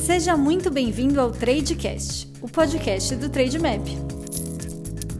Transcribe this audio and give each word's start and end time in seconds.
Seja 0.00 0.34
muito 0.34 0.70
bem-vindo 0.70 1.20
ao 1.20 1.30
Tradecast, 1.30 2.32
o 2.40 2.48
podcast 2.48 3.14
do 3.16 3.28
Trademap. 3.28 3.86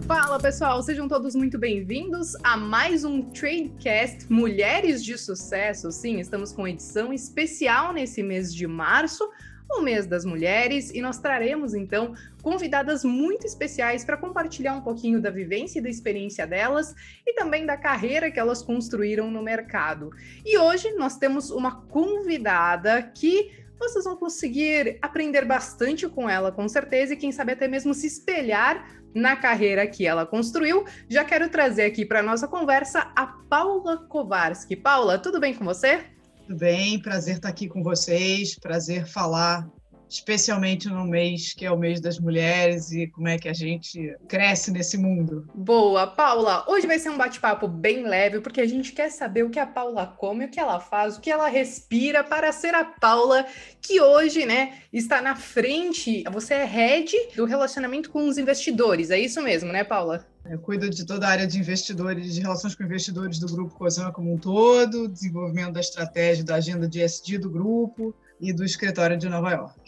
Fala 0.07 0.41
pessoal, 0.41 0.83
sejam 0.83 1.07
todos 1.07 1.35
muito 1.35 1.59
bem-vindos 1.59 2.35
a 2.43 2.57
mais 2.57 3.05
um 3.05 3.23
Tradecast 3.31 4.27
Mulheres 4.33 5.05
de 5.05 5.19
Sucesso. 5.19 5.93
Sim, 5.93 6.19
estamos 6.19 6.51
com 6.51 6.67
edição 6.67 7.13
especial 7.13 7.93
nesse 7.93 8.23
mês 8.23 8.55
de 8.55 8.67
março, 8.67 9.29
o 9.71 9.83
mês 9.83 10.07
das 10.07 10.25
mulheres, 10.25 10.91
e 10.93 11.03
nós 11.03 11.19
traremos 11.19 11.75
então 11.75 12.15
convidadas 12.43 13.05
muito 13.05 13.47
especiais 13.47 14.03
para 14.03 14.17
compartilhar 14.17 14.75
um 14.75 14.81
pouquinho 14.81 15.21
da 15.21 15.31
vivência 15.31 15.79
e 15.79 15.83
da 15.83 15.91
experiência 15.91 16.47
delas 16.47 16.95
e 17.25 17.35
também 17.35 17.67
da 17.67 17.77
carreira 17.77 18.31
que 18.31 18.41
elas 18.41 18.63
construíram 18.63 19.31
no 19.31 19.43
mercado. 19.43 20.11
E 20.45 20.59
hoje 20.59 20.91
nós 20.93 21.19
temos 21.19 21.51
uma 21.51 21.83
convidada 21.83 23.03
que 23.03 23.60
vocês 23.81 24.05
vão 24.05 24.17
conseguir 24.17 24.99
aprender 25.03 25.45
bastante 25.45 26.07
com 26.07 26.29
ela, 26.29 26.53
com 26.53 26.69
certeza, 26.69 27.15
e 27.15 27.17
quem 27.17 27.33
sabe 27.33 27.53
até 27.53 27.67
mesmo 27.67 27.95
se 27.95 28.07
espelhar 28.07 28.87
na 29.15 29.35
carreira 29.35 29.87
que 29.87 30.07
ela 30.07 30.25
construiu. 30.25 30.85
Já 31.09 31.25
quero 31.25 31.49
trazer 31.49 31.85
aqui 31.85 32.05
para 32.05 32.23
nossa 32.23 32.47
conversa 32.47 33.11
a 33.17 33.27
Paula 33.27 34.07
Kowarski. 34.07 34.77
Paula, 34.77 35.19
tudo 35.19 35.41
bem 35.41 35.55
com 35.55 35.65
você? 35.65 36.05
Tudo 36.47 36.59
bem, 36.59 37.01
prazer 37.01 37.37
estar 37.37 37.49
aqui 37.49 37.69
com 37.69 37.83
vocês, 37.83 38.57
prazer 38.59 39.07
falar 39.07 39.69
especialmente 40.11 40.89
no 40.89 41.05
mês 41.05 41.55
que 41.55 41.65
é 41.65 41.71
o 41.71 41.79
mês 41.79 42.01
das 42.01 42.19
mulheres 42.19 42.91
e 42.91 43.07
como 43.07 43.29
é 43.29 43.39
que 43.39 43.49
a 43.49 43.53
gente 43.53 44.17
cresce 44.29 44.73
nesse 44.73 44.99
mundo. 44.99 45.49
Boa, 45.55 46.07
Paula. 46.07 46.65
Hoje 46.69 46.87
vai 46.87 46.99
ser 46.99 47.11
um 47.11 47.17
bate-papo 47.17 47.69
bem 47.69 48.03
leve, 48.03 48.41
porque 48.41 48.61
a 48.61 48.67
gente 48.67 48.93
quer 48.93 49.11
saber 49.11 49.45
o 49.45 49.51
que 49.51 49.59
a 49.59 49.67
Paula 49.67 50.07
come, 50.07 50.47
o 50.47 50.51
que 50.51 50.59
ela 50.59 50.81
faz, 50.81 51.17
o 51.17 51.21
que 51.21 51.31
ela 51.31 51.49
respira 51.49 52.25
para 52.25 52.51
ser 52.51 52.75
a 52.75 52.85
Paula 52.85 53.47
que 53.81 54.01
hoje, 54.01 54.45
né, 54.45 54.79
está 54.93 55.23
na 55.23 55.37
frente. 55.37 56.25
Você 56.33 56.55
é 56.55 56.65
head 56.65 57.13
do 57.37 57.45
relacionamento 57.45 58.11
com 58.11 58.29
os 58.29 58.37
investidores, 58.37 59.11
é 59.11 59.19
isso 59.19 59.41
mesmo, 59.41 59.73
né, 59.73 59.85
Paula? 59.85 60.27
Eu 60.45 60.59
cuido 60.59 60.89
de 60.89 61.05
toda 61.05 61.27
a 61.27 61.31
área 61.31 61.47
de 61.47 61.59
investidores, 61.59 62.35
de 62.35 62.41
relações 62.41 62.75
com 62.75 62.83
investidores 62.83 63.39
do 63.39 63.47
grupo 63.47 63.75
Cosan 63.75 64.11
como 64.11 64.33
um 64.33 64.39
todo, 64.39 65.07
desenvolvimento 65.07 65.75
da 65.75 65.81
estratégia 65.81 66.45
da 66.45 66.57
agenda 66.57 66.89
de 66.89 67.03
SD 67.03 67.39
do 67.39 67.51
grupo 67.51 68.15
e 68.41 68.53
do 68.53 68.65
escritório 68.65 69.19
de 69.19 69.29
Nova 69.29 69.53
York 69.53 69.80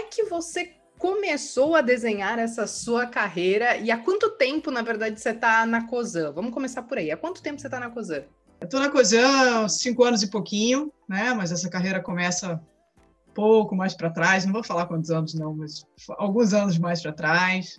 é 0.00 0.04
que 0.04 0.24
você 0.24 0.72
começou 0.98 1.76
a 1.76 1.80
desenhar 1.80 2.38
essa 2.38 2.66
sua 2.66 3.06
carreira 3.06 3.76
e 3.76 3.90
há 3.90 3.98
quanto 3.98 4.30
tempo, 4.30 4.70
na 4.70 4.82
verdade, 4.82 5.20
você 5.20 5.30
está 5.30 5.64
na 5.64 5.86
COSAN? 5.86 6.32
Vamos 6.32 6.52
começar 6.52 6.82
por 6.82 6.98
aí. 6.98 7.10
Há 7.10 7.16
quanto 7.16 7.42
tempo 7.42 7.60
você 7.60 7.66
está 7.66 7.78
na 7.78 7.90
COSAN? 7.90 8.24
Eu 8.60 8.64
estou 8.64 8.80
na 8.80 8.90
COSAN 8.90 9.64
há 9.64 9.68
cinco 9.68 10.04
anos 10.04 10.22
e 10.22 10.30
pouquinho, 10.30 10.92
né? 11.08 11.32
Mas 11.32 11.52
essa 11.52 11.70
carreira 11.70 12.00
começa 12.00 12.60
pouco 13.34 13.74
mais 13.74 13.94
para 13.94 14.10
trás, 14.10 14.44
não 14.44 14.52
vou 14.52 14.64
falar 14.64 14.86
quantos 14.86 15.10
anos 15.10 15.34
não, 15.34 15.54
mas 15.54 15.86
alguns 16.18 16.52
anos 16.52 16.76
mais 16.78 17.00
para 17.00 17.12
trás, 17.12 17.78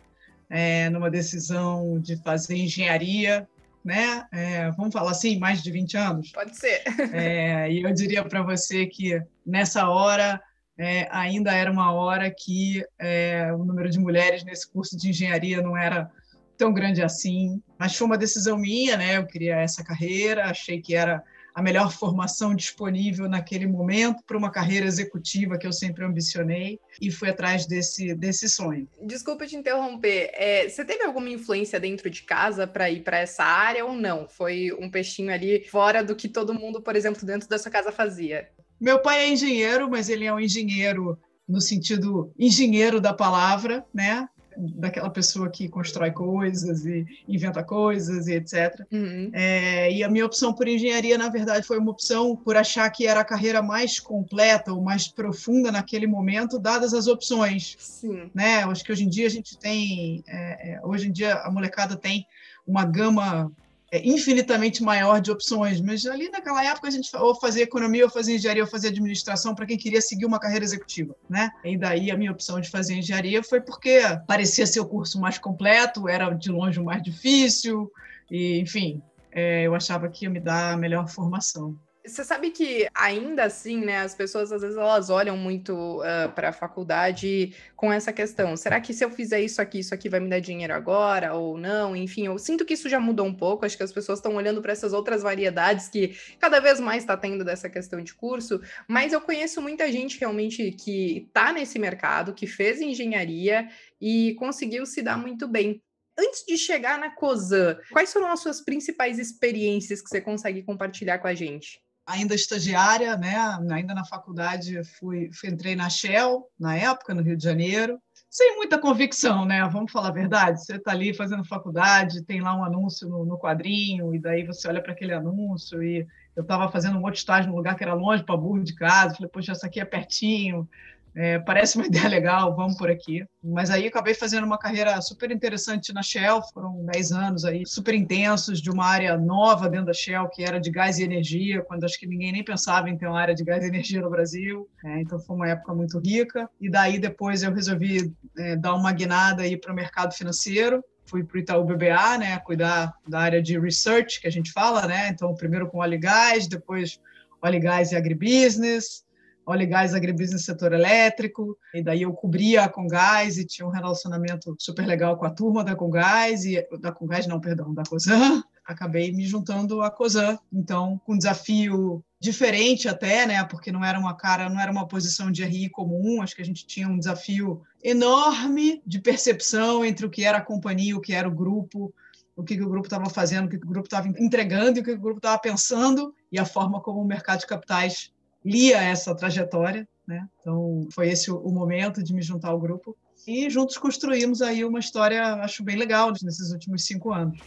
é, 0.50 0.90
numa 0.90 1.12
decisão 1.12 2.00
de 2.00 2.16
fazer 2.24 2.56
engenharia, 2.56 3.48
né? 3.84 4.26
É, 4.32 4.72
vamos 4.72 4.94
falar 4.94 5.12
assim, 5.12 5.38
mais 5.38 5.62
de 5.62 5.70
20 5.70 5.98
anos? 5.98 6.32
Pode 6.32 6.56
ser. 6.56 6.82
É, 7.14 7.72
e 7.72 7.84
eu 7.84 7.94
diria 7.94 8.24
para 8.24 8.42
você 8.42 8.86
que 8.86 9.22
nessa 9.46 9.90
hora 9.90 10.42
é, 10.82 11.08
ainda 11.12 11.54
era 11.54 11.72
uma 11.72 11.94
hora 11.94 12.30
que 12.32 12.84
é, 12.98 13.54
o 13.54 13.64
número 13.64 13.90
de 13.90 14.00
mulheres 14.00 14.44
nesse 14.44 14.68
curso 14.68 14.98
de 14.98 15.10
engenharia 15.10 15.62
não 15.62 15.78
era 15.78 16.10
tão 16.58 16.74
grande 16.74 17.04
assim. 17.04 17.62
Mas 17.78 17.96
foi 17.96 18.08
uma 18.08 18.18
decisão 18.18 18.58
minha, 18.58 18.98
né? 18.98 19.18
Eu 19.18 19.28
queria 19.28 19.58
essa 19.58 19.84
carreira, 19.84 20.46
achei 20.46 20.82
que 20.82 20.96
era 20.96 21.24
a 21.54 21.62
melhor 21.62 21.92
formação 21.92 22.56
disponível 22.56 23.28
naquele 23.28 23.68
momento 23.68 24.24
para 24.26 24.38
uma 24.38 24.50
carreira 24.50 24.86
executiva 24.86 25.58
que 25.58 25.68
eu 25.68 25.74
sempre 25.74 26.04
ambicionei 26.04 26.80
e 27.00 27.12
fui 27.12 27.30
atrás 27.30 27.68
desse, 27.68 28.16
desse 28.16 28.50
sonho. 28.50 28.88
Desculpa 29.04 29.46
te 29.46 29.56
interromper, 29.56 30.32
é, 30.34 30.68
você 30.68 30.84
teve 30.84 31.04
alguma 31.04 31.30
influência 31.30 31.80
dentro 31.80 32.10
de 32.10 32.24
casa 32.24 32.66
para 32.66 32.90
ir 32.90 33.02
para 33.02 33.20
essa 33.20 33.44
área 33.44 33.86
ou 33.86 33.94
não? 33.94 34.28
Foi 34.28 34.72
um 34.80 34.90
peixinho 34.90 35.32
ali 35.32 35.66
fora 35.66 36.04
do 36.04 36.16
que 36.16 36.28
todo 36.28 36.54
mundo, 36.54 36.82
por 36.82 36.96
exemplo, 36.96 37.26
dentro 37.26 37.48
da 37.48 37.60
sua 37.60 37.72
casa 37.72 37.92
fazia? 37.92 38.50
Meu 38.82 39.00
pai 39.00 39.20
é 39.20 39.30
engenheiro, 39.30 39.88
mas 39.88 40.10
ele 40.10 40.26
é 40.26 40.34
um 40.34 40.40
engenheiro 40.40 41.16
no 41.48 41.62
sentido 41.62 42.34
engenheiro 42.40 43.00
da 43.00 43.14
palavra, 43.14 43.86
né? 43.94 44.28
Daquela 44.58 45.10
pessoa 45.10 45.50
que 45.50 45.70
constrói 45.70 46.12
coisas 46.12 46.84
e 46.86 47.06
inventa 47.28 47.64
coisas 47.64 48.28
e 48.28 48.34
etc. 48.34 48.86
Uhum. 48.92 49.30
É, 49.34 49.94
e 49.94 50.04
a 50.04 50.10
minha 50.10 50.26
opção 50.26 50.52
por 50.52 50.68
engenharia, 50.68 51.16
na 51.16 51.30
verdade, 51.30 51.66
foi 51.66 51.78
uma 51.78 51.92
opção 51.92 52.36
por 52.36 52.58
achar 52.58 52.90
que 52.90 53.06
era 53.06 53.22
a 53.22 53.26
carreira 53.26 53.62
mais 53.62 54.00
completa 54.00 54.74
ou 54.74 54.82
mais 54.82 55.08
profunda 55.08 55.72
naquele 55.72 56.08
momento, 56.08 56.60
dadas 56.60 56.94
as 56.94 57.08
opções. 57.08 57.78
Sim. 57.80 58.32
Né? 58.34 58.64
Acho 58.64 58.84
que 58.84 58.92
hoje 58.92 59.06
em 59.06 59.10
dia 59.10 59.28
a 59.28 59.30
gente 59.30 59.58
tem, 59.58 60.24
é, 60.28 60.74
é 60.74 60.82
hoje 60.84 61.08
em 61.08 61.12
dia 61.12 61.36
a 61.36 61.52
molecada 61.52 61.96
tem 61.96 62.26
uma 62.66 62.84
gama 62.84 63.52
infinitamente 63.92 64.82
maior 64.82 65.20
de 65.20 65.32
opções, 65.32 65.82
mas 65.82 66.06
ali 66.06 66.30
naquela 66.30 66.64
época 66.64 66.88
a 66.88 66.92
gente 66.92 67.16
ou 67.16 67.36
fazia 67.36 67.64
economia, 67.64 68.06
ou 68.06 68.10
fazia 68.10 68.36
engenharia, 68.36 68.64
ou 68.64 68.70
fazia 68.70 68.90
administração 68.90 69.54
para 69.54 69.66
quem 69.66 69.78
queria 69.78 70.02
seguir 70.02 70.26
uma 70.26 70.40
carreira 70.40 70.64
executiva, 70.64 71.16
né? 71.30 71.52
E 71.64 71.78
daí 71.78 72.10
a 72.10 72.18
minha 72.18 72.32
opção 72.32 72.62
de 72.62 72.70
fazer 72.70 72.96
engenharia 72.96 73.44
foi 73.44 73.60
porque 73.60 74.02
parecia 74.26 74.66
ser 74.66 74.80
o 74.80 74.86
curso 74.86 75.20
mais 75.20 75.38
completo, 75.38 76.08
era 76.08 76.32
de 76.32 76.50
longe 76.50 76.80
o 76.80 76.86
mais 76.86 77.04
difícil, 77.04 77.92
e 78.30 78.60
enfim, 78.60 79.02
é, 79.32 79.64
eu 79.64 79.76
achava 79.76 80.08
que 80.08 80.26
ia 80.26 80.30
me 80.30 80.40
dar 80.40 80.74
a 80.74 80.78
melhor 80.78 81.10
formação. 81.10 81.78
Você 82.04 82.24
sabe 82.24 82.50
que 82.50 82.88
ainda 82.96 83.44
assim, 83.44 83.86
né, 83.86 84.00
as 84.00 84.16
pessoas 84.16 84.52
às 84.52 84.64
vezes 84.64 84.76
elas 84.76 85.12
olham 85.12 85.38
muito 85.38 86.00
uh, 86.00 86.32
para 86.34 86.50
a 86.50 86.54
faculdade 86.54 87.56
com 87.76 87.94
essa 87.94 88.12
questão. 88.12 88.58
Será 88.58 88.82
que 88.82 88.92
se 88.92 89.06
eu 89.06 89.12
fizer 89.12 89.40
isso 89.40 89.62
aqui, 89.62 89.80
isso 89.80 89.94
aqui 89.94 90.10
vai 90.10 90.20
me 90.20 90.28
dar 90.28 90.40
dinheiro 90.40 90.74
agora 90.74 91.36
ou 91.36 91.60
não? 91.60 91.96
Enfim, 91.96 92.26
eu 92.26 92.40
sinto 92.40 92.66
que 92.66 92.74
isso 92.74 92.90
já 92.90 93.00
mudou 93.00 93.28
um 93.28 93.34
pouco. 93.34 93.66
Acho 93.66 93.78
que 93.78 93.84
as 93.84 93.92
pessoas 93.92 94.18
estão 94.18 94.36
olhando 94.36 94.64
para 94.64 94.72
essas 94.72 94.94
outras 94.94 95.22
variedades 95.22 95.90
que 95.90 96.18
cada 96.40 96.60
vez 96.60 96.80
mais 96.80 97.04
está 97.04 97.16
tendo 97.16 97.46
dessa 97.46 97.70
questão 97.70 98.02
de 98.02 98.16
curso. 98.16 98.60
Mas 98.88 99.14
eu 99.14 99.22
conheço 99.22 99.62
muita 99.62 99.92
gente 99.92 100.20
realmente 100.20 100.72
que 100.72 101.28
está 101.28 101.54
nesse 101.54 101.78
mercado, 101.78 102.34
que 102.34 102.48
fez 102.48 102.82
engenharia 102.82 103.70
e 104.02 104.34
conseguiu 104.40 104.88
se 104.88 105.04
dar 105.04 105.18
muito 105.18 105.48
bem 105.48 105.80
antes 106.18 106.44
de 106.46 106.58
chegar 106.58 107.00
na 107.00 107.12
COSAN, 107.12 107.78
quais 107.92 108.12
foram 108.12 108.32
as 108.32 108.40
suas 108.40 108.62
principais 108.62 109.18
experiências 109.18 110.02
que 110.02 110.10
você 110.10 110.22
consegue 110.22 110.64
compartilhar 110.64 111.20
com 111.20 111.28
a 111.28 111.34
gente? 111.34 111.80
Ainda 112.06 112.36
estagiária, 112.36 113.16
né? 113.16 113.36
ainda 113.72 113.94
na 113.94 114.06
faculdade, 114.06 114.84
fui, 114.84 115.30
fui, 115.34 115.50
entrei 115.50 115.76
na 115.76 115.90
Shell, 115.90 116.48
na 116.60 116.76
época, 116.76 117.14
no 117.14 117.22
Rio 117.22 117.38
de 117.38 117.44
Janeiro, 117.44 118.00
sem 118.30 118.56
muita 118.56 118.80
convicção, 118.80 119.46
né? 119.46 119.62
Vamos 119.68 119.92
falar 119.92 120.08
a 120.08 120.14
verdade. 120.14 120.64
Você 120.64 120.78
está 120.78 120.92
ali 120.92 121.14
fazendo 121.14 121.44
faculdade, 121.44 122.24
tem 122.24 122.40
lá 122.40 122.56
um 122.56 122.64
anúncio 122.64 123.08
no, 123.08 123.26
no 123.26 123.38
quadrinho, 123.38 124.16
e 124.16 124.20
daí 124.20 124.46
você 124.46 124.68
olha 124.68 124.82
para 124.82 124.94
aquele 124.94 125.14
anúncio, 125.14 125.84
e 125.84 126.08
eu 126.36 126.42
estava 126.42 126.72
fazendo 126.72 126.98
um 126.98 127.04
outro 127.04 127.20
estágio 127.20 127.50
num 127.50 127.58
lugar 127.58 127.76
que 127.76 127.84
era 127.84 127.94
longe 127.94 128.24
para 128.24 128.38
burro 128.38 128.64
de 128.64 128.74
casa, 128.74 129.16
falei, 129.16 129.30
poxa, 129.30 129.52
essa 129.52 129.68
aqui 129.68 129.82
é 129.82 129.86
pertinho, 129.86 130.68
é, 131.16 131.40
parece 131.40 131.78
uma 131.78 131.86
ideia 131.88 132.08
legal, 132.08 132.56
vamos 132.56 132.78
por 132.78 132.90
aqui. 132.90 133.26
Mas 133.44 133.70
aí 133.70 133.88
acabei 133.88 134.14
fazendo 134.14 134.46
uma 134.46 134.58
carreira 134.58 135.00
super 135.02 135.32
interessante 135.32 135.94
na 135.94 136.02
Shell, 136.02 136.42
foram 136.54 136.86
10 136.86 137.12
anos 137.12 137.46
aí, 137.46 137.66
super 137.66 137.94
intensos, 137.94 138.62
de 138.62 138.70
uma 138.70 138.86
área 138.86 139.18
nova 139.18 139.70
dentro 139.70 139.88
da 139.88 139.94
Shell, 139.94 140.30
que 140.30 140.44
era 140.44 140.60
de 140.60 140.70
gás 140.72 141.00
e 141.00 141.04
energia, 141.04 141.62
quando 141.62 141.84
acho 141.84 142.00
que 142.00 142.08
ninguém 142.08 142.32
nem 142.32 142.44
pensava 142.44 142.90
em 142.90 142.98
ter 142.98 143.08
uma 143.08 143.20
área 143.20 143.36
de 143.36 143.44
gás 143.44 143.64
e 143.64 143.68
energia 143.68 144.02
no 144.02 144.10
Brasil. 144.10 144.70
É, 144.84 145.02
então 145.02 145.20
foi 145.20 145.36
uma 145.36 145.50
época 145.50 145.74
muito 145.74 146.00
rica. 146.00 146.50
E 146.60 146.70
daí 146.70 147.00
depois 147.00 147.44
eu 147.44 147.54
resolvi 147.54 148.14
é, 148.38 148.56
dar 148.56 148.76
uma 148.76 148.92
guinada 148.92 149.44
aí 149.44 149.58
para 149.58 149.72
o 149.72 149.76
mercado 149.76 150.14
financeiro, 150.14 150.84
fui 151.06 151.24
para 151.24 151.36
o 151.36 151.40
Itaú 151.40 151.66
BBA, 151.66 152.18
né, 152.18 152.40
cuidar 152.40 152.94
da 153.08 153.20
área 153.20 153.42
de 153.42 153.60
research 153.60 154.22
que 154.22 154.28
a 154.28 154.32
gente 154.32 154.52
fala, 154.52 154.88
né? 154.88 155.10
Então 155.10 155.36
primeiro 155.36 155.68
com 155.68 155.80
óleo 155.80 155.96
e 155.96 155.98
gás, 155.98 156.48
depois 156.48 157.00
óleo 157.42 157.56
e 157.56 157.60
gás 157.60 157.92
e 157.92 157.96
agribusiness, 157.96 159.04
óleo 159.46 159.64
e 159.64 159.66
gás, 159.66 159.94
agribusiness, 159.94 160.46
setor 160.46 160.74
elétrico, 160.74 161.58
e 161.74 161.82
daí 161.82 162.04
eu 162.04 162.14
cobria 162.14 162.64
a 162.64 162.70
Congás 162.70 163.38
e 163.38 163.46
tinha 163.46 163.68
um 163.68 163.72
relacionamento 163.72 164.56
super 164.60 164.86
legal 164.86 165.18
com 165.18 165.26
a 165.26 165.30
turma 165.30 165.64
da 165.64 165.76
Congás, 165.76 166.46
e 166.46 166.66
da 166.80 166.92
Congás 166.92 167.28
não, 167.28 167.40
perdão, 167.40 167.74
da 167.74 167.84
COSAN, 167.84 168.44
acabei 168.66 169.12
me 169.12 169.26
juntando 169.26 169.82
à 169.82 169.90
COSAN, 169.90 170.38
então 170.54 171.02
com 171.06 171.14
um 171.14 171.18
desafio 171.18 172.04
diferente 172.20 172.88
até, 172.88 173.26
né, 173.26 173.44
porque 173.44 173.72
não 173.72 173.84
era 173.84 174.00
uma 174.00 174.16
cara, 174.16 174.48
não 174.48 174.60
era 174.60 174.72
uma 174.72 174.88
posição 174.88 175.32
de 175.32 175.44
RI 175.44 175.70
comum, 175.70 176.22
acho 176.22 176.36
que 176.36 176.42
a 176.42 176.46
gente 176.46 176.66
tinha 176.68 176.88
um 176.88 177.00
desafio 177.00 177.62
enorme 177.84 178.82
de 178.86 179.00
percepção 179.00 179.84
entre 179.84 180.06
o 180.06 180.10
que 180.10 180.24
era 180.24 180.38
a 180.38 180.46
companhia, 180.46 180.96
o 180.96 181.02
que 181.02 181.14
era 181.14 181.28
o 181.28 181.34
grupo, 181.34 181.94
o 182.36 182.44
que, 182.44 182.56
que 182.56 182.64
o 182.64 182.70
grupo 182.70 182.88
estava 182.88 183.10
fazendo, 183.10 183.46
o 183.46 183.50
que, 183.50 183.58
que 183.58 183.66
o 183.66 183.70
grupo 183.70 183.88
estava 183.88 184.08
entregando 184.08 184.78
e 184.78 184.82
o 184.82 184.84
que, 184.84 184.92
que 184.92 184.98
o 184.98 185.02
grupo 185.02 185.18
estava 185.18 185.40
pensando 185.40 186.14
e 186.32 186.40
a 186.40 186.46
forma 186.46 186.80
como 186.80 187.02
o 187.02 187.06
mercado 187.06 187.40
de 187.40 187.48
capitais 187.48 188.12
lia 188.44 188.82
essa 188.82 189.16
trajetória, 189.16 189.88
né? 190.08 190.28
Então 190.40 190.88
foi 190.94 191.10
esse 191.10 191.32
o 191.32 191.50
momento 191.50 192.04
de 192.04 192.14
me 192.14 192.22
juntar 192.22 192.50
ao 192.50 192.60
grupo 192.60 192.98
e 193.28 193.50
juntos 193.50 193.78
construímos 193.78 194.42
aí 194.42 194.66
uma 194.66 194.80
história, 194.80 195.36
acho 195.36 195.64
bem 195.64 195.76
legal 195.76 196.12
nesses 196.24 196.52
últimos 196.52 196.86
cinco 196.86 197.14
anos. 197.14 197.38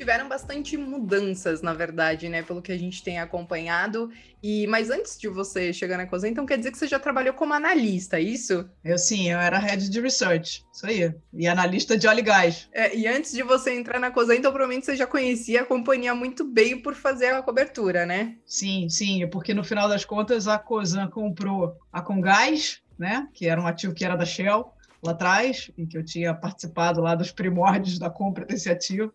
Tiveram 0.00 0.30
bastante 0.30 0.78
mudanças, 0.78 1.60
na 1.60 1.74
verdade, 1.74 2.26
né? 2.26 2.42
Pelo 2.42 2.62
que 2.62 2.72
a 2.72 2.78
gente 2.78 3.02
tem 3.02 3.18
acompanhado. 3.18 4.10
E 4.42 4.66
Mas 4.66 4.88
antes 4.88 5.18
de 5.18 5.28
você 5.28 5.74
chegar 5.74 5.98
na 5.98 6.06
COSA, 6.06 6.26
então 6.26 6.46
quer 6.46 6.56
dizer 6.56 6.72
que 6.72 6.78
você 6.78 6.88
já 6.88 6.98
trabalhou 6.98 7.34
como 7.34 7.52
analista, 7.52 8.16
é 8.16 8.22
isso? 8.22 8.66
Eu 8.82 8.96
sim, 8.96 9.30
eu 9.30 9.38
era 9.38 9.58
head 9.58 9.90
de 9.90 10.00
research, 10.00 10.64
isso 10.72 10.86
aí. 10.86 11.14
E 11.34 11.46
analista 11.46 11.98
de 11.98 12.06
óleo 12.06 12.20
e 12.20 12.22
gás. 12.22 12.66
É, 12.72 12.96
e 12.96 13.06
antes 13.06 13.32
de 13.32 13.42
você 13.42 13.74
entrar 13.74 14.00
na 14.00 14.10
COSA, 14.10 14.34
então 14.34 14.50
provavelmente 14.50 14.86
você 14.86 14.96
já 14.96 15.06
conhecia 15.06 15.60
a 15.60 15.66
companhia 15.66 16.14
muito 16.14 16.44
bem 16.44 16.80
por 16.80 16.94
fazer 16.94 17.34
a 17.34 17.42
cobertura, 17.42 18.06
né? 18.06 18.36
Sim, 18.46 18.88
sim, 18.88 19.28
porque 19.28 19.52
no 19.52 19.62
final 19.62 19.86
das 19.86 20.06
contas 20.06 20.48
a 20.48 20.58
COSAN 20.58 21.08
comprou 21.08 21.76
a 21.92 22.00
Congás, 22.00 22.80
né? 22.98 23.28
Que 23.34 23.46
era 23.46 23.60
um 23.60 23.66
ativo 23.66 23.92
que 23.92 24.06
era 24.06 24.16
da 24.16 24.24
Shell 24.24 24.72
lá 25.02 25.12
atrás, 25.12 25.70
em 25.76 25.84
que 25.84 25.98
eu 25.98 26.04
tinha 26.04 26.32
participado 26.32 27.02
lá 27.02 27.14
dos 27.14 27.30
primórdios 27.30 27.98
da 27.98 28.08
compra 28.08 28.46
desse 28.46 28.70
ativo 28.70 29.12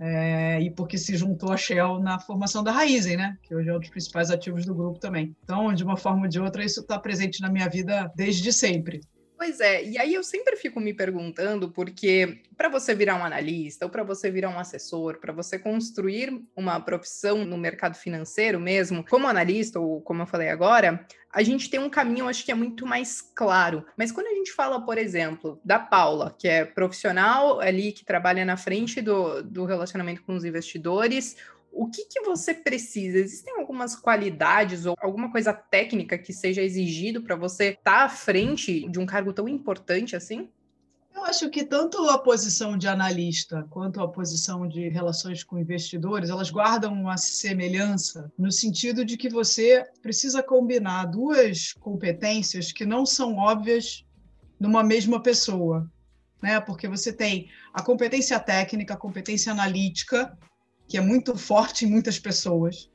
é, 0.00 0.60
e 0.60 0.70
porque 0.70 0.96
se 0.96 1.16
juntou 1.16 1.52
a 1.52 1.56
Shell 1.56 1.98
na 1.98 2.18
formação 2.18 2.62
da 2.62 2.70
Raizen, 2.70 3.16
né? 3.16 3.36
Que 3.42 3.54
hoje 3.54 3.68
é 3.68 3.74
um 3.74 3.80
dos 3.80 3.90
principais 3.90 4.30
ativos 4.30 4.64
do 4.64 4.74
grupo 4.74 5.00
também. 5.00 5.34
Então, 5.42 5.72
de 5.72 5.82
uma 5.82 5.96
forma 5.96 6.22
ou 6.22 6.28
de 6.28 6.40
outra, 6.40 6.64
isso 6.64 6.80
está 6.80 6.98
presente 6.98 7.40
na 7.40 7.50
minha 7.50 7.68
vida 7.68 8.10
desde 8.14 8.52
sempre. 8.52 9.00
Pois 9.38 9.60
é, 9.60 9.84
e 9.84 9.96
aí 9.96 10.14
eu 10.14 10.24
sempre 10.24 10.56
fico 10.56 10.80
me 10.80 10.92
perguntando, 10.92 11.70
porque 11.70 12.42
para 12.56 12.68
você 12.68 12.92
virar 12.92 13.14
um 13.14 13.24
analista, 13.24 13.86
ou 13.86 13.90
para 13.90 14.02
você 14.02 14.32
virar 14.32 14.50
um 14.50 14.58
assessor, 14.58 15.20
para 15.20 15.32
você 15.32 15.56
construir 15.56 16.42
uma 16.56 16.80
profissão 16.80 17.44
no 17.44 17.56
mercado 17.56 17.96
financeiro 17.96 18.58
mesmo, 18.58 19.06
como 19.08 19.28
analista, 19.28 19.78
ou 19.78 20.02
como 20.02 20.22
eu 20.22 20.26
falei 20.26 20.48
agora, 20.48 21.06
a 21.32 21.40
gente 21.44 21.70
tem 21.70 21.78
um 21.78 21.88
caminho, 21.88 22.26
acho 22.26 22.44
que 22.44 22.50
é 22.50 22.54
muito 22.54 22.84
mais 22.84 23.20
claro. 23.22 23.86
Mas 23.96 24.10
quando 24.10 24.26
a 24.26 24.34
gente 24.34 24.50
fala, 24.50 24.84
por 24.84 24.98
exemplo, 24.98 25.60
da 25.64 25.78
Paula, 25.78 26.34
que 26.36 26.48
é 26.48 26.64
profissional 26.64 27.60
ali, 27.60 27.92
que 27.92 28.04
trabalha 28.04 28.44
na 28.44 28.56
frente 28.56 29.00
do, 29.00 29.40
do 29.40 29.64
relacionamento 29.64 30.24
com 30.24 30.34
os 30.34 30.44
investidores, 30.44 31.36
o 31.72 31.88
que, 31.88 32.04
que 32.06 32.20
você 32.22 32.54
precisa? 32.54 33.18
Existem 33.18 33.54
algumas 33.58 33.94
qualidades 33.94 34.86
ou 34.86 34.94
alguma 35.00 35.30
coisa 35.30 35.52
técnica 35.52 36.18
que 36.18 36.32
seja 36.32 36.62
exigido 36.62 37.22
para 37.22 37.36
você 37.36 37.70
estar 37.70 37.82
tá 37.82 38.04
à 38.04 38.08
frente 38.08 38.88
de 38.88 38.98
um 38.98 39.06
cargo 39.06 39.32
tão 39.32 39.48
importante 39.48 40.16
assim? 40.16 40.48
Eu 41.14 41.24
acho 41.24 41.50
que 41.50 41.64
tanto 41.64 42.08
a 42.08 42.16
posição 42.16 42.78
de 42.78 42.86
analista 42.86 43.66
quanto 43.70 44.00
a 44.00 44.06
posição 44.06 44.68
de 44.68 44.88
relações 44.88 45.42
com 45.42 45.58
investidores, 45.58 46.30
elas 46.30 46.48
guardam 46.48 46.92
uma 46.92 47.16
semelhança 47.16 48.32
no 48.38 48.52
sentido 48.52 49.04
de 49.04 49.16
que 49.16 49.28
você 49.28 49.84
precisa 50.00 50.44
combinar 50.44 51.06
duas 51.06 51.72
competências 51.72 52.70
que 52.70 52.86
não 52.86 53.04
são 53.04 53.34
óbvias 53.36 54.04
numa 54.60 54.84
mesma 54.84 55.20
pessoa, 55.20 55.90
né? 56.40 56.60
Porque 56.60 56.86
você 56.86 57.12
tem 57.12 57.48
a 57.74 57.82
competência 57.82 58.38
técnica, 58.38 58.94
a 58.94 58.96
competência 58.96 59.50
analítica, 59.50 60.38
que 60.88 60.96
é 60.96 61.00
muito 61.00 61.36
forte 61.36 61.84
em 61.84 61.90
muitas 61.90 62.18
pessoas, 62.18 62.90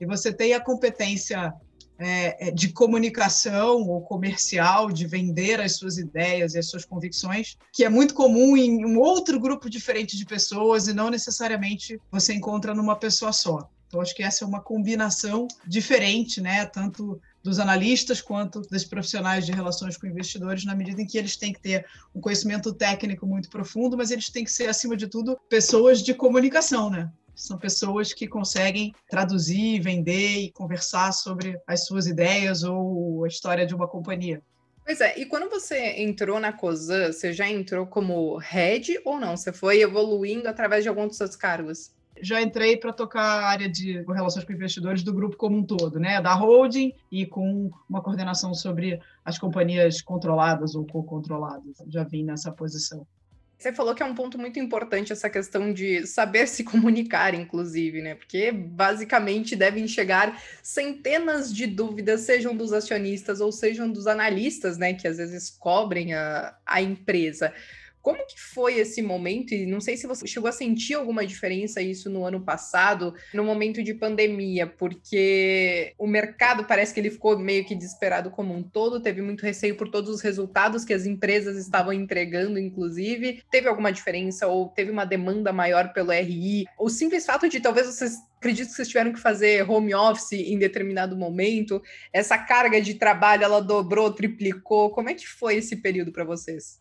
e 0.00 0.06
você 0.06 0.32
tem 0.32 0.54
a 0.54 0.60
competência 0.60 1.52
é, 1.98 2.48
é, 2.48 2.50
de 2.50 2.72
comunicação 2.72 3.86
ou 3.86 4.00
comercial, 4.00 4.90
de 4.90 5.06
vender 5.06 5.60
as 5.60 5.76
suas 5.76 5.98
ideias 5.98 6.54
e 6.54 6.58
as 6.58 6.66
suas 6.66 6.84
convicções, 6.84 7.58
que 7.72 7.84
é 7.84 7.88
muito 7.90 8.14
comum 8.14 8.56
em 8.56 8.86
um 8.86 8.98
outro 8.98 9.38
grupo 9.38 9.68
diferente 9.68 10.16
de 10.16 10.24
pessoas 10.24 10.88
e 10.88 10.94
não 10.94 11.10
necessariamente 11.10 12.00
você 12.10 12.32
encontra 12.32 12.74
numa 12.74 12.96
pessoa 12.96 13.32
só. 13.32 13.68
Então, 13.86 14.00
acho 14.00 14.14
que 14.14 14.22
essa 14.22 14.44
é 14.44 14.46
uma 14.46 14.62
combinação 14.62 15.48
diferente, 15.66 16.40
né? 16.40 16.64
Tanto 16.64 17.20
dos 17.42 17.58
analistas 17.58 18.20
quanto 18.20 18.60
dos 18.60 18.84
profissionais 18.84 19.44
de 19.44 19.52
relações 19.52 19.96
com 19.96 20.06
investidores, 20.06 20.64
na 20.64 20.76
medida 20.76 21.02
em 21.02 21.06
que 21.06 21.18
eles 21.18 21.36
têm 21.36 21.52
que 21.52 21.60
ter 21.60 21.84
um 22.14 22.20
conhecimento 22.20 22.72
técnico 22.72 23.26
muito 23.26 23.50
profundo, 23.50 23.96
mas 23.96 24.10
eles 24.10 24.30
têm 24.30 24.44
que 24.44 24.52
ser, 24.52 24.68
acima 24.68 24.96
de 24.96 25.08
tudo, 25.08 25.36
pessoas 25.48 26.02
de 26.02 26.14
comunicação, 26.14 26.88
né? 26.88 27.10
São 27.40 27.56
pessoas 27.56 28.12
que 28.12 28.28
conseguem 28.28 28.94
traduzir, 29.08 29.80
vender 29.80 30.40
e 30.40 30.52
conversar 30.52 31.10
sobre 31.12 31.58
as 31.66 31.86
suas 31.86 32.06
ideias 32.06 32.62
ou 32.62 33.24
a 33.24 33.28
história 33.28 33.66
de 33.66 33.74
uma 33.74 33.88
companhia. 33.88 34.42
Pois 34.84 35.00
é, 35.00 35.18
e 35.18 35.24
quando 35.24 35.48
você 35.48 36.02
entrou 36.02 36.38
na 36.38 36.52
COSAN, 36.52 37.12
você 37.12 37.32
já 37.32 37.48
entrou 37.48 37.86
como 37.86 38.36
head 38.36 39.00
ou 39.06 39.18
não? 39.18 39.36
Você 39.36 39.52
foi 39.52 39.80
evoluindo 39.80 40.48
através 40.48 40.82
de 40.82 40.90
alguns 40.90 41.08
dos 41.08 41.16
seus 41.16 41.34
cargos? 41.34 41.92
Já 42.20 42.42
entrei 42.42 42.76
para 42.76 42.92
tocar 42.92 43.22
a 43.22 43.46
área 43.46 43.68
de 43.68 44.02
relações 44.02 44.44
com 44.44 44.52
investidores 44.52 45.02
do 45.02 45.14
grupo 45.14 45.36
como 45.36 45.56
um 45.56 45.64
todo, 45.64 45.98
né? 45.98 46.20
Da 46.20 46.34
holding 46.34 46.92
e 47.10 47.24
com 47.24 47.70
uma 47.88 48.02
coordenação 48.02 48.52
sobre 48.52 49.00
as 49.24 49.38
companhias 49.38 50.02
controladas 50.02 50.74
ou 50.74 50.84
co-controladas. 50.84 51.78
Já 51.88 52.04
vim 52.04 52.22
nessa 52.22 52.52
posição. 52.52 53.06
Você 53.60 53.74
falou 53.74 53.94
que 53.94 54.02
é 54.02 54.06
um 54.06 54.14
ponto 54.14 54.38
muito 54.38 54.58
importante 54.58 55.12
essa 55.12 55.28
questão 55.28 55.70
de 55.70 56.06
saber 56.06 56.48
se 56.48 56.64
comunicar, 56.64 57.34
inclusive, 57.34 58.00
né? 58.00 58.14
Porque 58.14 58.50
basicamente 58.50 59.54
devem 59.54 59.86
chegar 59.86 60.42
centenas 60.62 61.52
de 61.52 61.66
dúvidas, 61.66 62.22
sejam 62.22 62.56
dos 62.56 62.72
acionistas 62.72 63.38
ou 63.38 63.52
sejam 63.52 63.92
dos 63.92 64.06
analistas, 64.06 64.78
né? 64.78 64.94
Que 64.94 65.06
às 65.06 65.18
vezes 65.18 65.50
cobrem 65.50 66.14
a, 66.14 66.56
a 66.64 66.80
empresa. 66.80 67.52
Como 68.02 68.26
que 68.26 68.40
foi 68.40 68.78
esse 68.78 69.02
momento? 69.02 69.52
E 69.52 69.66
não 69.66 69.80
sei 69.80 69.96
se 69.96 70.06
você 70.06 70.26
chegou 70.26 70.48
a 70.48 70.52
sentir 70.52 70.94
alguma 70.94 71.26
diferença 71.26 71.82
isso 71.82 72.08
no 72.08 72.24
ano 72.24 72.40
passado, 72.40 73.14
no 73.34 73.44
momento 73.44 73.82
de 73.82 73.92
pandemia, 73.94 74.66
porque 74.66 75.92
o 75.98 76.06
mercado 76.06 76.64
parece 76.64 76.94
que 76.94 77.00
ele 77.00 77.10
ficou 77.10 77.38
meio 77.38 77.64
que 77.64 77.74
desesperado 77.74 78.30
como 78.30 78.54
um 78.54 78.62
todo, 78.62 79.00
teve 79.00 79.20
muito 79.20 79.42
receio 79.42 79.76
por 79.76 79.88
todos 79.88 80.10
os 80.10 80.20
resultados 80.20 80.84
que 80.84 80.94
as 80.94 81.04
empresas 81.04 81.56
estavam 81.56 81.92
entregando, 81.92 82.58
inclusive. 82.58 83.42
Teve 83.50 83.68
alguma 83.68 83.92
diferença 83.92 84.46
ou 84.46 84.68
teve 84.68 84.90
uma 84.90 85.04
demanda 85.04 85.52
maior 85.52 85.92
pelo 85.92 86.12
RI? 86.12 86.64
O 86.78 86.88
simples 86.88 87.26
fato 87.26 87.48
de 87.48 87.60
talvez 87.60 87.86
vocês 87.86 88.16
acredito 88.40 88.68
que 88.68 88.74
vocês 88.74 88.88
tiveram 88.88 89.12
que 89.12 89.20
fazer 89.20 89.70
home 89.70 89.94
office 89.94 90.32
em 90.32 90.58
determinado 90.58 91.14
momento. 91.14 91.82
Essa 92.10 92.38
carga 92.38 92.80
de 92.80 92.94
trabalho 92.94 93.44
ela 93.44 93.60
dobrou, 93.60 94.10
triplicou. 94.10 94.90
Como 94.90 95.10
é 95.10 95.14
que 95.14 95.28
foi 95.28 95.56
esse 95.56 95.76
período 95.76 96.10
para 96.10 96.24
vocês? 96.24 96.79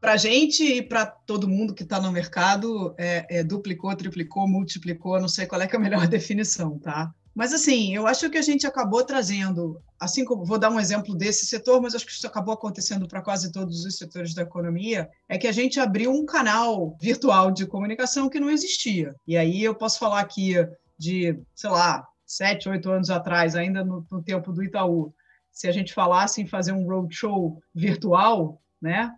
Para 0.00 0.12
a 0.12 0.16
gente 0.16 0.62
e 0.62 0.82
para 0.82 1.06
todo 1.06 1.48
mundo 1.48 1.74
que 1.74 1.82
está 1.82 2.00
no 2.00 2.12
mercado, 2.12 2.94
é, 2.96 3.38
é, 3.38 3.44
duplicou, 3.44 3.94
triplicou, 3.96 4.46
multiplicou, 4.46 5.20
não 5.20 5.28
sei 5.28 5.46
qual 5.46 5.60
é, 5.60 5.68
é 5.70 5.76
a 5.76 5.78
melhor 5.78 6.06
definição, 6.08 6.78
tá? 6.78 7.12
Mas, 7.34 7.52
assim, 7.52 7.94
eu 7.94 8.06
acho 8.06 8.28
que 8.30 8.36
a 8.36 8.42
gente 8.42 8.66
acabou 8.66 9.04
trazendo, 9.04 9.80
assim 10.00 10.24
como 10.24 10.44
vou 10.44 10.58
dar 10.58 10.70
um 10.70 10.80
exemplo 10.80 11.14
desse 11.14 11.46
setor, 11.46 11.80
mas 11.80 11.94
acho 11.94 12.04
que 12.04 12.10
isso 12.10 12.26
acabou 12.26 12.52
acontecendo 12.52 13.06
para 13.06 13.22
quase 13.22 13.52
todos 13.52 13.84
os 13.84 13.96
setores 13.96 14.34
da 14.34 14.42
economia, 14.42 15.08
é 15.28 15.38
que 15.38 15.46
a 15.46 15.52
gente 15.52 15.78
abriu 15.78 16.10
um 16.10 16.26
canal 16.26 16.96
virtual 17.00 17.52
de 17.52 17.64
comunicação 17.64 18.28
que 18.28 18.40
não 18.40 18.50
existia. 18.50 19.14
E 19.24 19.36
aí 19.36 19.62
eu 19.62 19.72
posso 19.72 20.00
falar 20.00 20.18
aqui 20.18 20.54
de, 20.98 21.38
sei 21.54 21.70
lá, 21.70 22.04
sete, 22.26 22.68
oito 22.68 22.90
anos 22.90 23.08
atrás, 23.08 23.54
ainda 23.54 23.84
no, 23.84 24.04
no 24.10 24.20
tempo 24.20 24.52
do 24.52 24.64
Itaú, 24.64 25.14
se 25.52 25.68
a 25.68 25.72
gente 25.72 25.94
falasse 25.94 26.42
em 26.42 26.46
fazer 26.46 26.72
um 26.72 26.88
roadshow 26.88 27.62
virtual, 27.72 28.60
né? 28.82 29.12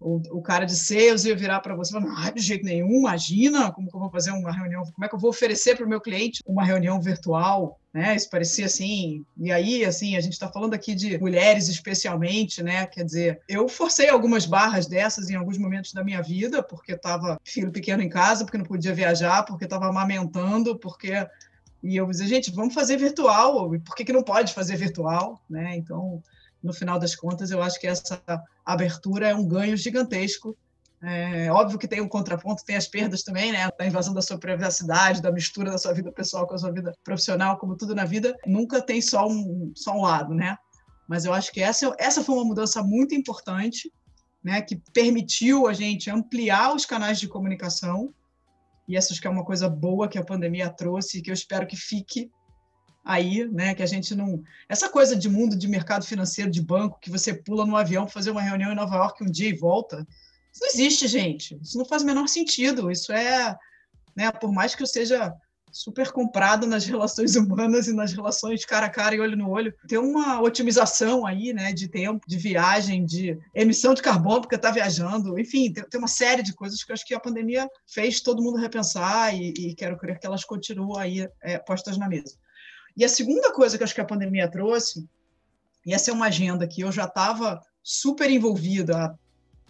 O, 0.00 0.20
o 0.30 0.42
cara 0.42 0.64
de 0.64 0.76
sales 0.76 1.24
ia 1.24 1.34
virar 1.34 1.60
para 1.60 1.74
você 1.74 1.96
e 1.96 2.00
falar, 2.00 2.26
ah, 2.26 2.30
de 2.30 2.40
jeito 2.40 2.64
nenhum, 2.64 3.00
imagina 3.00 3.72
como 3.72 3.88
que 3.88 3.96
eu 3.96 4.00
vou 4.00 4.10
fazer 4.10 4.30
uma 4.30 4.52
reunião, 4.52 4.82
como 4.82 5.04
é 5.04 5.08
que 5.08 5.14
eu 5.14 5.18
vou 5.18 5.30
oferecer 5.30 5.74
para 5.76 5.86
o 5.86 5.88
meu 5.88 6.00
cliente 6.00 6.42
uma 6.46 6.64
reunião 6.64 7.00
virtual, 7.00 7.80
né? 7.92 8.14
Isso 8.14 8.28
parecia 8.28 8.66
assim, 8.66 9.24
e 9.38 9.50
aí, 9.50 9.84
assim, 9.84 10.16
a 10.16 10.20
gente 10.20 10.34
está 10.34 10.48
falando 10.48 10.74
aqui 10.74 10.94
de 10.94 11.18
mulheres 11.18 11.68
especialmente, 11.68 12.62
né? 12.62 12.86
Quer 12.86 13.04
dizer, 13.04 13.40
eu 13.48 13.68
forcei 13.68 14.08
algumas 14.08 14.44
barras 14.44 14.86
dessas 14.86 15.30
em 15.30 15.34
alguns 15.34 15.56
momentos 15.56 15.92
da 15.92 16.04
minha 16.04 16.22
vida, 16.22 16.62
porque 16.62 16.92
estava 16.92 17.40
filho 17.42 17.72
pequeno 17.72 18.02
em 18.02 18.08
casa, 18.08 18.44
porque 18.44 18.58
não 18.58 18.66
podia 18.66 18.94
viajar, 18.94 19.44
porque 19.44 19.64
estava 19.64 19.88
amamentando, 19.88 20.78
porque 20.78 21.26
e 21.82 21.96
eu 21.96 22.06
dizia, 22.06 22.26
gente, 22.26 22.50
vamos 22.50 22.74
fazer 22.74 22.96
virtual, 22.96 23.70
por 23.84 23.94
que, 23.94 24.04
que 24.04 24.12
não 24.12 24.22
pode 24.22 24.52
fazer 24.52 24.76
virtual, 24.76 25.40
né? 25.48 25.76
Então, 25.76 26.22
no 26.62 26.72
final 26.72 26.98
das 26.98 27.14
contas, 27.14 27.50
eu 27.50 27.62
acho 27.62 27.78
que 27.80 27.86
essa 27.86 28.20
abertura 28.66 29.28
é 29.28 29.34
um 29.34 29.46
ganho 29.46 29.76
gigantesco. 29.76 30.56
É 31.02 31.52
óbvio 31.52 31.78
que 31.78 31.86
tem 31.86 32.00
um 32.00 32.08
contraponto, 32.08 32.64
tem 32.64 32.74
as 32.74 32.88
perdas 32.88 33.22
também, 33.22 33.52
né? 33.52 33.68
Da 33.78 33.86
invasão 33.86 34.12
da 34.12 34.22
sua 34.22 34.38
privacidade, 34.38 35.22
da 35.22 35.30
mistura 35.30 35.70
da 35.70 35.78
sua 35.78 35.92
vida 35.92 36.10
pessoal 36.10 36.46
com 36.46 36.54
a 36.54 36.58
sua 36.58 36.72
vida 36.72 36.92
profissional, 37.04 37.58
como 37.58 37.76
tudo 37.76 37.94
na 37.94 38.04
vida, 38.04 38.34
nunca 38.46 38.82
tem 38.82 39.00
só 39.00 39.28
um, 39.28 39.72
só 39.76 39.92
um 39.92 40.02
lado, 40.02 40.34
né? 40.34 40.56
Mas 41.06 41.24
eu 41.24 41.32
acho 41.32 41.52
que 41.52 41.62
essa, 41.62 41.94
essa 41.98 42.24
foi 42.24 42.34
uma 42.34 42.44
mudança 42.44 42.82
muito 42.82 43.14
importante, 43.14 43.92
né? 44.42 44.60
Que 44.62 44.80
permitiu 44.92 45.68
a 45.68 45.72
gente 45.72 46.10
ampliar 46.10 46.74
os 46.74 46.84
canais 46.84 47.20
de 47.20 47.28
comunicação, 47.28 48.12
e 48.88 48.96
essa 48.96 49.12
acho 49.12 49.20
que 49.20 49.26
é 49.26 49.30
uma 49.30 49.44
coisa 49.44 49.68
boa 49.68 50.08
que 50.08 50.18
a 50.18 50.24
pandemia 50.24 50.70
trouxe 50.70 51.18
e 51.18 51.22
que 51.22 51.30
eu 51.30 51.34
espero 51.34 51.66
que 51.66 51.76
fique 51.76 52.30
aí, 53.06 53.46
né? 53.46 53.74
Que 53.74 53.82
a 53.82 53.86
gente 53.86 54.14
não. 54.14 54.42
Essa 54.68 54.88
coisa 54.90 55.14
de 55.14 55.28
mundo 55.28 55.56
de 55.56 55.68
mercado 55.68 56.04
financeiro, 56.04 56.50
de 56.50 56.60
banco, 56.60 56.98
que 57.00 57.10
você 57.10 57.32
pula 57.32 57.64
no 57.64 57.76
avião 57.76 58.04
para 58.04 58.12
fazer 58.12 58.32
uma 58.32 58.42
reunião 58.42 58.72
em 58.72 58.76
Nova 58.76 58.96
York 58.96 59.22
um 59.22 59.30
dia 59.30 59.48
e 59.48 59.56
volta. 59.56 60.06
Isso 60.52 60.60
não 60.60 60.68
existe, 60.68 61.06
gente. 61.06 61.58
Isso 61.62 61.78
não 61.78 61.84
faz 61.84 62.02
o 62.02 62.06
menor 62.06 62.26
sentido. 62.28 62.90
Isso 62.90 63.12
é, 63.12 63.56
né? 64.16 64.32
Por 64.32 64.52
mais 64.52 64.74
que 64.74 64.82
eu 64.82 64.86
seja 64.86 65.32
super 65.70 66.10
comprado 66.10 66.66
nas 66.66 66.86
relações 66.86 67.36
humanas 67.36 67.86
e 67.86 67.92
nas 67.92 68.12
relações 68.12 68.64
cara 68.64 68.86
a 68.86 68.90
cara 68.90 69.14
e 69.14 69.20
olho 69.20 69.36
no 69.36 69.50
olho. 69.50 69.74
Tem 69.86 69.98
uma 69.98 70.40
otimização 70.40 71.26
aí, 71.26 71.52
né, 71.52 71.72
de 71.72 71.86
tempo, 71.86 72.26
de 72.26 72.38
viagem, 72.38 73.04
de 73.04 73.38
emissão 73.54 73.92
de 73.92 74.00
carbono, 74.00 74.40
porque 74.40 74.54
está 74.54 74.70
viajando, 74.70 75.38
enfim, 75.38 75.70
tem, 75.70 75.84
tem, 75.84 75.98
uma 75.98 76.08
série 76.08 76.42
de 76.42 76.54
coisas 76.54 76.82
que 76.82 76.90
eu 76.90 76.94
acho 76.94 77.04
que 77.04 77.14
a 77.14 77.20
pandemia 77.20 77.68
fez 77.86 78.22
todo 78.22 78.42
mundo 78.42 78.56
repensar 78.56 79.34
e, 79.34 79.52
e 79.52 79.74
quero 79.74 79.98
crer 79.98 80.18
que 80.18 80.26
elas 80.26 80.44
continuam 80.44 80.98
aí 80.98 81.28
é, 81.42 81.58
postas 81.58 81.98
na 81.98 82.08
mesa. 82.08 82.34
E 82.96 83.04
a 83.04 83.08
segunda 83.08 83.52
coisa 83.52 83.76
que 83.76 83.84
acho 83.84 83.94
que 83.94 84.00
a 84.00 84.06
pandemia 84.06 84.50
trouxe, 84.50 85.06
e 85.84 85.92
essa 85.92 86.10
é 86.10 86.14
uma 86.14 86.26
agenda 86.26 86.66
que 86.66 86.80
eu 86.80 86.90
já 86.90 87.04
estava 87.04 87.62
super 87.82 88.30
envolvida 88.30 88.96
há 88.96 89.14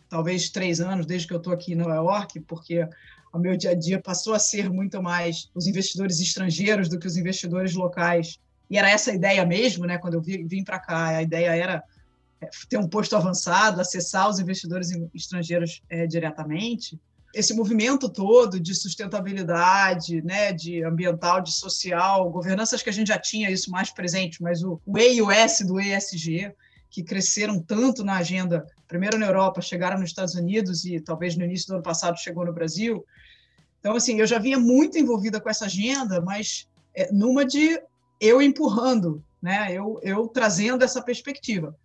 talvez 0.08 0.48
três 0.48 0.80
anos, 0.80 1.04
desde 1.04 1.26
que 1.26 1.34
eu 1.34 1.38
estou 1.38 1.52
aqui 1.52 1.72
em 1.72 1.76
Nova 1.76 1.96
York, 1.96 2.40
porque 2.40 2.88
o 3.32 3.38
meu 3.38 3.56
dia 3.56 3.70
a 3.70 3.74
dia 3.74 4.00
passou 4.00 4.32
a 4.32 4.38
ser 4.38 4.70
muito 4.70 5.02
mais 5.02 5.50
os 5.54 5.66
investidores 5.66 6.20
estrangeiros 6.20 6.88
do 6.88 6.98
que 6.98 7.06
os 7.06 7.16
investidores 7.16 7.74
locais. 7.74 8.38
E 8.70 8.78
era 8.78 8.88
essa 8.88 9.10
a 9.10 9.14
ideia 9.14 9.44
mesmo, 9.44 9.84
né? 9.84 9.98
Quando 9.98 10.14
eu 10.14 10.22
vim 10.22 10.64
para 10.64 10.78
cá, 10.78 11.08
a 11.08 11.22
ideia 11.22 11.54
era 11.54 11.84
é, 12.40 12.48
ter 12.68 12.78
um 12.78 12.88
posto 12.88 13.16
avançado, 13.16 13.80
acessar 13.80 14.28
os 14.28 14.38
investidores 14.38 14.90
estrangeiros 15.14 15.82
é, 15.88 16.06
diretamente. 16.06 16.98
Esse 17.36 17.52
movimento 17.52 18.08
todo 18.08 18.58
de 18.58 18.74
sustentabilidade, 18.74 20.22
né, 20.22 20.54
de 20.54 20.82
ambiental, 20.82 21.42
de 21.42 21.52
social, 21.52 22.30
governanças 22.30 22.82
que 22.82 22.88
a 22.88 22.92
gente 22.92 23.08
já 23.08 23.18
tinha 23.18 23.50
isso 23.50 23.70
mais 23.70 23.90
presente, 23.90 24.42
mas 24.42 24.62
o, 24.62 24.80
o 24.86 24.98
E 24.98 25.16
e 25.16 25.22
o 25.22 25.30
S 25.30 25.62
do 25.62 25.78
ESG, 25.78 26.50
que 26.88 27.02
cresceram 27.02 27.60
tanto 27.60 28.02
na 28.02 28.16
agenda, 28.16 28.66
primeiro 28.88 29.18
na 29.18 29.26
Europa, 29.26 29.60
chegaram 29.60 29.98
nos 29.98 30.08
Estados 30.08 30.34
Unidos 30.34 30.86
e 30.86 30.98
talvez 30.98 31.36
no 31.36 31.44
início 31.44 31.68
do 31.68 31.74
ano 31.74 31.82
passado 31.82 32.18
chegou 32.18 32.46
no 32.46 32.54
Brasil. 32.54 33.04
Então, 33.80 33.94
assim, 33.94 34.18
eu 34.18 34.26
já 34.26 34.38
vinha 34.38 34.58
muito 34.58 34.96
envolvida 34.96 35.38
com 35.38 35.50
essa 35.50 35.66
agenda, 35.66 36.22
mas 36.22 36.66
é, 36.94 37.12
numa 37.12 37.44
de 37.44 37.78
eu 38.18 38.40
empurrando, 38.40 39.22
né? 39.42 39.68
eu, 39.72 40.00
eu 40.02 40.26
trazendo 40.26 40.82
essa 40.82 41.02
perspectiva. 41.02 41.76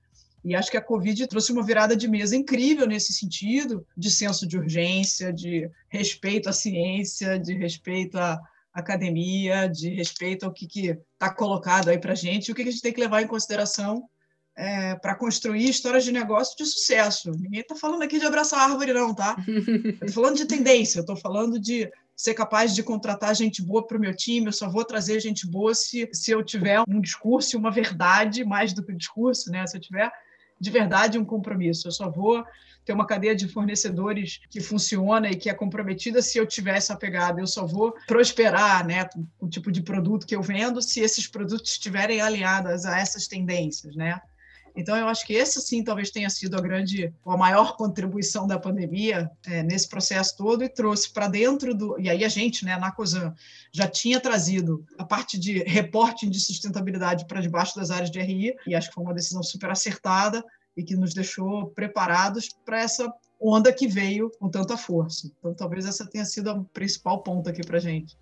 E 0.43 0.55
acho 0.55 0.71
que 0.71 0.77
a 0.77 0.81
Covid 0.81 1.27
trouxe 1.27 1.51
uma 1.51 1.63
virada 1.63 1.95
de 1.95 2.07
mesa 2.07 2.36
incrível 2.36 2.88
nesse 2.88 3.13
sentido, 3.13 3.86
de 3.95 4.10
senso 4.10 4.48
de 4.48 4.57
urgência, 4.57 5.31
de 5.31 5.69
respeito 5.88 6.50
à 6.50 6.53
ciência, 6.53 7.39
de 7.39 7.53
respeito 7.53 8.17
à 8.17 8.39
academia, 8.74 9.67
de 9.67 9.89
respeito 9.89 10.45
ao 10.45 10.51
que 10.51 10.67
está 10.89 11.33
colocado 11.33 11.89
aí 11.89 12.00
para 12.00 12.13
a 12.13 12.15
gente, 12.15 12.48
e 12.48 12.51
o 12.51 12.55
que 12.55 12.62
a 12.62 12.65
gente 12.65 12.81
tem 12.81 12.93
que 12.93 13.00
levar 13.00 13.21
em 13.21 13.27
consideração 13.27 14.10
é, 14.55 14.95
para 14.95 15.15
construir 15.15 15.69
histórias 15.69 16.03
de 16.03 16.12
negócio 16.12 16.57
de 16.57 16.65
sucesso. 16.65 17.31
Ninguém 17.31 17.62
está 17.62 17.75
falando 17.75 18.03
aqui 18.03 18.19
de 18.19 18.25
abraçar 18.25 18.60
a 18.60 18.71
árvore, 18.71 18.93
não, 18.93 19.13
tá? 19.13 19.36
Estou 20.01 20.24
falando 20.24 20.38
de 20.38 20.45
tendência, 20.45 21.00
estou 21.00 21.15
falando 21.15 21.60
de 21.60 21.89
ser 22.15 22.33
capaz 22.33 22.75
de 22.75 22.83
contratar 22.83 23.36
gente 23.36 23.62
boa 23.62 23.86
para 23.86 23.98
o 23.98 24.00
meu 24.00 24.15
time, 24.15 24.48
eu 24.48 24.51
só 24.51 24.69
vou 24.69 24.86
trazer 24.86 25.19
gente 25.19 25.48
boa 25.48 25.74
se, 25.74 26.07
se 26.13 26.29
eu 26.29 26.43
tiver 26.43 26.83
um 26.88 27.01
discurso 27.01 27.55
e 27.55 27.57
uma 27.57 27.71
verdade, 27.71 28.43
mais 28.43 28.74
do 28.74 28.83
que 28.83 28.91
o 28.91 28.98
discurso, 28.98 29.50
né? 29.50 29.65
Se 29.65 29.77
eu 29.77 29.81
tiver 29.81 30.12
de 30.62 30.70
verdade 30.70 31.18
um 31.18 31.25
compromisso. 31.25 31.88
Eu 31.88 31.91
só 31.91 32.10
vou 32.10 32.46
ter 32.86 32.94
uma 32.94 33.06
cadeia 33.06 33.36
de 33.36 33.48
fornecedores 33.48 34.39
que 34.50 34.62
funciona 34.62 35.30
e 35.30 35.36
que 35.36 35.50
é 35.50 35.53
comprometida 35.53 36.22
se 36.22 36.38
eu 36.38 36.46
tiver 36.46 36.77
essa 36.77 36.96
pegada. 36.96 37.41
Eu 37.41 37.48
só 37.48 37.65
vou 37.65 37.96
prosperar 38.08 38.86
né, 38.86 39.06
com 39.06 39.25
o 39.46 39.50
tipo 39.50 39.72
de 39.72 39.82
produto 39.82 40.25
que 40.25 40.36
eu 40.36 40.41
vendo 40.41 40.82
se 40.82 41.00
esses 41.00 41.27
produtos 41.27 41.72
estiverem 41.72 42.22
alinhados 42.22 42.86
a 42.86 43.00
essas 43.00 43.27
tendências. 43.27 43.96
Né? 43.96 44.22
Então, 44.75 44.96
eu 44.96 45.08
acho 45.08 45.25
que 45.25 45.34
esse, 45.34 45.62
sim, 45.62 45.84
talvez 45.84 46.12
tenha 46.12 46.30
sido 46.30 46.58
a 46.58 46.62
grande, 46.62 47.13
a 47.25 47.38
maior 47.38 47.75
contribuição 47.75 48.48
da 48.48 48.60
pandemia 48.60 49.30
é, 49.46 49.63
nesse 49.63 49.88
processo 49.88 50.36
todo 50.38 50.63
e 50.63 50.70
trouxe 50.70 51.12
para 51.12 51.28
dentro 51.28 51.74
do. 51.75 52.00
E 52.00 52.10
aí, 52.10 52.24
a 52.24 52.30
gente, 52.30 52.66
né, 52.66 52.78
na 52.78 52.92
COSAN, 52.92 53.34
já 53.72 53.88
tinha 53.88 54.20
trazido 54.20 54.86
a 54.98 55.04
parte 55.04 55.38
de 55.38 55.60
reporting 55.63 56.30
de 56.30 56.40
sustentabilidade 56.40 57.25
para 57.25 57.42
debaixo 57.42 57.75
das 57.75 57.92
áreas 57.92 58.10
de 58.10 58.20
RI, 58.20 58.56
e 58.66 58.75
acho 58.75 58.90
que 58.90 58.96
foi 58.96 59.04
uma 59.04 59.13
decisão 59.13 59.44
super 59.44 59.70
acertada 59.72 60.44
e 60.75 60.84
que 60.84 60.96
nos 60.96 61.13
deixou 61.13 61.68
preparados 61.72 62.50
para 62.66 62.80
essa 62.80 63.12
onda 63.40 63.74
que 63.74 63.88
veio 63.88 64.32
com 64.40 64.50
tanta 64.50 64.78
força. 64.78 65.30
Então, 65.40 65.54
talvez 65.54 65.86
essa 65.86 66.06
tenha 66.06 66.25
sido 66.25 66.51
a 66.51 66.63
principal 66.74 67.24
ponta 67.24 67.50
aqui 67.50 67.66
para 67.66 67.80
gente. 67.80 68.16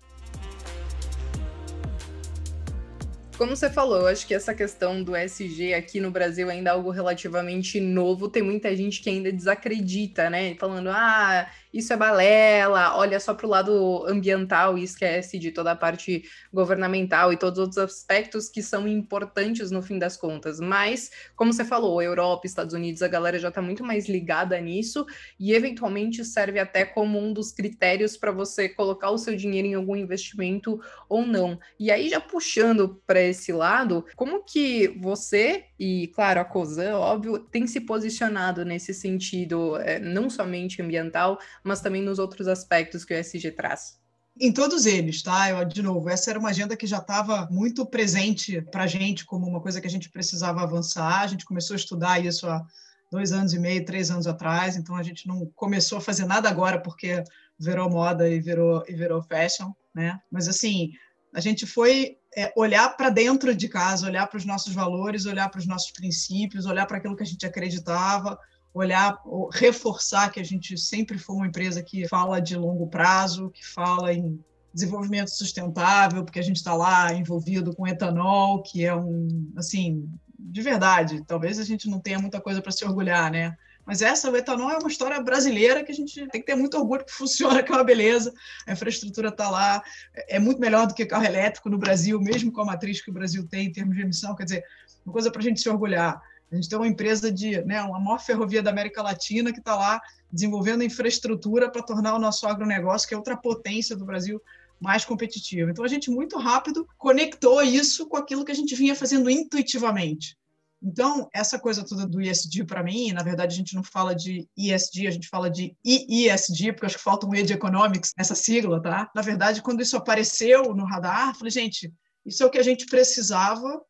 Como 3.40 3.56
você 3.56 3.70
falou, 3.70 4.06
acho 4.06 4.26
que 4.26 4.34
essa 4.34 4.54
questão 4.54 5.02
do 5.02 5.16
SG 5.16 5.72
aqui 5.72 5.98
no 5.98 6.10
Brasil 6.10 6.50
ainda 6.50 6.68
é 6.68 6.72
algo 6.74 6.90
relativamente 6.90 7.80
novo. 7.80 8.28
Tem 8.28 8.42
muita 8.42 8.76
gente 8.76 9.00
que 9.00 9.08
ainda 9.08 9.32
desacredita, 9.32 10.28
né? 10.28 10.54
Falando, 10.56 10.90
ah, 10.90 11.50
isso 11.72 11.92
é 11.92 11.96
balela, 11.96 12.96
olha 12.96 13.20
só 13.20 13.34
para 13.34 13.46
o 13.46 13.50
lado 13.50 14.04
ambiental 14.06 14.76
e 14.76 14.82
esquece 14.82 15.38
de 15.38 15.50
toda 15.52 15.72
a 15.72 15.76
parte 15.76 16.24
governamental 16.52 17.32
e 17.32 17.36
todos 17.36 17.58
os 17.58 17.76
outros 17.76 17.78
aspectos 17.78 18.48
que 18.48 18.62
são 18.62 18.88
importantes 18.88 19.70
no 19.70 19.82
fim 19.82 19.98
das 19.98 20.16
contas. 20.16 20.58
Mas, 20.60 21.10
como 21.36 21.52
você 21.52 21.64
falou, 21.64 22.02
Europa, 22.02 22.46
Estados 22.46 22.74
Unidos, 22.74 23.02
a 23.02 23.08
galera 23.08 23.38
já 23.38 23.48
está 23.48 23.62
muito 23.62 23.84
mais 23.84 24.08
ligada 24.08 24.60
nisso 24.60 25.06
e 25.38 25.52
eventualmente 25.52 26.24
serve 26.24 26.58
até 26.58 26.84
como 26.84 27.18
um 27.18 27.32
dos 27.32 27.52
critérios 27.52 28.16
para 28.16 28.32
você 28.32 28.68
colocar 28.68 29.10
o 29.10 29.18
seu 29.18 29.36
dinheiro 29.36 29.68
em 29.68 29.74
algum 29.74 29.96
investimento 29.96 30.80
ou 31.08 31.24
não. 31.24 31.58
E 31.78 31.90
aí, 31.90 32.08
já 32.08 32.20
puxando 32.20 33.00
para 33.06 33.20
esse 33.20 33.52
lado, 33.52 34.04
como 34.16 34.44
que 34.44 34.88
você 35.00 35.64
e, 35.82 36.08
claro, 36.08 36.40
a 36.40 36.44
COSAN, 36.44 36.98
óbvio, 36.98 37.38
tem 37.38 37.66
se 37.66 37.80
posicionado 37.80 38.66
nesse 38.66 38.92
sentido, 38.92 39.78
é, 39.78 39.98
não 39.98 40.28
somente 40.28 40.82
ambiental, 40.82 41.38
mas 41.64 41.80
também 41.80 42.02
nos 42.02 42.18
outros 42.18 42.48
aspectos 42.48 43.04
que 43.04 43.14
o 43.14 43.16
ESG 43.16 43.52
traz? 43.52 43.98
Em 44.38 44.52
todos 44.52 44.86
eles, 44.86 45.22
tá? 45.22 45.50
Eu, 45.50 45.64
de 45.64 45.82
novo, 45.82 46.08
essa 46.08 46.30
era 46.30 46.38
uma 46.38 46.50
agenda 46.50 46.76
que 46.76 46.86
já 46.86 46.98
estava 46.98 47.48
muito 47.50 47.84
presente 47.84 48.62
para 48.62 48.84
a 48.84 48.86
gente 48.86 49.24
como 49.24 49.46
uma 49.46 49.60
coisa 49.60 49.80
que 49.80 49.86
a 49.86 49.90
gente 49.90 50.08
precisava 50.08 50.62
avançar. 50.62 51.20
A 51.20 51.26
gente 51.26 51.44
começou 51.44 51.74
a 51.74 51.76
estudar 51.76 52.24
isso 52.24 52.48
há 52.48 52.64
dois 53.10 53.32
anos 53.32 53.52
e 53.52 53.58
meio, 53.58 53.84
três 53.84 54.10
anos 54.10 54.26
atrás, 54.26 54.76
então 54.76 54.94
a 54.94 55.02
gente 55.02 55.26
não 55.26 55.44
começou 55.56 55.98
a 55.98 56.00
fazer 56.00 56.24
nada 56.26 56.48
agora 56.48 56.80
porque 56.80 57.24
virou 57.58 57.90
moda 57.90 58.28
e 58.28 58.40
virou, 58.40 58.84
e 58.88 58.94
virou 58.94 59.22
fashion, 59.22 59.72
né? 59.94 60.18
Mas, 60.30 60.48
assim, 60.48 60.92
a 61.34 61.40
gente 61.40 61.66
foi 61.66 62.16
é, 62.36 62.52
olhar 62.56 62.88
para 62.96 63.10
dentro 63.10 63.54
de 63.54 63.68
casa, 63.68 64.06
olhar 64.06 64.26
para 64.28 64.38
os 64.38 64.44
nossos 64.44 64.72
valores, 64.72 65.26
olhar 65.26 65.48
para 65.50 65.58
os 65.58 65.66
nossos 65.66 65.90
princípios, 65.90 66.66
olhar 66.66 66.86
para 66.86 66.98
aquilo 66.98 67.16
que 67.16 67.24
a 67.24 67.26
gente 67.26 67.44
acreditava, 67.44 68.38
olhar, 68.72 69.18
reforçar 69.52 70.30
que 70.30 70.40
a 70.40 70.44
gente 70.44 70.78
sempre 70.78 71.18
foi 71.18 71.36
uma 71.36 71.46
empresa 71.46 71.82
que 71.82 72.06
fala 72.08 72.40
de 72.40 72.56
longo 72.56 72.86
prazo, 72.86 73.50
que 73.50 73.66
fala 73.66 74.12
em 74.12 74.38
desenvolvimento 74.72 75.28
sustentável, 75.28 76.24
porque 76.24 76.38
a 76.38 76.42
gente 76.42 76.56
está 76.56 76.74
lá 76.74 77.12
envolvido 77.12 77.74
com 77.74 77.86
etanol, 77.86 78.62
que 78.62 78.84
é 78.84 78.94
um, 78.94 79.52
assim, 79.56 80.08
de 80.38 80.62
verdade, 80.62 81.24
talvez 81.26 81.58
a 81.58 81.64
gente 81.64 81.88
não 81.88 82.00
tenha 82.00 82.18
muita 82.18 82.40
coisa 82.40 82.62
para 82.62 82.72
se 82.72 82.84
orgulhar, 82.84 83.30
né? 83.30 83.56
Mas 83.84 84.02
essa, 84.02 84.30
o 84.30 84.36
etanol 84.36 84.70
é 84.70 84.78
uma 84.78 84.88
história 84.88 85.20
brasileira 85.20 85.82
que 85.82 85.90
a 85.90 85.94
gente 85.94 86.14
tem 86.28 86.40
que 86.40 86.46
ter 86.46 86.54
muito 86.54 86.76
orgulho 86.76 87.04
que 87.04 87.12
funciona, 87.12 87.60
que 87.64 87.72
é 87.72 87.74
uma 87.74 87.82
beleza, 87.82 88.32
a 88.66 88.72
infraestrutura 88.72 89.30
está 89.30 89.50
lá, 89.50 89.82
é 90.28 90.38
muito 90.38 90.60
melhor 90.60 90.86
do 90.86 90.94
que 90.94 91.04
carro 91.04 91.24
elétrico 91.24 91.68
no 91.68 91.78
Brasil, 91.78 92.20
mesmo 92.20 92.52
com 92.52 92.60
a 92.60 92.66
matriz 92.66 93.02
que 93.02 93.10
o 93.10 93.14
Brasil 93.14 93.46
tem 93.48 93.66
em 93.66 93.72
termos 93.72 93.96
de 93.96 94.02
emissão, 94.02 94.36
quer 94.36 94.44
dizer, 94.44 94.64
uma 95.04 95.12
coisa 95.12 95.30
para 95.30 95.40
a 95.40 95.44
gente 95.44 95.60
se 95.60 95.68
orgulhar. 95.68 96.22
A 96.50 96.54
gente 96.56 96.68
tem 96.68 96.78
uma 96.78 96.88
empresa 96.88 97.30
de, 97.30 97.62
né, 97.64 97.80
uma 97.82 98.00
maior 98.00 98.18
ferrovia 98.18 98.62
da 98.62 98.70
América 98.70 99.02
Latina 99.02 99.52
que 99.52 99.60
está 99.60 99.76
lá 99.76 100.00
desenvolvendo 100.32 100.82
infraestrutura 100.82 101.70
para 101.70 101.82
tornar 101.82 102.14
o 102.14 102.18
nosso 102.18 102.46
agronegócio, 102.46 103.08
que 103.08 103.14
é 103.14 103.16
outra 103.16 103.36
potência 103.36 103.96
do 103.96 104.04
Brasil, 104.04 104.42
mais 104.80 105.04
competitivo. 105.04 105.70
Então 105.70 105.84
a 105.84 105.88
gente 105.88 106.10
muito 106.10 106.38
rápido 106.38 106.88
conectou 106.96 107.62
isso 107.62 108.08
com 108.08 108.16
aquilo 108.16 108.44
que 108.44 108.52
a 108.52 108.54
gente 108.54 108.74
vinha 108.74 108.96
fazendo 108.96 109.28
intuitivamente. 109.30 110.36
Então, 110.82 111.28
essa 111.34 111.58
coisa 111.58 111.84
toda 111.84 112.06
do 112.06 112.22
ESG 112.22 112.64
para 112.64 112.82
mim, 112.82 113.12
na 113.12 113.22
verdade 113.22 113.52
a 113.52 113.56
gente 113.56 113.74
não 113.74 113.82
fala 113.82 114.14
de 114.14 114.48
ESG, 114.56 115.06
a 115.06 115.10
gente 115.10 115.28
fala 115.28 115.50
de 115.50 115.76
EESG, 115.84 116.72
porque 116.72 116.86
acho 116.86 116.96
que 116.96 117.04
falta 117.04 117.26
um 117.26 117.34
E 117.34 117.42
de 117.42 117.52
Economics 117.52 118.12
nessa 118.16 118.34
sigla, 118.34 118.80
tá? 118.80 119.10
Na 119.14 119.20
verdade, 119.20 119.60
quando 119.60 119.82
isso 119.82 119.96
apareceu 119.96 120.74
no 120.74 120.86
radar, 120.86 121.36
falei, 121.36 121.50
gente, 121.50 121.92
isso 122.24 122.42
é 122.42 122.46
o 122.46 122.50
que 122.50 122.58
a 122.58 122.62
gente 122.62 122.86
precisava 122.86 123.82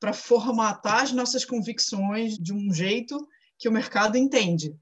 para 0.00 0.14
formatar 0.14 1.02
as 1.02 1.12
nossas 1.12 1.44
convicções 1.44 2.38
de 2.38 2.54
um 2.54 2.72
jeito 2.72 3.28
que 3.58 3.68
o 3.68 3.72
mercado 3.72 4.16
entende. 4.16 4.74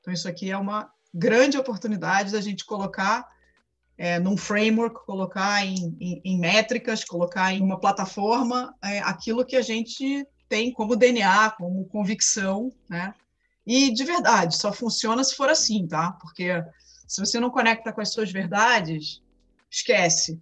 Então, 0.00 0.12
isso 0.12 0.28
aqui 0.28 0.50
é 0.50 0.58
uma 0.58 0.92
grande 1.12 1.56
oportunidade 1.56 2.32
da 2.32 2.40
gente 2.40 2.64
colocar 2.64 3.26
é, 3.96 4.18
num 4.18 4.36
framework, 4.36 5.04
colocar 5.06 5.64
em, 5.64 5.96
em, 5.98 6.20
em, 6.24 6.38
métricas, 6.38 7.04
colocar 7.04 7.52
em 7.52 7.62
uma 7.62 7.80
plataforma 7.80 8.74
é, 8.82 9.00
aquilo 9.00 9.44
que 9.44 9.56
a 9.56 9.62
gente 9.62 10.26
tem 10.48 10.72
como 10.72 10.96
DNA, 10.96 11.50
como 11.52 11.86
convicção, 11.86 12.72
né? 12.88 13.14
E 13.66 13.92
de 13.92 14.04
verdade, 14.04 14.56
só 14.56 14.72
funciona 14.72 15.22
se 15.22 15.34
for 15.34 15.48
assim, 15.48 15.86
tá? 15.86 16.12
Porque 16.12 16.62
se 17.06 17.20
você 17.20 17.38
não 17.38 17.50
conecta 17.50 17.92
com 17.92 18.00
as 18.00 18.12
suas 18.12 18.30
verdades, 18.30 19.22
esquece, 19.70 20.40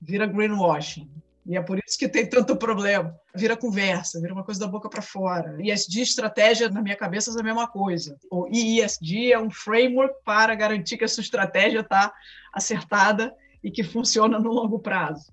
vira 0.00 0.26
greenwashing. 0.26 1.10
E 1.44 1.56
é 1.56 1.62
por 1.62 1.78
isso 1.84 1.98
que 1.98 2.08
tem 2.08 2.28
tanto 2.28 2.56
problema. 2.56 3.14
Vira 3.34 3.56
conversa, 3.56 4.20
vira 4.20 4.32
uma 4.32 4.44
coisa 4.44 4.60
da 4.60 4.66
boca 4.66 4.88
para 4.88 5.02
fora. 5.02 5.56
ESG 5.60 6.00
estratégia, 6.00 6.68
na 6.68 6.80
minha 6.80 6.96
cabeça, 6.96 7.36
é 7.36 7.40
a 7.40 7.44
mesma 7.44 7.66
coisa. 7.66 8.16
O 8.30 8.48
ESG 8.48 9.32
é 9.32 9.38
um 9.38 9.50
framework 9.50 10.14
para 10.24 10.54
garantir 10.54 10.96
que 10.96 11.04
a 11.04 11.08
sua 11.08 11.22
estratégia 11.22 11.80
está 11.80 12.12
acertada 12.52 13.34
e 13.62 13.70
que 13.70 13.82
funciona 13.82 14.38
no 14.38 14.52
longo 14.52 14.78
prazo. 14.78 15.32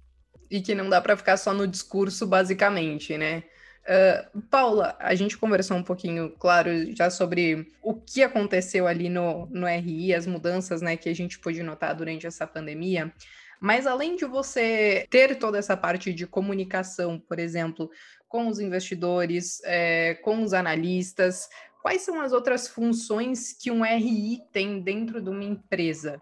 E 0.49 0.61
que 0.61 0.73
não 0.73 0.89
dá 0.89 0.99
para 0.99 1.15
ficar 1.15 1.37
só 1.37 1.53
no 1.53 1.67
discurso, 1.67 2.25
basicamente, 2.25 3.15
né? 3.15 3.43
Uh, 3.89 4.41
Paula, 4.51 4.95
a 4.99 5.15
gente 5.15 5.37
conversou 5.37 5.77
um 5.77 5.83
pouquinho, 5.83 6.31
claro, 6.37 6.69
já 6.95 7.09
sobre 7.09 7.71
o 7.81 7.95
que 7.95 8.21
aconteceu 8.21 8.85
ali 8.85 9.09
no, 9.09 9.47
no 9.47 9.67
RI, 9.67 10.13
as 10.13 10.27
mudanças 10.27 10.81
né, 10.81 10.95
que 10.95 11.09
a 11.09 11.15
gente 11.15 11.39
pôde 11.39 11.63
notar 11.63 11.95
durante 11.95 12.27
essa 12.27 12.45
pandemia. 12.45 13.11
Mas 13.59 13.85
além 13.85 14.15
de 14.15 14.25
você 14.25 15.05
ter 15.09 15.37
toda 15.37 15.57
essa 15.57 15.75
parte 15.75 16.13
de 16.13 16.25
comunicação, 16.25 17.19
por 17.19 17.39
exemplo, 17.39 17.89
com 18.27 18.47
os 18.47 18.59
investidores, 18.59 19.61
é, 19.65 20.15
com 20.15 20.43
os 20.43 20.53
analistas, 20.53 21.49
quais 21.81 22.01
são 22.01 22.21
as 22.21 22.31
outras 22.31 22.67
funções 22.67 23.51
que 23.53 23.71
um 23.71 23.83
RI 23.83 24.41
tem 24.51 24.81
dentro 24.81 25.21
de 25.21 25.29
uma 25.29 25.43
empresa? 25.43 26.21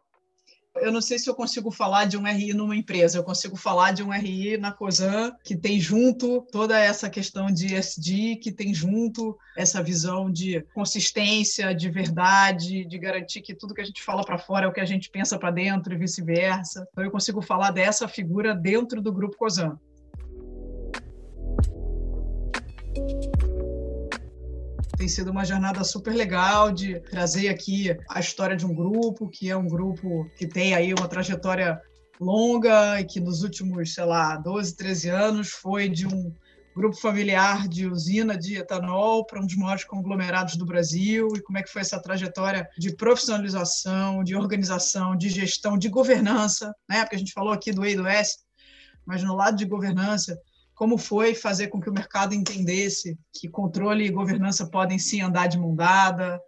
Eu 0.79 0.91
não 0.91 1.01
sei 1.01 1.19
se 1.19 1.29
eu 1.29 1.35
consigo 1.35 1.71
falar 1.71 2.05
de 2.05 2.17
um 2.17 2.23
RI 2.23 2.53
numa 2.53 2.75
empresa, 2.75 3.17
eu 3.17 3.23
consigo 3.23 3.55
falar 3.55 3.91
de 3.91 4.03
um 4.03 4.11
RI 4.11 4.57
na 4.57 4.71
COSAN, 4.71 5.33
que 5.43 5.55
tem 5.55 5.79
junto 5.79 6.41
toda 6.51 6.79
essa 6.79 7.09
questão 7.09 7.47
de 7.47 7.75
ESG, 7.75 8.37
que 8.37 8.51
tem 8.51 8.73
junto 8.73 9.37
essa 9.55 9.81
visão 9.81 10.31
de 10.31 10.61
consistência, 10.73 11.73
de 11.73 11.89
verdade, 11.89 12.85
de 12.85 12.97
garantir 12.97 13.41
que 13.41 13.55
tudo 13.55 13.73
que 13.73 13.81
a 13.81 13.85
gente 13.85 14.03
fala 14.03 14.23
para 14.23 14.37
fora 14.37 14.65
é 14.65 14.69
o 14.69 14.73
que 14.73 14.81
a 14.81 14.85
gente 14.85 15.09
pensa 15.09 15.37
para 15.37 15.51
dentro 15.51 15.93
e 15.93 15.97
vice-versa. 15.97 16.87
Então, 16.91 17.03
eu 17.03 17.11
consigo 17.11 17.41
falar 17.41 17.71
dessa 17.71 18.07
figura 18.07 18.53
dentro 18.53 19.01
do 19.01 19.11
grupo 19.11 19.37
COSAN. 19.37 19.77
Tem 24.97 25.07
sido 25.07 25.29
uma 25.29 25.45
jornada 25.45 25.83
super 25.83 26.11
legal 26.15 26.71
de 26.71 26.99
trazer 27.01 27.49
aqui 27.49 27.95
a 28.09 28.19
história 28.19 28.57
de 28.57 28.65
um 28.65 28.73
grupo, 28.73 29.29
que 29.29 29.47
é 29.47 29.55
um 29.55 29.67
grupo 29.67 30.27
que 30.35 30.47
tem 30.47 30.73
aí 30.73 30.91
uma 30.91 31.07
trajetória 31.07 31.79
longa 32.19 32.99
e 32.99 33.05
que 33.05 33.19
nos 33.19 33.43
últimos, 33.43 33.93
sei 33.93 34.05
lá, 34.05 34.35
12, 34.37 34.75
13 34.75 35.09
anos 35.09 35.49
foi 35.49 35.87
de 35.87 36.07
um 36.07 36.33
grupo 36.75 36.95
familiar 36.95 37.67
de 37.67 37.87
usina 37.87 38.35
de 38.35 38.55
etanol 38.55 39.23
para 39.23 39.39
um 39.39 39.45
dos 39.45 39.55
maiores 39.55 39.83
conglomerados 39.83 40.55
do 40.55 40.65
Brasil 40.65 41.27
e 41.35 41.41
como 41.41 41.59
é 41.59 41.63
que 41.63 41.71
foi 41.71 41.81
essa 41.81 42.01
trajetória 42.01 42.67
de 42.75 42.95
profissionalização, 42.95 44.23
de 44.23 44.35
organização, 44.35 45.15
de 45.15 45.29
gestão, 45.29 45.77
de 45.77 45.89
governança, 45.89 46.73
né? 46.89 47.01
Porque 47.01 47.15
a 47.15 47.19
gente 47.19 47.33
falou 47.33 47.53
aqui 47.53 47.71
do 47.71 47.83
AWS, 47.83 48.37
mas 49.05 49.21
no 49.21 49.35
lado 49.35 49.57
de 49.57 49.65
governança 49.65 50.35
como 50.77 50.95
foi 50.95 51.33
fazer 51.33 51.69
com 51.69 51.81
que 51.81 51.89
o 51.89 51.93
mercado 51.93 52.35
entendesse 52.35 53.17
que 53.33 53.49
controle 53.49 54.05
e 54.05 54.11
governança 54.11 54.69
podem 54.69 54.99
sim 54.99 55.21
andar 55.21 55.47
de 55.47 55.57
mão 55.57 55.75
dada. 55.75 56.39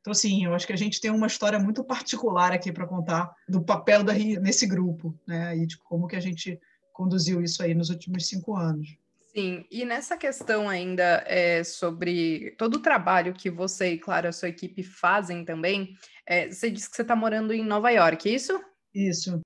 Então, 0.00 0.12
assim, 0.12 0.44
eu 0.44 0.54
acho 0.54 0.68
que 0.68 0.72
a 0.72 0.78
gente 0.78 1.00
tem 1.00 1.10
uma 1.10 1.26
história 1.26 1.58
muito 1.58 1.82
particular 1.82 2.52
aqui 2.52 2.70
para 2.70 2.86
contar 2.86 3.34
do 3.48 3.60
papel 3.60 4.04
da 4.04 4.14
nesse 4.14 4.68
grupo, 4.68 5.18
né? 5.26 5.56
E 5.56 5.66
de 5.66 5.76
como 5.78 6.06
que 6.06 6.14
a 6.14 6.20
gente 6.20 6.60
conduziu 6.92 7.42
isso 7.42 7.60
aí 7.60 7.74
nos 7.74 7.90
últimos 7.90 8.28
cinco 8.28 8.56
anos. 8.56 8.96
Sim, 9.34 9.64
e 9.68 9.84
nessa 9.84 10.16
questão 10.16 10.68
ainda 10.68 11.24
é, 11.26 11.64
sobre 11.64 12.54
todo 12.56 12.76
o 12.76 12.82
trabalho 12.82 13.34
que 13.34 13.50
você 13.50 13.94
e, 13.94 13.98
claro, 13.98 14.28
a 14.28 14.32
sua 14.32 14.48
equipe 14.48 14.84
fazem 14.84 15.44
também, 15.44 15.96
é, 16.24 16.48
você 16.48 16.70
disse 16.70 16.88
que 16.88 16.94
você 16.94 17.02
está 17.02 17.16
morando 17.16 17.52
em 17.52 17.64
Nova 17.64 17.90
York, 17.90 18.28
é 18.28 18.32
isso? 18.32 18.60
Isso. 18.94 19.40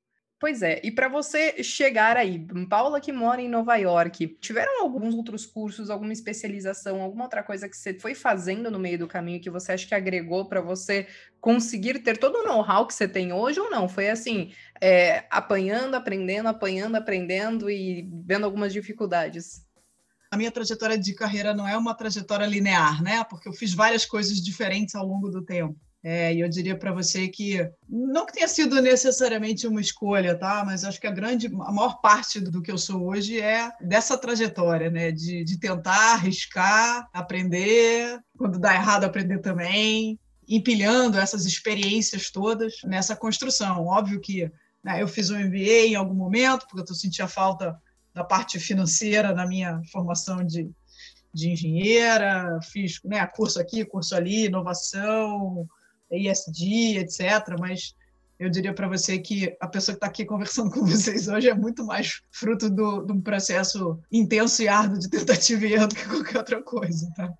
Pois 0.46 0.62
é, 0.62 0.80
e 0.84 0.92
para 0.92 1.08
você 1.08 1.60
chegar 1.60 2.16
aí, 2.16 2.38
Paula 2.70 3.00
que 3.00 3.10
mora 3.10 3.42
em 3.42 3.48
Nova 3.48 3.74
York, 3.74 4.38
tiveram 4.40 4.80
alguns 4.80 5.12
outros 5.12 5.44
cursos, 5.44 5.90
alguma 5.90 6.12
especialização, 6.12 7.02
alguma 7.02 7.24
outra 7.24 7.42
coisa 7.42 7.68
que 7.68 7.76
você 7.76 7.92
foi 7.94 8.14
fazendo 8.14 8.70
no 8.70 8.78
meio 8.78 8.96
do 8.96 9.08
caminho 9.08 9.40
que 9.40 9.50
você 9.50 9.72
acha 9.72 9.88
que 9.88 9.92
agregou 9.92 10.44
para 10.44 10.60
você 10.60 11.08
conseguir 11.40 11.98
ter 11.98 12.16
todo 12.16 12.36
o 12.36 12.44
know-how 12.44 12.86
que 12.86 12.94
você 12.94 13.08
tem 13.08 13.32
hoje 13.32 13.58
ou 13.58 13.68
não? 13.68 13.88
Foi 13.88 14.08
assim, 14.08 14.52
é, 14.80 15.24
apanhando, 15.32 15.96
aprendendo, 15.96 16.48
apanhando, 16.48 16.94
aprendendo 16.94 17.68
e 17.68 18.08
vendo 18.24 18.44
algumas 18.44 18.72
dificuldades? 18.72 19.66
a 20.30 20.36
minha 20.36 20.52
trajetória 20.52 20.96
de 20.96 21.12
carreira 21.14 21.54
não 21.54 21.66
é 21.66 21.76
uma 21.76 21.94
trajetória 21.94 22.46
linear, 22.46 23.02
né? 23.02 23.24
Porque 23.24 23.48
eu 23.48 23.52
fiz 23.52 23.74
várias 23.74 24.04
coisas 24.06 24.36
diferentes 24.36 24.94
ao 24.94 25.06
longo 25.06 25.28
do 25.28 25.44
tempo. 25.44 25.76
É, 26.02 26.32
e 26.32 26.40
eu 26.40 26.48
diria 26.48 26.78
para 26.78 26.92
você 26.92 27.26
que 27.26 27.68
não 27.88 28.26
que 28.26 28.34
tenha 28.34 28.46
sido 28.46 28.80
necessariamente 28.80 29.66
uma 29.66 29.80
escolha, 29.80 30.38
tá? 30.38 30.62
Mas 30.64 30.84
acho 30.84 31.00
que 31.00 31.06
a 31.06 31.10
grande, 31.10 31.46
a 31.46 31.72
maior 31.72 32.00
parte 32.00 32.38
do 32.38 32.62
que 32.62 32.70
eu 32.70 32.78
sou 32.78 33.08
hoje 33.08 33.40
é 33.40 33.72
dessa 33.80 34.16
trajetória, 34.16 34.88
né? 34.88 35.10
De, 35.10 35.42
de 35.42 35.58
tentar 35.58 36.14
arriscar, 36.14 37.08
aprender, 37.12 38.20
quando 38.38 38.58
dá 38.58 38.74
errado 38.74 39.04
aprender 39.04 39.40
também, 39.40 40.18
empilhando 40.48 41.18
essas 41.18 41.44
experiências 41.44 42.30
todas 42.30 42.74
nessa 42.84 43.16
construção. 43.16 43.86
Óbvio 43.86 44.20
que 44.20 44.50
né, 44.84 45.02
eu 45.02 45.08
fiz 45.08 45.30
um 45.30 45.38
MBA 45.38 45.88
em 45.88 45.94
algum 45.96 46.14
momento, 46.14 46.66
porque 46.70 46.90
eu 46.90 46.94
sentia 46.94 47.26
falta 47.26 47.76
da 48.14 48.22
parte 48.22 48.58
financeira 48.60 49.34
na 49.34 49.46
minha 49.46 49.82
formação 49.90 50.44
de, 50.44 50.70
de 51.34 51.50
engenheira, 51.50 52.58
fiz 52.62 53.00
né, 53.04 53.26
curso 53.26 53.60
aqui, 53.60 53.84
curso 53.84 54.14
ali, 54.14 54.46
inovação, 54.46 55.66
ESG, 56.10 56.98
etc. 56.98 57.56
Mas 57.58 57.94
eu 58.38 58.50
diria 58.50 58.74
para 58.74 58.88
você 58.88 59.18
que 59.18 59.56
a 59.60 59.66
pessoa 59.66 59.94
que 59.94 59.98
está 59.98 60.06
aqui 60.06 60.24
conversando 60.24 60.70
com 60.72 60.84
vocês 60.84 61.28
hoje 61.28 61.48
é 61.48 61.54
muito 61.54 61.84
mais 61.84 62.22
fruto 62.30 62.70
de 62.70 63.12
um 63.12 63.20
processo 63.20 63.98
intenso 64.12 64.62
e 64.62 64.68
árduo 64.68 64.98
de 64.98 65.08
tentativa 65.08 65.66
e 65.66 65.74
erro 65.74 65.88
do 65.88 65.94
que 65.94 66.06
qualquer 66.06 66.38
outra 66.38 66.62
coisa, 66.62 67.10
tá? 67.16 67.32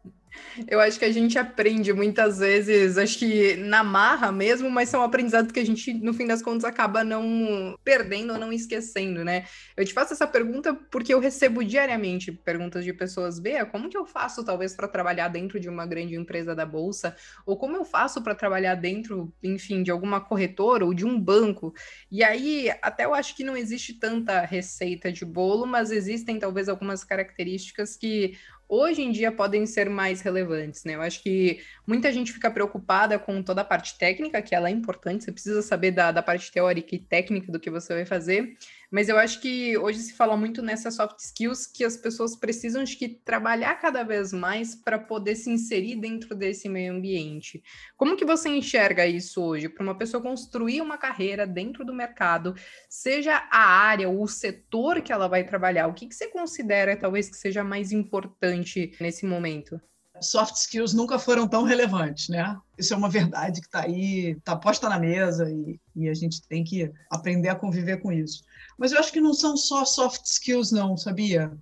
Eu 0.66 0.80
acho 0.80 0.98
que 0.98 1.04
a 1.04 1.12
gente 1.12 1.38
aprende 1.38 1.92
muitas 1.92 2.38
vezes, 2.38 2.96
acho 2.96 3.18
que 3.18 3.56
na 3.56 3.84
marra 3.84 4.32
mesmo, 4.32 4.70
mas 4.70 4.88
são 4.88 5.02
aprendizados 5.02 5.52
que 5.52 5.60
a 5.60 5.64
gente, 5.64 5.92
no 5.94 6.14
fim 6.14 6.26
das 6.26 6.42
contas, 6.42 6.64
acaba 6.64 7.04
não 7.04 7.76
perdendo 7.84 8.32
ou 8.32 8.38
não 8.38 8.52
esquecendo, 8.52 9.24
né? 9.24 9.44
Eu 9.76 9.84
te 9.84 9.92
faço 9.92 10.12
essa 10.12 10.26
pergunta 10.26 10.74
porque 10.90 11.12
eu 11.12 11.20
recebo 11.20 11.64
diariamente 11.64 12.32
perguntas 12.32 12.84
de 12.84 12.92
pessoas, 12.92 13.38
Bea, 13.38 13.66
como 13.66 13.88
que 13.88 13.96
eu 13.96 14.06
faço, 14.06 14.44
talvez, 14.44 14.74
para 14.74 14.88
trabalhar 14.88 15.28
dentro 15.28 15.60
de 15.60 15.68
uma 15.68 15.86
grande 15.86 16.14
empresa 16.14 16.54
da 16.54 16.64
Bolsa? 16.64 17.14
Ou 17.44 17.56
como 17.56 17.76
eu 17.76 17.84
faço 17.84 18.22
para 18.22 18.34
trabalhar 18.34 18.74
dentro, 18.74 19.32
enfim, 19.42 19.82
de 19.82 19.90
alguma 19.90 20.20
corretora 20.20 20.84
ou 20.84 20.94
de 20.94 21.04
um 21.04 21.20
banco? 21.20 21.74
E 22.10 22.24
aí, 22.24 22.70
até 22.82 23.04
eu 23.04 23.14
acho 23.14 23.36
que 23.36 23.44
não 23.44 23.56
existe 23.56 23.94
tanta 23.94 24.40
receita 24.40 25.12
de 25.12 25.24
bolo, 25.24 25.66
mas 25.66 25.90
existem 25.90 26.38
talvez 26.38 26.68
algumas 26.68 27.04
características 27.04 27.96
que 27.96 28.36
hoje 28.68 29.02
em 29.02 29.12
dia 29.12 29.30
podem 29.30 29.66
ser 29.66 29.88
mais 29.88 30.20
relevantes, 30.20 30.84
né? 30.84 30.94
Eu 30.94 31.02
acho 31.02 31.22
que 31.22 31.60
muita 31.86 32.12
gente 32.12 32.32
fica 32.32 32.50
preocupada 32.50 33.18
com 33.18 33.42
toda 33.42 33.60
a 33.60 33.64
parte 33.64 33.96
técnica, 33.98 34.42
que 34.42 34.54
ela 34.54 34.68
é 34.68 34.72
importante, 34.72 35.24
você 35.24 35.32
precisa 35.32 35.62
saber 35.62 35.92
da, 35.92 36.12
da 36.12 36.22
parte 36.22 36.50
teórica 36.50 36.94
e 36.94 36.98
técnica 36.98 37.50
do 37.50 37.60
que 37.60 37.70
você 37.70 37.94
vai 37.94 38.04
fazer, 38.04 38.56
mas 38.90 39.08
eu 39.08 39.18
acho 39.18 39.40
que 39.40 39.76
hoje 39.78 39.98
se 39.98 40.14
fala 40.14 40.36
muito 40.36 40.62
nessas 40.62 40.94
soft 40.94 41.18
skills 41.18 41.66
que 41.66 41.84
as 41.84 41.96
pessoas 41.96 42.36
precisam 42.36 42.84
de 42.84 42.96
que 42.96 43.08
trabalhar 43.08 43.74
cada 43.76 44.02
vez 44.02 44.32
mais 44.32 44.74
para 44.74 44.98
poder 44.98 45.34
se 45.36 45.50
inserir 45.50 45.96
dentro 45.96 46.34
desse 46.34 46.68
meio 46.68 46.92
ambiente. 46.92 47.62
Como 47.96 48.16
que 48.16 48.24
você 48.24 48.48
enxerga 48.48 49.06
isso 49.06 49.42
hoje? 49.42 49.68
Para 49.68 49.82
uma 49.82 49.96
pessoa 49.96 50.22
construir 50.22 50.80
uma 50.80 50.98
carreira 50.98 51.46
dentro 51.46 51.84
do 51.84 51.94
mercado, 51.94 52.54
seja 52.88 53.48
a 53.50 53.66
área 53.66 54.08
ou 54.08 54.22
o 54.22 54.28
setor 54.28 55.02
que 55.02 55.12
ela 55.12 55.28
vai 55.28 55.44
trabalhar, 55.44 55.86
o 55.86 55.94
que, 55.94 56.06
que 56.06 56.14
você 56.14 56.28
considera 56.28 56.96
talvez 56.96 57.28
que 57.28 57.36
seja 57.36 57.64
mais 57.64 57.92
importante 57.92 58.96
nesse 59.00 59.26
momento? 59.26 59.80
Soft 60.20 60.56
skills 60.56 60.92
nunca 60.92 61.18
foram 61.18 61.46
tão 61.46 61.62
relevantes, 61.62 62.28
né? 62.28 62.56
Isso 62.78 62.92
é 62.92 62.96
uma 62.96 63.08
verdade 63.08 63.60
que 63.60 63.66
está 63.66 63.82
aí, 63.82 64.36
está 64.38 64.56
posta 64.56 64.88
na 64.88 64.98
mesa 64.98 65.50
e, 65.50 65.80
e, 65.94 66.08
a 66.08 66.14
gente 66.14 66.42
tem 66.42 66.64
que 66.64 66.90
aprender 67.10 67.48
a 67.48 67.54
conviver 67.54 68.00
com 68.00 68.12
isso. 68.12 68.42
Mas 68.78 68.92
eu 68.92 68.98
acho 68.98 69.12
que 69.12 69.20
não 69.20 69.32
são 69.32 69.56
só 69.56 69.84
soft 69.84 70.24
skills, 70.24 70.70
não, 70.70 70.96
sabia? 70.96 71.52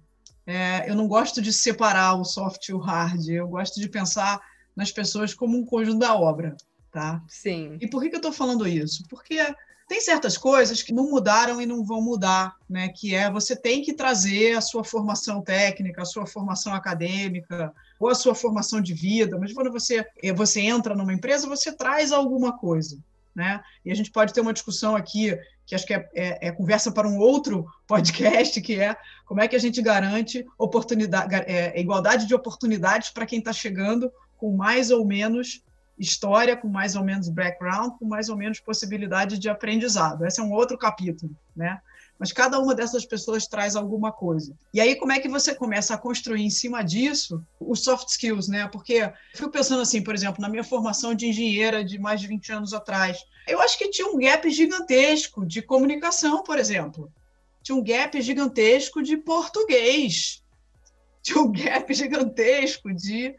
É, 0.47 0.89
eu 0.89 0.95
não 0.95 1.09
gosto 1.09 1.41
de 1.41 1.53
separar 1.53 2.15
o 2.15 2.25
soft 2.25 2.69
e 2.69 2.73
o 2.73 2.79
hard. 2.79 3.29
Eu 3.29 3.49
gosto 3.49 3.81
de 3.81 3.89
pensar 3.89 4.41
nas 4.77 4.93
pessoas 4.93 5.33
como 5.33 5.57
um 5.57 5.65
conjunto 5.65 6.01
da 6.01 6.15
obra, 6.15 6.57
tá? 6.91 7.23
Sim. 7.29 7.79
E 7.81 7.89
por 7.89 8.03
que, 8.03 8.11
que 8.11 8.17
eu 8.17 8.19
estou 8.19 8.33
falando 8.33 8.67
isso? 8.67 9.05
Porque 9.09 9.39
tem 9.87 10.01
certas 10.01 10.39
coisas 10.39 10.83
que 10.83 10.93
não 10.93 11.11
mudaram 11.11 11.61
e 11.61 11.67
não 11.67 11.85
vão 11.85 12.01
mudar, 12.01 12.57
né? 12.69 12.89
Que 12.89 13.15
é 13.15 13.31
você 13.31 13.55
tem 13.55 13.83
que 13.83 13.93
trazer 13.93 14.57
a 14.57 14.61
sua 14.61 14.83
formação 14.83 15.43
técnica, 15.43 16.03
a 16.03 16.07
sua 16.07 16.27
formação 16.27 16.73
acadêmica 16.73 17.73
ou 18.01 18.09
a 18.09 18.15
sua 18.15 18.35
formação 18.35 18.81
de 18.81 18.95
vida. 18.95 19.39
Mas 19.39 19.53
quando 19.53 19.71
você 19.71 20.05
você 20.35 20.61
entra 20.61 20.95
numa 20.95 21.13
empresa, 21.13 21.47
você 21.47 21.71
traz 21.71 22.13
alguma 22.13 22.57
coisa, 22.57 22.99
né? 23.35 23.61
E 23.85 23.91
a 23.91 23.95
gente 23.95 24.11
pode 24.11 24.33
ter 24.33 24.41
uma 24.41 24.55
discussão 24.55 24.97
aqui 24.97 25.39
que 25.67 25.75
acho 25.75 25.87
que 25.87 25.95
é, 25.95 26.09
é, 26.15 26.49
é, 26.49 26.53
conversa 26.53 26.93
para 26.93 27.09
um 27.09 27.19
outro 27.19 27.67
podcast, 27.87 28.61
que 28.61 28.81
é 28.81 28.97
como 29.27 29.41
é 29.41 29.49
que 29.49 29.57
a 29.57 29.61
gente 29.61 29.81
garante 29.83 30.47
oportunidade, 30.59 31.35
é, 31.35 31.79
igualdade 31.79 32.27
de 32.27 32.35
oportunidades 32.35 33.11
para 33.11 33.27
quem 33.27 33.39
está 33.39 33.53
chegando 33.53 34.11
com 34.37 34.57
mais 34.57 34.91
ou 34.91 35.05
menos 35.07 35.63
história, 35.99 36.57
com 36.57 36.69
mais 36.69 36.97
ou 36.97 37.05
menos 37.05 37.29
background, 37.29 37.93
com 37.99 38.05
mais 38.05 38.29
ou 38.29 38.37
menos 38.37 38.61
possibilidade 38.61 39.39
de 39.39 39.49
aprendizado. 39.49 40.27
Esse 40.27 40.41
é 40.41 40.43
um 40.43 40.53
outro 40.53 40.77
capítulo, 40.77 41.35
né? 41.55 41.81
mas 42.19 42.33
cada 42.33 42.59
uma 42.59 42.75
dessas 42.75 43.05
pessoas 43.05 43.47
traz 43.47 43.75
alguma 43.75 44.13
coisa. 44.13 44.57
E 44.73 44.81
aí, 44.81 44.97
como 44.97 45.13
é 45.13 45.19
que 45.19 45.29
você 45.29 45.55
começa 45.55 45.95
a 45.95 45.99
construir 45.99 46.43
em 46.43 46.51
cima 46.51 46.83
disso 46.83 47.45
os 47.59 47.83
soft 47.83 48.09
skills, 48.09 48.49
né? 48.49 48.69
Porque 48.69 49.11
fui 49.35 49.51
pensando 49.51 49.83
assim, 49.83 50.03
por 50.03 50.15
exemplo, 50.15 50.41
na 50.41 50.49
minha 50.49 50.65
formação 50.65 51.15
de 51.15 51.27
engenheira 51.27 51.85
de 51.85 51.99
mais 51.99 52.21
de 52.21 52.29
20 52.29 52.53
anos 52.53 52.73
atrás, 52.73 53.19
eu 53.47 53.61
acho 53.61 53.77
que 53.77 53.91
tinha 53.91 54.09
um 54.09 54.19
gap 54.19 54.49
gigantesco 54.51 55.45
de 55.45 55.61
comunicação, 55.61 56.43
por 56.43 56.59
exemplo. 56.59 57.13
Tinha 57.63 57.77
um 57.77 57.83
gap 57.83 58.21
gigantesco 58.23 59.03
de 59.03 59.17
português. 59.17 60.43
Tinha 61.23 61.41
um 61.41 61.51
gap 61.51 61.93
gigantesco 61.93 62.93
de 62.93 63.35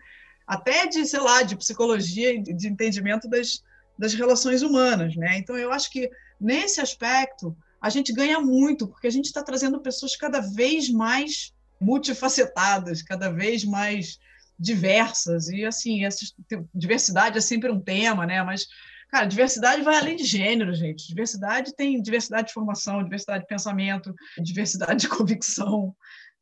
até 0.48 0.88
de, 0.88 1.06
sei 1.06 1.20
lá, 1.20 1.42
de 1.42 1.56
psicologia, 1.56 2.42
de 2.42 2.68
entendimento 2.68 3.28
das, 3.28 3.64
das 3.98 4.14
relações 4.14 4.62
humanas, 4.62 5.16
né? 5.16 5.38
Então 5.38 5.58
eu 5.58 5.72
acho 5.72 5.90
que 5.90 6.10
nesse 6.40 6.80
aspecto 6.82 7.56
a 7.82 7.90
gente 7.90 8.14
ganha 8.14 8.40
muito, 8.40 8.88
porque 8.88 9.08
a 9.08 9.12
gente 9.12 9.26
está 9.26 9.44
trazendo 9.44 9.80
pessoas 9.80 10.16
cada 10.16 10.40
vez 10.40 10.90
mais 10.90 11.54
multifacetadas, 11.80 13.02
cada 13.02 13.30
vez 13.30 13.64
mais 13.64 14.20
diversas. 14.58 15.50
E, 15.50 15.66
assim, 15.66 16.06
essa 16.06 16.26
diversidade 16.74 17.38
é 17.38 17.42
sempre 17.42 17.72
um 17.72 17.80
tema, 17.80 18.26
né? 18.26 18.42
Mas, 18.44 18.68
cara, 19.10 19.26
diversidade 19.26 19.84
vai 19.84 19.98
além 19.98 20.16
de 20.16 20.24
gênero, 20.24 20.74
gente. 20.74 21.08
Diversidade 21.08 21.76
tem 21.76 22.02
diversidade 22.02 22.48
de 22.48 22.54
formação, 22.54 23.04
diversidade 23.04 23.44
de 23.44 23.48
pensamento, 23.48 24.14
diversidade 24.42 25.02
de 25.02 25.10
convicção, 25.10 25.96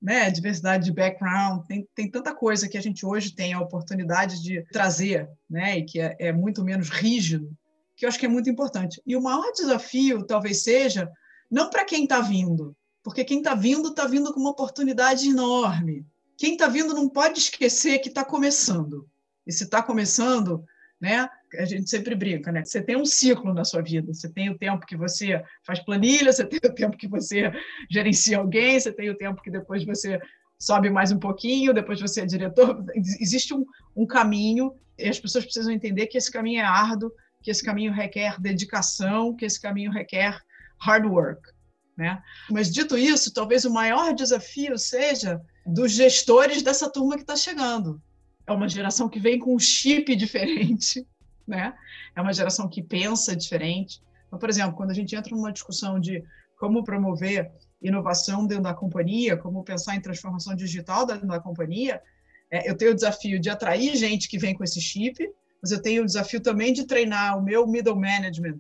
né? 0.03 0.29
Diversidade 0.29 0.83
de 0.83 0.91
background. 0.91 1.65
Tem, 1.65 1.87
tem 1.95 2.11
tanta 2.11 2.35
coisa 2.35 2.67
que 2.67 2.77
a 2.77 2.81
gente 2.81 3.05
hoje 3.05 3.33
tem 3.33 3.53
a 3.53 3.61
oportunidade 3.61 4.43
de 4.43 4.61
trazer, 4.73 5.29
né? 5.49 5.77
E 5.77 5.85
que 5.85 6.01
é, 6.01 6.17
é 6.19 6.33
muito 6.33 6.61
menos 6.61 6.89
rígido, 6.89 7.49
que 7.95 8.05
eu 8.05 8.09
acho 8.09 8.19
que 8.19 8.25
é 8.25 8.29
muito 8.29 8.49
importante. 8.49 9.01
E 9.07 9.15
o 9.15 9.21
maior 9.21 9.49
desafio 9.53 10.25
talvez 10.25 10.61
seja 10.61 11.09
não 11.49 11.69
para 11.69 11.85
quem 11.85 12.03
está 12.03 12.19
vindo, 12.19 12.75
porque 13.01 13.23
quem 13.23 13.37
está 13.37 13.55
vindo 13.55 13.89
está 13.89 14.05
vindo 14.05 14.33
com 14.33 14.41
uma 14.41 14.51
oportunidade 14.51 15.29
enorme. 15.29 16.05
Quem 16.37 16.53
está 16.53 16.67
vindo 16.67 16.93
não 16.93 17.07
pode 17.07 17.39
esquecer 17.39 17.99
que 17.99 18.09
está 18.09 18.25
começando. 18.25 19.07
E 19.47 19.53
se 19.53 19.63
está 19.63 19.81
começando, 19.81 20.65
né, 21.03 21.29
a 21.59 21.65
gente 21.65 21.89
sempre 21.89 22.15
brinca, 22.15 22.49
né? 22.49 22.63
Você 22.63 22.81
tem 22.81 22.95
um 22.95 23.05
ciclo 23.05 23.53
na 23.53 23.65
sua 23.65 23.81
vida. 23.81 24.13
Você 24.13 24.29
tem 24.29 24.49
o 24.49 24.57
tempo 24.57 24.85
que 24.85 24.95
você 24.95 25.43
faz 25.67 25.83
planilha, 25.83 26.31
você 26.31 26.45
tem 26.45 26.61
o 26.63 26.73
tempo 26.73 26.95
que 26.95 27.09
você 27.09 27.51
gerencia 27.91 28.37
alguém, 28.37 28.79
você 28.79 28.89
tem 28.89 29.09
o 29.09 29.17
tempo 29.17 29.41
que 29.41 29.51
depois 29.51 29.83
você 29.83 30.17
sobe 30.57 30.89
mais 30.89 31.11
um 31.11 31.19
pouquinho, 31.19 31.73
depois 31.73 31.99
você 31.99 32.21
é 32.21 32.25
diretor. 32.25 32.85
Existe 32.95 33.53
um, 33.53 33.65
um 33.93 34.07
caminho 34.07 34.73
e 34.97 35.09
as 35.09 35.19
pessoas 35.19 35.43
precisam 35.43 35.73
entender 35.73 36.07
que 36.07 36.17
esse 36.17 36.31
caminho 36.31 36.61
é 36.61 36.65
árduo, 36.65 37.11
que 37.41 37.51
esse 37.51 37.61
caminho 37.61 37.91
requer 37.91 38.39
dedicação, 38.39 39.35
que 39.35 39.43
esse 39.43 39.61
caminho 39.61 39.91
requer 39.91 40.39
hard 40.79 41.05
work. 41.05 41.41
Né? 41.97 42.17
Mas, 42.49 42.71
dito 42.71 42.97
isso, 42.97 43.33
talvez 43.33 43.65
o 43.65 43.73
maior 43.73 44.15
desafio 44.15 44.77
seja 44.77 45.41
dos 45.65 45.91
gestores 45.91 46.63
dessa 46.63 46.89
turma 46.89 47.15
que 47.15 47.23
está 47.23 47.35
chegando. 47.35 48.01
É 48.45 48.51
uma 48.51 48.67
geração 48.67 49.07
que 49.07 49.19
vem 49.19 49.39
com 49.39 49.55
um 49.55 49.59
chip 49.59 50.15
diferente, 50.15 51.05
né? 51.47 51.73
é 52.15 52.21
uma 52.21 52.33
geração 52.33 52.67
que 52.67 52.81
pensa 52.81 53.35
diferente. 53.35 54.01
Então, 54.27 54.39
por 54.39 54.49
exemplo, 54.49 54.75
quando 54.75 54.91
a 54.91 54.93
gente 54.93 55.15
entra 55.15 55.35
numa 55.35 55.51
discussão 55.51 55.99
de 55.99 56.23
como 56.57 56.83
promover 56.83 57.51
inovação 57.81 58.45
dentro 58.45 58.63
da 58.63 58.73
companhia, 58.73 59.35
como 59.35 59.63
pensar 59.63 59.95
em 59.95 60.01
transformação 60.01 60.55
digital 60.55 61.05
dentro 61.05 61.27
da 61.27 61.39
companhia, 61.39 62.01
é, 62.49 62.69
eu 62.69 62.77
tenho 62.77 62.91
o 62.91 62.95
desafio 62.95 63.39
de 63.39 63.49
atrair 63.49 63.95
gente 63.95 64.29
que 64.29 64.37
vem 64.37 64.53
com 64.53 64.63
esse 64.63 64.79
chip, 64.79 65.17
mas 65.61 65.71
eu 65.71 65.81
tenho 65.81 66.03
o 66.03 66.05
desafio 66.05 66.39
também 66.39 66.71
de 66.71 66.85
treinar 66.85 67.37
o 67.37 67.41
meu 67.41 67.67
middle 67.67 67.95
management 67.95 68.59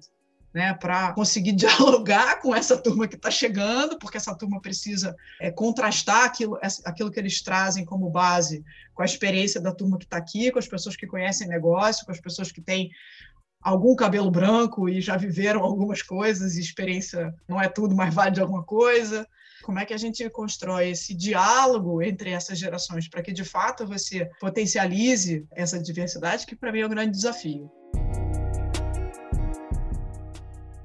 né, 0.53 0.73
para 0.73 1.11
conseguir 1.13 1.53
dialogar 1.53 2.39
com 2.39 2.55
essa 2.55 2.77
turma 2.77 3.07
que 3.07 3.15
está 3.15 3.31
chegando, 3.31 3.97
porque 3.97 4.17
essa 4.17 4.35
turma 4.35 4.61
precisa 4.61 5.15
é, 5.41 5.49
contrastar 5.49 6.25
aquilo, 6.25 6.59
aquilo 6.85 7.11
que 7.11 7.19
eles 7.19 7.41
trazem 7.41 7.83
como 7.83 8.09
base 8.09 8.63
com 8.93 9.01
a 9.01 9.05
experiência 9.05 9.59
da 9.59 9.73
turma 9.73 9.97
que 9.97 10.05
está 10.05 10.17
aqui, 10.17 10.51
com 10.51 10.59
as 10.59 10.67
pessoas 10.67 10.95
que 10.95 11.07
conhecem 11.07 11.47
negócio, 11.47 12.05
com 12.05 12.11
as 12.11 12.21
pessoas 12.21 12.51
que 12.51 12.61
têm 12.61 12.91
algum 13.61 13.95
cabelo 13.95 14.29
branco 14.29 14.87
e 14.87 15.01
já 15.01 15.15
viveram 15.15 15.61
algumas 15.61 16.01
coisas, 16.01 16.55
e 16.55 16.59
experiência 16.59 17.33
não 17.47 17.59
é 17.59 17.67
tudo, 17.67 17.95
mas 17.95 18.13
vale 18.13 18.31
de 18.31 18.41
alguma 18.41 18.63
coisa. 18.63 19.25
Como 19.63 19.79
é 19.79 19.85
que 19.85 19.93
a 19.93 19.97
gente 19.97 20.29
constrói 20.29 20.89
esse 20.89 21.13
diálogo 21.13 22.01
entre 22.01 22.31
essas 22.31 22.59
gerações 22.59 23.07
para 23.07 23.21
que, 23.21 23.31
de 23.31 23.45
fato, 23.45 23.87
você 23.87 24.29
potencialize 24.41 25.47
essa 25.55 25.81
diversidade, 25.81 26.45
que 26.45 26.55
para 26.55 26.71
mim 26.71 26.81
é 26.81 26.85
um 26.85 26.89
grande 26.89 27.11
desafio 27.11 27.71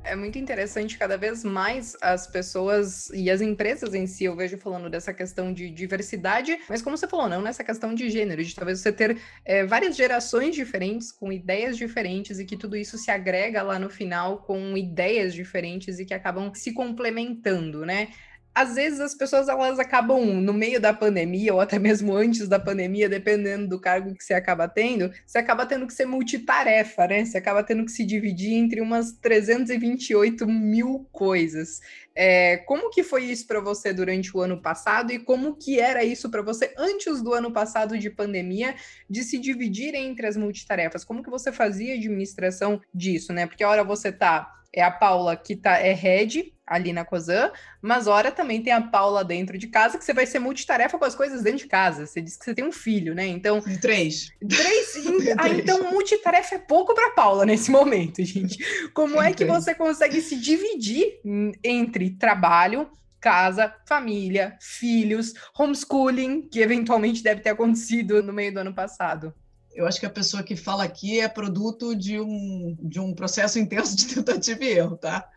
é 0.09 0.17
muito 0.17 0.39
interessante 0.39 0.97
cada 0.97 1.17
vez 1.17 1.45
mais 1.45 1.97
as 2.01 2.27
pessoas 2.27 3.11
e 3.11 3.31
as 3.31 3.41
empresas 3.41 3.95
em 3.95 4.07
si, 4.07 4.25
eu 4.25 4.35
vejo 4.35 4.57
falando 4.59 4.89
dessa 4.89 5.13
questão 5.13 5.53
de 5.53 5.71
diversidade, 5.71 6.59
mas 6.69 6.83
como 6.83 6.97
você 6.97 7.07
falou, 7.07 7.29
não 7.29 7.43
nessa 7.43 7.63
questão 7.63 7.95
de 7.95 8.09
gênero, 8.11 8.43
de 8.43 8.55
talvez 8.55 8.81
você 8.81 8.93
ter 8.93 9.19
é, 9.45 9.65
várias 9.65 9.97
gerações 9.97 10.55
diferentes, 10.55 11.13
com 11.13 11.33
ideias 11.33 11.77
diferentes, 11.77 12.39
e 12.39 12.45
que 12.45 12.57
tudo 12.57 12.77
isso 12.77 12.97
se 12.97 13.11
agrega 13.11 13.63
lá 13.63 13.79
no 13.79 13.91
final 13.91 14.39
com 14.39 14.77
ideias 14.77 15.35
diferentes 15.35 15.99
e 15.99 16.05
que 16.05 16.15
acabam 16.15 16.53
se 16.55 16.73
complementando, 16.73 17.85
né? 17.85 18.09
Às 18.55 18.75
vezes 18.75 19.01
as 19.01 19.15
pessoas 19.15 19.49
elas 19.49 19.79
acabam 19.79 20.25
no 20.41 20.53
meio 20.53 20.81
da 20.81 20.93
pandemia 20.93 21.55
ou 21.55 21.61
até 21.61 21.79
mesmo 21.79 22.15
antes 22.15 22.49
da 22.49 22.59
pandemia, 22.59 23.09
dependendo 23.09 23.69
do 23.69 23.81
cargo 23.81 24.15
que 24.15 24.25
você 24.25 24.35
acaba 24.35 24.67
tendo, 24.67 25.13
você 25.25 25.39
acaba 25.39 25.65
tendo 25.65 25.87
que 25.87 25.93
ser 25.93 26.07
multitarefa, 26.07 27.07
né? 27.07 27.25
Você 27.25 27.39
acaba 27.39 27.63
tendo 27.63 27.85
que 27.85 27.93
se 27.93 28.05
dividir 28.05 28.55
entre 28.55 28.81
umas 28.81 29.13
328 29.13 30.47
mil 30.47 31.09
coisas. 31.13 31.81
É, 32.15 32.57
como 32.59 32.91
que 32.91 33.05
foi 33.05 33.27
isso 33.27 33.47
para 33.47 33.61
você 33.61 33.93
durante 33.93 34.37
o 34.37 34.41
ano 34.41 34.61
passado 34.61 35.13
e 35.13 35.21
como 35.21 35.55
que 35.55 35.79
era 35.79 36.03
isso 36.03 36.29
para 36.29 36.43
você 36.43 36.75
antes 36.77 37.23
do 37.23 37.33
ano 37.33 37.53
passado 37.53 37.97
de 37.97 38.11
pandemia, 38.11 38.75
de 39.09 39.23
se 39.23 39.39
dividir 39.39 39.95
entre 39.95 40.27
as 40.27 40.37
multitarefas? 40.37 41.05
Como 41.05 41.23
que 41.23 41.31
você 41.31 41.53
fazia 41.53 41.95
administração 41.95 42.81
disso, 42.93 43.33
né? 43.33 43.47
Porque 43.47 43.63
a 43.63 43.69
hora 43.69 43.85
você 43.85 44.11
tá 44.11 44.58
é 44.73 44.83
a 44.83 44.91
Paula 44.91 45.37
que 45.37 45.57
tá, 45.57 45.79
é 45.79 45.93
head 45.93 46.53
ali 46.67 46.93
na 46.93 47.05
Cozan, 47.05 47.51
mas 47.81 48.07
ora 48.07 48.31
também 48.31 48.63
tem 48.63 48.73
a 48.73 48.83
Paula 48.83 49.25
dentro 49.25 49.57
de 49.57 49.69
casa, 49.69 49.97
que 49.97 50.05
você 50.05 50.13
vai 50.13 50.27
ser 50.27 50.39
multitarefa 50.39 50.99
com 50.99 51.05
as 51.05 51.15
coisas 51.15 51.43
dentro 51.43 51.61
de 51.61 51.67
casa. 51.67 52.07
Você 52.07 52.21
disse 52.21 52.39
que 52.39 52.45
você 52.45 52.55
tem 52.55 52.65
um 52.65 52.73
filho, 52.73 53.15
né? 53.15 53.27
Então. 53.27 53.61
Três. 53.81 54.31
Três? 54.47 54.95
ah, 55.39 55.49
então 55.49 55.91
multitarefa 55.91 56.57
é 56.57 56.59
pouco 56.59 56.95
para 56.95 57.13
Paula 57.13 57.47
nesse 57.47 57.71
momento, 57.71 58.23
gente. 58.23 58.59
Como 58.93 59.21
é 59.21 59.33
que 59.33 59.45
você 59.45 59.75
consegue 59.75 60.21
se 60.21 60.37
dividir 60.37 61.21
entre 61.65 62.11
trabalho, 62.11 62.91
casa, 63.21 63.75
família, 63.87 64.57
filhos, 64.61 65.33
homeschooling, 65.59 66.49
que 66.49 66.61
eventualmente 66.61 67.23
deve 67.23 67.41
ter 67.41 67.51
acontecido 67.51 68.23
no 68.23 68.33
meio 68.33 68.53
do 68.53 68.61
ano 68.61 68.75
passado? 68.75 69.35
Eu 69.75 69.87
acho 69.87 70.01
que 70.01 70.07
a 70.07 70.11
pessoa 70.11 70.43
que 70.43 70.57
fala 70.57 70.85
aqui 70.85 71.21
é 71.21 71.29
produto 71.29 71.95
de 71.95 72.21
um, 72.21 72.77
de 72.81 72.99
um 73.01 73.15
processo 73.15 73.59
intenso 73.61 73.97
de 73.97 74.15
tentativa 74.15 74.65
e 74.65 74.69
erro, 74.69 74.97
tá? 74.97 75.29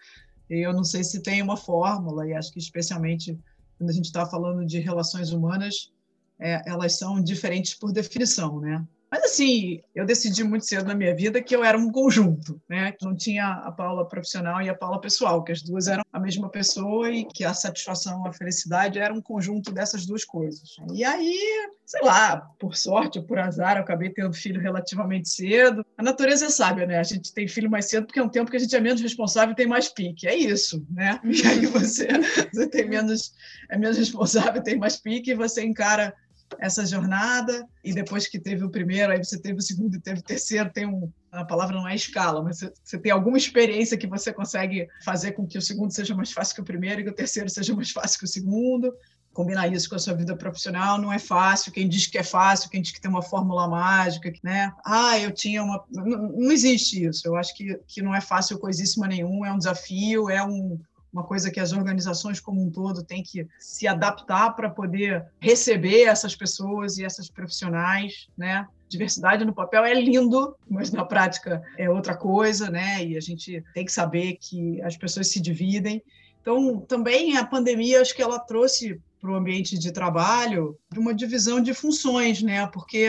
Eu 0.49 0.73
não 0.73 0.83
sei 0.83 1.03
se 1.03 1.21
tem 1.21 1.41
uma 1.41 1.55
fórmula, 1.55 2.27
e 2.27 2.33
acho 2.33 2.51
que 2.51 2.59
especialmente 2.59 3.39
quando 3.77 3.89
a 3.89 3.93
gente 3.93 4.05
está 4.05 4.25
falando 4.25 4.65
de 4.65 4.79
relações 4.79 5.31
humanas, 5.31 5.91
é, 6.39 6.61
elas 6.65 6.97
são 6.97 7.21
diferentes 7.21 7.73
por 7.73 7.91
definição, 7.91 8.59
né? 8.59 8.85
Mas, 9.11 9.25
assim, 9.25 9.81
eu 9.93 10.05
decidi 10.05 10.41
muito 10.41 10.65
cedo 10.65 10.85
na 10.85 10.95
minha 10.95 11.13
vida 11.13 11.41
que 11.41 11.53
eu 11.53 11.65
era 11.65 11.77
um 11.77 11.91
conjunto, 11.91 12.61
né? 12.69 12.93
Não 13.01 13.13
tinha 13.13 13.45
a 13.45 13.69
Paula 13.69 14.07
profissional 14.07 14.61
e 14.61 14.69
a 14.69 14.73
Paula 14.73 15.01
pessoal, 15.01 15.43
que 15.43 15.51
as 15.51 15.61
duas 15.61 15.87
eram 15.87 16.01
a 16.13 16.19
mesma 16.19 16.47
pessoa 16.47 17.11
e 17.11 17.25
que 17.25 17.43
a 17.43 17.53
satisfação, 17.53 18.25
a 18.25 18.31
felicidade 18.31 18.99
era 18.99 19.13
um 19.13 19.21
conjunto 19.21 19.73
dessas 19.73 20.05
duas 20.05 20.23
coisas. 20.23 20.77
E 20.93 21.03
aí, 21.03 21.69
sei 21.85 22.01
lá, 22.03 22.37
por 22.57 22.73
sorte 22.77 23.19
ou 23.19 23.25
por 23.25 23.37
azar, 23.37 23.75
eu 23.75 23.81
acabei 23.81 24.09
tendo 24.11 24.31
filho 24.31 24.61
relativamente 24.61 25.27
cedo. 25.27 25.85
A 25.97 26.03
natureza 26.03 26.45
é 26.45 26.49
sábia, 26.49 26.87
né? 26.87 26.97
A 26.97 27.03
gente 27.03 27.33
tem 27.33 27.49
filho 27.49 27.69
mais 27.69 27.89
cedo 27.89 28.05
porque 28.05 28.19
é 28.19 28.23
um 28.23 28.29
tempo 28.29 28.49
que 28.49 28.55
a 28.55 28.59
gente 28.61 28.73
é 28.73 28.79
menos 28.79 29.01
responsável 29.01 29.51
e 29.51 29.57
tem 29.57 29.67
mais 29.67 29.89
pique. 29.89 30.25
É 30.25 30.35
isso, 30.35 30.87
né? 30.89 31.19
E 31.25 31.45
aí 31.45 31.65
você, 31.65 32.07
você 32.53 32.67
tem 32.69 32.87
menos, 32.87 33.33
é 33.69 33.77
menos 33.77 33.97
responsável, 33.97 34.63
tem 34.63 34.77
mais 34.77 34.95
pique 34.95 35.31
e 35.31 35.35
você 35.35 35.65
encara 35.65 36.15
essa 36.59 36.85
jornada 36.85 37.67
e 37.83 37.93
depois 37.93 38.27
que 38.27 38.39
teve 38.39 38.63
o 38.63 38.69
primeiro, 38.69 39.11
aí 39.11 39.23
você 39.23 39.39
teve 39.39 39.59
o 39.59 39.61
segundo 39.61 39.95
e 39.95 40.01
teve 40.01 40.19
o 40.19 40.23
terceiro, 40.23 40.71
tem 40.71 40.85
um 40.85 41.11
a 41.31 41.45
palavra 41.45 41.75
não 41.75 41.87
é 41.87 41.95
escala, 41.95 42.43
mas 42.43 42.59
você, 42.83 42.99
tem 42.99 43.11
alguma 43.11 43.37
experiência 43.37 43.97
que 43.97 44.05
você 44.05 44.33
consegue 44.33 44.87
fazer 45.03 45.31
com 45.31 45.47
que 45.47 45.57
o 45.57 45.61
segundo 45.61 45.91
seja 45.91 46.13
mais 46.13 46.31
fácil 46.31 46.55
que 46.55 46.61
o 46.61 46.65
primeiro 46.65 46.99
e 46.99 47.03
que 47.05 47.09
o 47.09 47.15
terceiro 47.15 47.49
seja 47.49 47.73
mais 47.73 47.91
fácil 47.91 48.19
que 48.19 48.25
o 48.25 48.27
segundo. 48.27 48.93
Combinar 49.31 49.71
isso 49.71 49.89
com 49.89 49.95
a 49.95 49.99
sua 49.99 50.13
vida 50.13 50.35
profissional 50.35 50.97
não 50.97 51.13
é 51.13 51.17
fácil. 51.17 51.71
Quem 51.71 51.87
diz 51.87 52.05
que 52.05 52.17
é 52.17 52.23
fácil, 52.23 52.69
quem 52.69 52.81
diz 52.81 52.91
que 52.91 52.99
tem 52.99 53.09
uma 53.09 53.21
fórmula 53.21 53.65
mágica, 53.65 54.29
né? 54.43 54.73
Ah, 54.85 55.17
eu 55.17 55.31
tinha 55.31 55.63
uma. 55.63 55.81
Não, 55.89 56.33
não 56.33 56.51
existe 56.51 57.05
isso. 57.05 57.25
Eu 57.25 57.37
acho 57.37 57.55
que, 57.55 57.79
que 57.87 58.01
não 58.01 58.13
é 58.13 58.19
fácil 58.19 58.59
coisíssima 58.59 59.07
nenhum, 59.07 59.45
é 59.45 59.53
um 59.53 59.57
desafio, 59.57 60.29
é 60.29 60.43
um, 60.43 60.77
uma 61.11 61.23
coisa 61.23 61.51
que 61.51 61.59
as 61.59 61.73
organizações 61.73 62.39
como 62.39 62.63
um 62.63 62.69
todo 62.69 63.03
têm 63.03 63.21
que 63.21 63.47
se 63.59 63.87
adaptar 63.87 64.51
para 64.55 64.69
poder 64.69 65.25
receber 65.39 66.03
essas 66.03 66.35
pessoas 66.35 66.97
e 66.97 67.03
essas 67.03 67.29
profissionais, 67.29 68.27
né? 68.37 68.65
Diversidade 68.87 69.45
no 69.45 69.53
papel 69.53 69.85
é 69.85 69.93
lindo, 69.93 70.55
mas 70.69 70.91
na 70.91 71.05
prática 71.05 71.61
é 71.77 71.89
outra 71.89 72.15
coisa, 72.15 72.69
né? 72.69 73.03
E 73.05 73.17
a 73.17 73.21
gente 73.21 73.63
tem 73.73 73.85
que 73.85 73.91
saber 73.91 74.37
que 74.39 74.81
as 74.81 74.97
pessoas 74.97 75.27
se 75.27 75.39
dividem 75.39 76.01
Então, 76.41 76.79
também 76.79 77.37
a 77.37 77.45
pandemia, 77.45 78.01
acho 78.01 78.15
que 78.15 78.21
ela 78.21 78.39
trouxe 78.39 78.99
para 79.21 79.31
o 79.31 79.35
ambiente 79.35 79.77
de 79.77 79.91
trabalho 79.91 80.75
uma 80.97 81.13
divisão 81.13 81.61
de 81.61 81.75
funções, 81.75 82.41
né? 82.41 82.65
Porque 82.67 83.07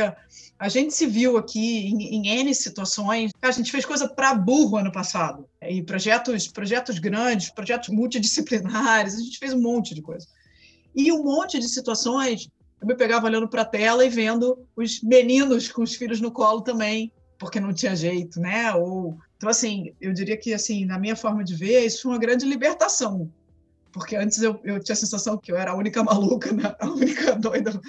a 0.58 0.68
gente 0.68 0.92
se 0.92 1.06
viu 1.06 1.38
aqui 1.38 1.86
em, 1.86 2.16
em 2.16 2.28
N 2.40 2.54
situações. 2.54 3.32
A 3.40 3.50
gente 3.50 3.72
fez 3.72 3.86
coisa 3.86 4.06
para 4.06 4.34
burro 4.34 4.76
ano 4.76 4.92
passado, 4.92 5.48
e 5.62 5.82
projetos, 5.82 6.46
projetos 6.48 6.98
grandes, 6.98 7.50
projetos 7.50 7.88
multidisciplinares, 7.88 9.14
a 9.14 9.22
gente 9.22 9.38
fez 9.38 9.54
um 9.54 9.62
monte 9.62 9.94
de 9.94 10.02
coisa. 10.02 10.26
E 10.94 11.10
um 11.10 11.24
monte 11.24 11.58
de 11.58 11.66
situações, 11.66 12.48
eu 12.78 12.86
me 12.86 12.94
pegava 12.94 13.26
olhando 13.26 13.48
para 13.48 13.62
a 13.62 13.64
tela 13.64 14.04
e 14.04 14.10
vendo 14.10 14.58
os 14.76 15.00
meninos 15.02 15.72
com 15.72 15.82
os 15.82 15.94
filhos 15.94 16.20
no 16.20 16.30
colo 16.30 16.60
também, 16.60 17.10
porque 17.38 17.58
não 17.58 17.72
tinha 17.72 17.96
jeito, 17.96 18.38
né? 18.38 18.74
Ou 18.74 19.16
então 19.42 19.50
assim, 19.50 19.92
eu 20.00 20.12
diria 20.12 20.36
que 20.36 20.54
assim, 20.54 20.84
na 20.84 20.96
minha 21.00 21.16
forma 21.16 21.42
de 21.42 21.56
ver, 21.56 21.84
isso 21.84 22.02
foi 22.02 22.12
uma 22.12 22.18
grande 22.18 22.46
libertação 22.46 23.28
porque 23.92 24.16
antes 24.16 24.42
eu, 24.42 24.58
eu 24.64 24.80
tinha 24.80 24.94
a 24.94 24.96
sensação 24.96 25.36
que 25.36 25.52
eu 25.52 25.56
era 25.56 25.72
a 25.72 25.76
única 25.76 26.02
maluca, 26.04 26.50
a 26.78 26.86
única 26.86 27.34
doida 27.36 27.80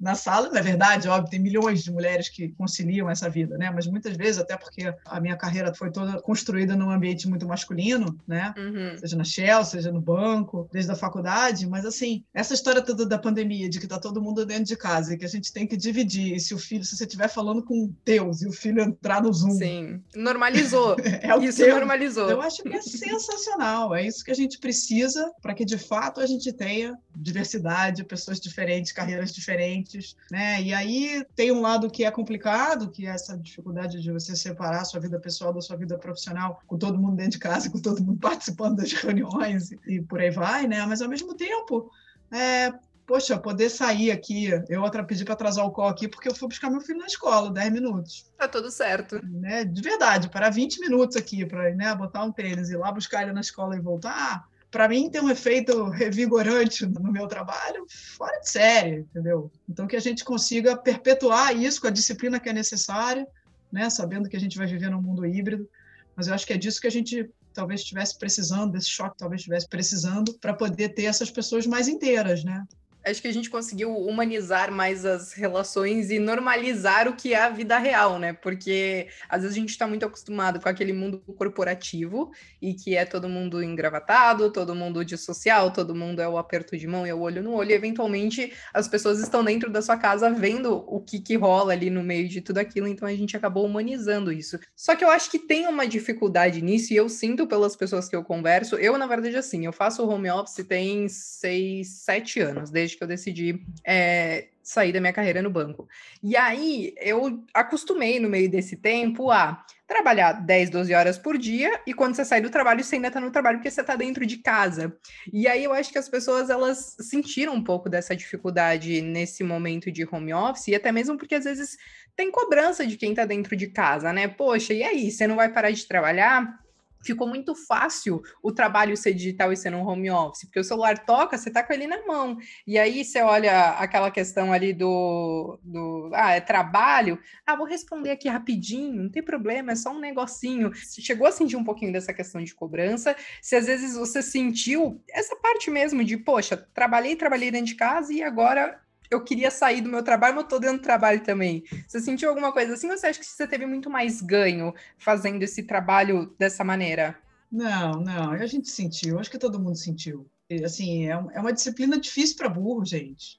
na 0.00 0.14
sala. 0.14 0.50
Na 0.50 0.58
é 0.58 0.62
verdade, 0.62 1.08
óbvio, 1.08 1.30
tem 1.30 1.40
milhões 1.40 1.82
de 1.82 1.90
mulheres 1.90 2.28
que 2.28 2.50
conciliam 2.50 3.08
essa 3.08 3.28
vida, 3.28 3.56
né? 3.56 3.70
Mas 3.70 3.86
muitas 3.86 4.16
vezes, 4.16 4.40
até 4.40 4.56
porque 4.56 4.92
a 5.04 5.20
minha 5.20 5.36
carreira 5.36 5.74
foi 5.74 5.90
toda 5.90 6.20
construída 6.20 6.76
num 6.76 6.90
ambiente 6.90 7.28
muito 7.28 7.46
masculino, 7.46 8.18
né? 8.26 8.54
Uhum. 8.56 8.98
Seja 8.98 9.16
na 9.16 9.24
Shell, 9.24 9.64
seja 9.64 9.92
no 9.92 10.00
banco, 10.00 10.68
desde 10.72 10.90
a 10.90 10.96
faculdade. 10.96 11.66
Mas, 11.66 11.84
assim, 11.84 12.24
essa 12.34 12.54
história 12.54 12.82
toda 12.82 13.06
da 13.06 13.18
pandemia, 13.18 13.68
de 13.68 13.78
que 13.78 13.86
está 13.86 13.98
todo 13.98 14.22
mundo 14.22 14.44
dentro 14.44 14.64
de 14.64 14.76
casa 14.76 15.14
e 15.14 15.18
que 15.18 15.24
a 15.24 15.28
gente 15.28 15.52
tem 15.52 15.66
que 15.66 15.76
dividir. 15.76 16.34
E 16.34 16.40
se 16.40 16.54
o 16.54 16.58
filho, 16.58 16.84
se 16.84 16.96
você 16.96 17.04
estiver 17.04 17.28
falando 17.28 17.62
com 17.62 17.92
Deus 18.04 18.42
e 18.42 18.48
o 18.48 18.52
filho 18.52 18.82
entrar 18.82 19.22
no 19.22 19.32
Zoom. 19.32 19.50
Sim, 19.50 20.02
normalizou. 20.14 20.96
é 21.22 21.34
o 21.36 21.42
isso 21.42 21.66
normalizou. 21.66 22.28
Eu 22.28 22.40
acho 22.40 22.62
que 22.62 22.74
é 22.74 22.80
sensacional. 22.80 23.94
É 23.94 24.06
isso 24.06 24.24
que 24.24 24.30
a 24.30 24.34
gente 24.34 24.58
precisa 24.58 25.30
para 25.40 25.51
para 25.52 25.54
que 25.54 25.64
de 25.66 25.76
fato 25.76 26.20
a 26.20 26.26
gente 26.26 26.50
tenha 26.50 26.98
diversidade, 27.14 28.04
pessoas 28.04 28.40
diferentes, 28.40 28.90
carreiras 28.90 29.32
diferentes, 29.32 30.16
né? 30.30 30.62
E 30.62 30.72
aí 30.72 31.26
tem 31.36 31.52
um 31.52 31.60
lado 31.60 31.90
que 31.90 32.04
é 32.04 32.10
complicado, 32.10 32.90
que 32.90 33.06
é 33.06 33.10
essa 33.10 33.36
dificuldade 33.36 34.00
de 34.00 34.10
você 34.10 34.34
separar 34.34 34.80
a 34.80 34.84
sua 34.84 34.98
vida 34.98 35.20
pessoal 35.20 35.52
da 35.52 35.60
sua 35.60 35.76
vida 35.76 35.98
profissional, 35.98 36.62
com 36.66 36.78
todo 36.78 36.98
mundo 36.98 37.16
dentro 37.16 37.32
de 37.32 37.38
casa, 37.38 37.68
com 37.70 37.78
todo 37.78 38.02
mundo 38.02 38.18
participando 38.18 38.76
das 38.76 38.92
reuniões 38.92 39.72
e 39.86 40.00
por 40.00 40.20
aí 40.20 40.30
vai, 40.30 40.66
né? 40.66 40.86
Mas 40.86 41.02
ao 41.02 41.08
mesmo 41.08 41.34
tempo, 41.34 41.90
é, 42.32 42.72
poxa, 43.06 43.36
poder 43.36 43.68
sair 43.68 44.10
aqui. 44.10 44.48
Eu 44.70 44.80
outra 44.80 45.04
pedi 45.04 45.22
para 45.22 45.34
atrasar 45.34 45.66
o 45.66 45.70
call 45.70 45.88
aqui 45.88 46.08
porque 46.08 46.28
eu 46.28 46.34
fui 46.34 46.48
buscar 46.48 46.70
meu 46.70 46.80
filho 46.80 46.98
na 46.98 47.06
escola, 47.06 47.52
10 47.52 47.72
minutos. 47.72 48.24
Tá 48.38 48.48
tudo 48.48 48.70
certo. 48.70 49.20
Né? 49.22 49.66
De 49.66 49.82
verdade, 49.82 50.30
para 50.30 50.48
20 50.48 50.80
minutos 50.80 51.14
aqui, 51.14 51.44
para 51.44 51.74
né, 51.74 51.94
botar 51.94 52.24
um 52.24 52.32
tênis 52.32 52.70
e 52.70 52.72
ir 52.72 52.78
lá 52.78 52.90
buscar 52.90 53.22
ele 53.22 53.32
na 53.32 53.42
escola 53.42 53.76
e 53.76 53.80
voltar 53.80 54.50
para 54.72 54.88
mim 54.88 55.10
tem 55.10 55.20
um 55.20 55.28
efeito 55.28 55.90
revigorante 55.90 56.86
no 56.86 57.12
meu 57.12 57.28
trabalho 57.28 57.86
fora 58.16 58.40
de 58.40 58.48
série, 58.48 59.00
entendeu? 59.00 59.52
Então 59.68 59.86
que 59.86 59.94
a 59.94 60.00
gente 60.00 60.24
consiga 60.24 60.74
perpetuar 60.74 61.54
isso 61.54 61.78
com 61.78 61.88
a 61.88 61.90
disciplina 61.90 62.40
que 62.40 62.48
é 62.48 62.54
necessária, 62.54 63.28
né? 63.70 63.90
Sabendo 63.90 64.30
que 64.30 64.36
a 64.36 64.40
gente 64.40 64.56
vai 64.56 64.66
viver 64.66 64.90
num 64.90 65.02
mundo 65.02 65.26
híbrido, 65.26 65.68
mas 66.16 66.26
eu 66.26 66.34
acho 66.34 66.46
que 66.46 66.54
é 66.54 66.56
disso 66.56 66.80
que 66.80 66.86
a 66.86 66.90
gente 66.90 67.28
talvez 67.52 67.82
estivesse 67.82 68.18
precisando, 68.18 68.72
desse 68.72 68.88
choque 68.88 69.18
talvez 69.18 69.42
estivesse 69.42 69.68
precisando 69.68 70.32
para 70.38 70.54
poder 70.54 70.88
ter 70.94 71.04
essas 71.04 71.30
pessoas 71.30 71.66
mais 71.66 71.86
inteiras, 71.86 72.42
né? 72.42 72.64
Acho 73.04 73.20
que 73.20 73.28
a 73.28 73.32
gente 73.32 73.50
conseguiu 73.50 73.96
humanizar 73.96 74.70
mais 74.72 75.04
as 75.04 75.32
relações 75.32 76.10
e 76.10 76.18
normalizar 76.18 77.08
o 77.08 77.14
que 77.14 77.34
é 77.34 77.40
a 77.40 77.50
vida 77.50 77.78
real, 77.78 78.18
né? 78.18 78.32
Porque 78.32 79.08
às 79.28 79.42
vezes 79.42 79.56
a 79.56 79.60
gente 79.60 79.70
está 79.70 79.86
muito 79.86 80.04
acostumado 80.04 80.60
com 80.60 80.68
aquele 80.68 80.92
mundo 80.92 81.18
corporativo 81.36 82.30
e 82.60 82.74
que 82.74 82.96
é 82.96 83.04
todo 83.04 83.28
mundo 83.28 83.62
engravatado, 83.62 84.50
todo 84.50 84.74
mundo 84.74 85.04
de 85.04 85.16
social, 85.16 85.72
todo 85.72 85.94
mundo 85.94 86.20
é 86.20 86.28
o 86.28 86.38
aperto 86.38 86.76
de 86.76 86.86
mão 86.86 87.06
e 87.06 87.12
o 87.12 87.20
olho 87.20 87.42
no 87.42 87.52
olho, 87.52 87.70
e 87.70 87.74
eventualmente 87.74 88.52
as 88.72 88.88
pessoas 88.88 89.20
estão 89.20 89.44
dentro 89.44 89.70
da 89.70 89.82
sua 89.82 89.96
casa 89.96 90.30
vendo 90.30 90.84
o 90.86 91.00
que, 91.00 91.20
que 91.20 91.36
rola 91.36 91.72
ali 91.72 91.90
no 91.90 92.02
meio 92.02 92.28
de 92.28 92.40
tudo 92.40 92.58
aquilo, 92.58 92.86
então 92.86 93.06
a 93.08 93.14
gente 93.14 93.36
acabou 93.36 93.64
humanizando 93.66 94.32
isso. 94.32 94.58
Só 94.76 94.94
que 94.94 95.04
eu 95.04 95.10
acho 95.10 95.30
que 95.30 95.38
tem 95.38 95.66
uma 95.66 95.86
dificuldade 95.86 96.62
nisso, 96.62 96.92
e 96.92 96.96
eu 96.96 97.08
sinto 97.08 97.46
pelas 97.46 97.76
pessoas 97.76 98.08
que 98.08 98.16
eu 98.16 98.22
converso, 98.22 98.76
eu, 98.76 98.96
na 98.96 99.06
verdade, 99.06 99.36
assim, 99.36 99.66
eu 99.66 99.72
faço 99.72 100.06
home 100.06 100.30
office 100.30 100.64
tem 100.66 101.08
seis, 101.08 102.02
sete 102.04 102.40
anos, 102.40 102.70
desde 102.70 102.91
desde 102.92 102.96
que 102.96 103.04
eu 103.04 103.08
decidi 103.08 103.60
é, 103.84 104.48
sair 104.62 104.92
da 104.92 105.00
minha 105.00 105.12
carreira 105.12 105.42
no 105.42 105.50
banco. 105.50 105.88
E 106.22 106.36
aí 106.36 106.94
eu 107.00 107.44
acostumei 107.52 108.20
no 108.20 108.28
meio 108.28 108.50
desse 108.50 108.76
tempo 108.76 109.30
a 109.30 109.64
trabalhar 109.86 110.32
10, 110.32 110.70
12 110.70 110.94
horas 110.94 111.18
por 111.18 111.36
dia 111.36 111.80
e 111.86 111.92
quando 111.92 112.14
você 112.14 112.24
sai 112.24 112.40
do 112.40 112.48
trabalho, 112.48 112.82
você 112.82 112.96
ainda 112.96 113.08
está 113.08 113.20
no 113.20 113.30
trabalho 113.30 113.58
porque 113.58 113.70
você 113.70 113.82
está 113.82 113.96
dentro 113.96 114.24
de 114.24 114.38
casa. 114.38 114.96
E 115.32 115.46
aí 115.46 115.64
eu 115.64 115.72
acho 115.72 115.92
que 115.92 115.98
as 115.98 116.08
pessoas 116.08 116.48
elas 116.48 116.96
sentiram 117.00 117.54
um 117.54 117.64
pouco 117.64 117.88
dessa 117.88 118.16
dificuldade 118.16 119.02
nesse 119.02 119.42
momento 119.42 119.90
de 119.90 120.06
home 120.10 120.32
office 120.32 120.68
e 120.68 120.74
até 120.74 120.90
mesmo 120.92 121.18
porque 121.18 121.34
às 121.34 121.44
vezes 121.44 121.76
tem 122.16 122.30
cobrança 122.30 122.86
de 122.86 122.96
quem 122.96 123.10
está 123.10 123.24
dentro 123.24 123.56
de 123.56 123.68
casa, 123.68 124.12
né? 124.12 124.28
Poxa, 124.28 124.74
e 124.74 124.82
aí, 124.82 125.10
você 125.10 125.26
não 125.26 125.36
vai 125.36 125.50
parar 125.50 125.70
de 125.70 125.86
trabalhar? 125.86 126.61
Ficou 127.04 127.26
muito 127.26 127.54
fácil 127.54 128.22
o 128.42 128.52
trabalho 128.52 128.96
ser 128.96 129.12
digital 129.12 129.52
e 129.52 129.56
ser 129.56 129.70
no 129.70 129.86
home 129.86 130.10
office, 130.10 130.44
porque 130.44 130.60
o 130.60 130.64
celular 130.64 130.98
toca, 131.04 131.36
você 131.36 131.50
tá 131.50 131.62
com 131.62 131.72
ele 131.72 131.86
na 131.86 132.04
mão. 132.06 132.38
E 132.66 132.78
aí 132.78 133.04
você 133.04 133.20
olha 133.20 133.70
aquela 133.70 134.10
questão 134.10 134.52
ali 134.52 134.72
do, 134.72 135.58
do 135.62 136.10
ah, 136.14 136.32
é 136.32 136.40
trabalho, 136.40 137.18
ah, 137.46 137.56
vou 137.56 137.66
responder 137.66 138.10
aqui 138.10 138.28
rapidinho, 138.28 139.02
não 139.02 139.10
tem 139.10 139.22
problema, 139.22 139.72
é 139.72 139.76
só 139.76 139.90
um 139.90 140.00
negocinho. 140.00 140.72
Você 140.74 141.00
chegou 141.00 141.26
a 141.26 141.32
sentir 141.32 141.56
um 141.56 141.64
pouquinho 141.64 141.92
dessa 141.92 142.12
questão 142.12 142.42
de 142.42 142.54
cobrança, 142.54 143.16
se 143.40 143.56
às 143.56 143.66
vezes 143.66 143.96
você 143.96 144.22
sentiu 144.22 145.02
essa 145.10 145.36
parte 145.36 145.70
mesmo 145.70 146.04
de, 146.04 146.16
poxa, 146.16 146.56
trabalhei, 146.56 147.16
trabalhei 147.16 147.50
dentro 147.50 147.66
de 147.66 147.74
casa 147.74 148.12
e 148.12 148.22
agora 148.22 148.80
eu 149.12 149.22
queria 149.22 149.50
sair 149.50 149.82
do 149.82 149.90
meu 149.90 150.02
trabalho, 150.02 150.36
mas 150.36 150.44
eu 150.44 150.48
tô 150.48 150.58
dentro 150.58 150.78
do 150.78 150.82
trabalho 150.82 151.22
também. 151.22 151.64
Você 151.86 152.00
sentiu 152.00 152.30
alguma 152.30 152.50
coisa 152.50 152.72
assim 152.72 152.90
ou 152.90 152.96
você 152.96 153.08
acha 153.08 153.20
que 153.20 153.26
você 153.26 153.46
teve 153.46 153.66
muito 153.66 153.90
mais 153.90 154.22
ganho 154.22 154.74
fazendo 154.96 155.42
esse 155.42 155.62
trabalho 155.62 156.34
dessa 156.38 156.64
maneira? 156.64 157.18
Não, 157.50 158.00
não, 158.00 158.32
a 158.32 158.46
gente 158.46 158.70
sentiu, 158.70 159.18
acho 159.18 159.30
que 159.30 159.38
todo 159.38 159.60
mundo 159.60 159.76
sentiu. 159.76 160.26
Assim, 160.64 161.06
é, 161.08 161.12
é 161.12 161.40
uma 161.40 161.52
disciplina 161.52 161.98
difícil 161.98 162.36
para 162.36 162.48
burro, 162.48 162.84
gente. 162.84 163.38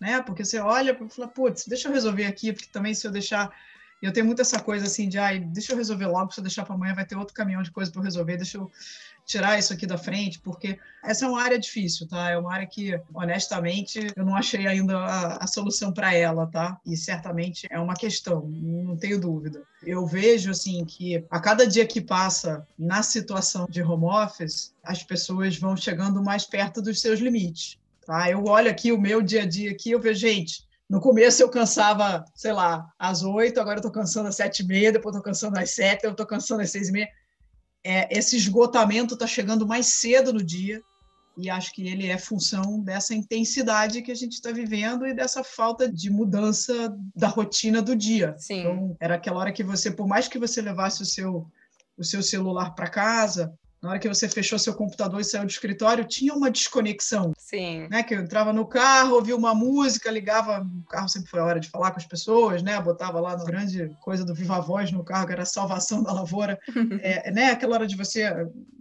Né? 0.00 0.20
Porque 0.22 0.44
você 0.44 0.58
olha 0.58 0.90
e 1.00 1.08
fala, 1.08 1.28
putz, 1.28 1.66
deixa 1.66 1.88
eu 1.88 1.92
resolver 1.92 2.24
aqui, 2.24 2.52
porque 2.52 2.68
também 2.72 2.92
se 2.92 3.06
eu 3.06 3.12
deixar. 3.12 3.54
Eu 4.02 4.12
tenho 4.12 4.26
muito 4.26 4.42
essa 4.42 4.58
coisa 4.60 4.86
assim 4.86 5.08
de, 5.08 5.16
ai, 5.16 5.38
deixa 5.38 5.72
eu 5.72 5.76
resolver 5.76 6.06
logo, 6.06 6.32
se 6.32 6.40
eu 6.40 6.42
deixar 6.42 6.64
para 6.64 6.74
amanhã 6.74 6.92
vai 6.92 7.06
ter 7.06 7.14
outro 7.14 7.32
caminhão 7.32 7.62
de 7.62 7.70
coisa 7.70 7.90
para 7.92 8.02
resolver, 8.02 8.36
deixa 8.36 8.58
eu 8.58 8.68
tirar 9.24 9.56
isso 9.56 9.72
aqui 9.72 9.86
da 9.86 9.96
frente, 9.96 10.40
porque 10.40 10.76
essa 11.04 11.24
é 11.24 11.28
uma 11.28 11.40
área 11.40 11.56
difícil, 11.56 12.08
tá? 12.08 12.30
É 12.30 12.36
uma 12.36 12.52
área 12.52 12.66
que, 12.66 13.00
honestamente, 13.14 14.08
eu 14.16 14.24
não 14.24 14.34
achei 14.34 14.66
ainda 14.66 14.98
a, 14.98 15.44
a 15.44 15.46
solução 15.46 15.92
para 15.92 16.12
ela, 16.12 16.48
tá? 16.48 16.80
E 16.84 16.96
certamente 16.96 17.68
é 17.70 17.78
uma 17.78 17.94
questão, 17.94 18.48
não 18.48 18.96
tenho 18.96 19.20
dúvida. 19.20 19.62
Eu 19.84 20.04
vejo, 20.04 20.50
assim, 20.50 20.84
que 20.84 21.24
a 21.30 21.38
cada 21.38 21.64
dia 21.64 21.86
que 21.86 22.00
passa 22.00 22.66
na 22.76 23.04
situação 23.04 23.66
de 23.70 23.82
home 23.82 24.06
office, 24.06 24.74
as 24.82 25.04
pessoas 25.04 25.56
vão 25.56 25.76
chegando 25.76 26.22
mais 26.22 26.44
perto 26.44 26.82
dos 26.82 27.00
seus 27.00 27.20
limites, 27.20 27.78
tá? 28.04 28.28
Eu 28.28 28.44
olho 28.44 28.68
aqui 28.68 28.90
o 28.90 29.00
meu 29.00 29.22
dia 29.22 29.42
a 29.42 29.46
dia 29.46 29.70
aqui, 29.70 29.92
eu 29.92 30.00
vejo, 30.00 30.18
gente, 30.18 30.66
no 30.92 31.00
começo 31.00 31.42
eu 31.42 31.48
cansava, 31.48 32.24
sei 32.34 32.52
lá, 32.52 32.86
às 32.98 33.24
oito, 33.24 33.60
agora 33.60 33.78
eu 33.78 33.82
tô 33.82 33.90
cansando 33.90 34.28
às 34.28 34.36
sete 34.36 34.60
e 34.60 34.66
meia, 34.66 34.92
depois 34.92 35.14
eu 35.16 35.20
tô 35.20 35.24
cansando 35.24 35.58
às 35.58 35.70
sete, 35.70 36.04
eu 36.04 36.14
tô 36.14 36.24
cansando 36.24 36.62
às 36.62 36.70
seis 36.70 36.88
e 36.88 36.92
meia 36.92 37.08
é, 37.84 38.06
esse 38.16 38.36
esgotamento 38.36 39.14
está 39.14 39.26
chegando 39.26 39.66
mais 39.66 39.86
cedo 39.86 40.32
no 40.32 40.42
dia 40.42 40.80
e 41.36 41.48
acho 41.48 41.72
que 41.72 41.88
ele 41.88 42.08
é 42.08 42.18
função 42.18 42.78
dessa 42.80 43.14
intensidade 43.14 44.02
que 44.02 44.12
a 44.12 44.14
gente 44.14 44.34
está 44.34 44.52
vivendo 44.52 45.06
e 45.06 45.14
dessa 45.14 45.42
falta 45.42 45.90
de 45.90 46.10
mudança 46.10 46.94
da 47.16 47.26
rotina 47.26 47.80
do 47.80 47.96
dia. 47.96 48.34
Sim. 48.38 48.60
Então, 48.60 48.96
era 49.00 49.14
aquela 49.14 49.38
hora 49.38 49.52
que 49.52 49.64
você, 49.64 49.90
por 49.90 50.06
mais 50.06 50.28
que 50.28 50.38
você 50.38 50.60
levasse 50.60 51.02
o 51.02 51.06
seu, 51.06 51.46
o 51.96 52.04
seu 52.04 52.22
celular 52.22 52.74
para 52.74 52.88
casa, 52.88 53.52
na 53.82 53.90
hora 53.90 53.98
que 53.98 54.08
você 54.08 54.28
fechou 54.28 54.58
seu 54.58 54.74
computador 54.74 55.20
e 55.20 55.24
saiu 55.24 55.44
do 55.44 55.50
escritório, 55.50 56.04
tinha 56.04 56.34
uma 56.34 56.50
desconexão. 56.50 57.31
Sim. 57.52 57.86
Né? 57.90 58.02
Que 58.02 58.14
eu 58.14 58.22
entrava 58.22 58.50
no 58.50 58.64
carro, 58.64 59.14
ouvia 59.14 59.36
uma 59.36 59.54
música, 59.54 60.10
ligava. 60.10 60.60
O 60.62 60.88
carro 60.88 61.06
sempre 61.06 61.28
foi 61.28 61.38
a 61.38 61.44
hora 61.44 61.60
de 61.60 61.68
falar 61.68 61.90
com 61.90 61.98
as 61.98 62.06
pessoas, 62.06 62.62
né? 62.62 62.80
Botava 62.80 63.20
lá 63.20 63.36
na 63.36 63.44
grande 63.44 63.94
coisa 64.00 64.24
do 64.24 64.34
Viva 64.34 64.58
Voz 64.58 64.90
no 64.90 65.04
carro, 65.04 65.26
que 65.26 65.34
era 65.34 65.42
a 65.42 65.46
salvação 65.46 66.02
da 66.02 66.12
lavoura. 66.12 66.58
é, 67.02 67.30
né? 67.30 67.50
Aquela 67.50 67.74
hora 67.74 67.86
de 67.86 67.94
você 67.94 68.24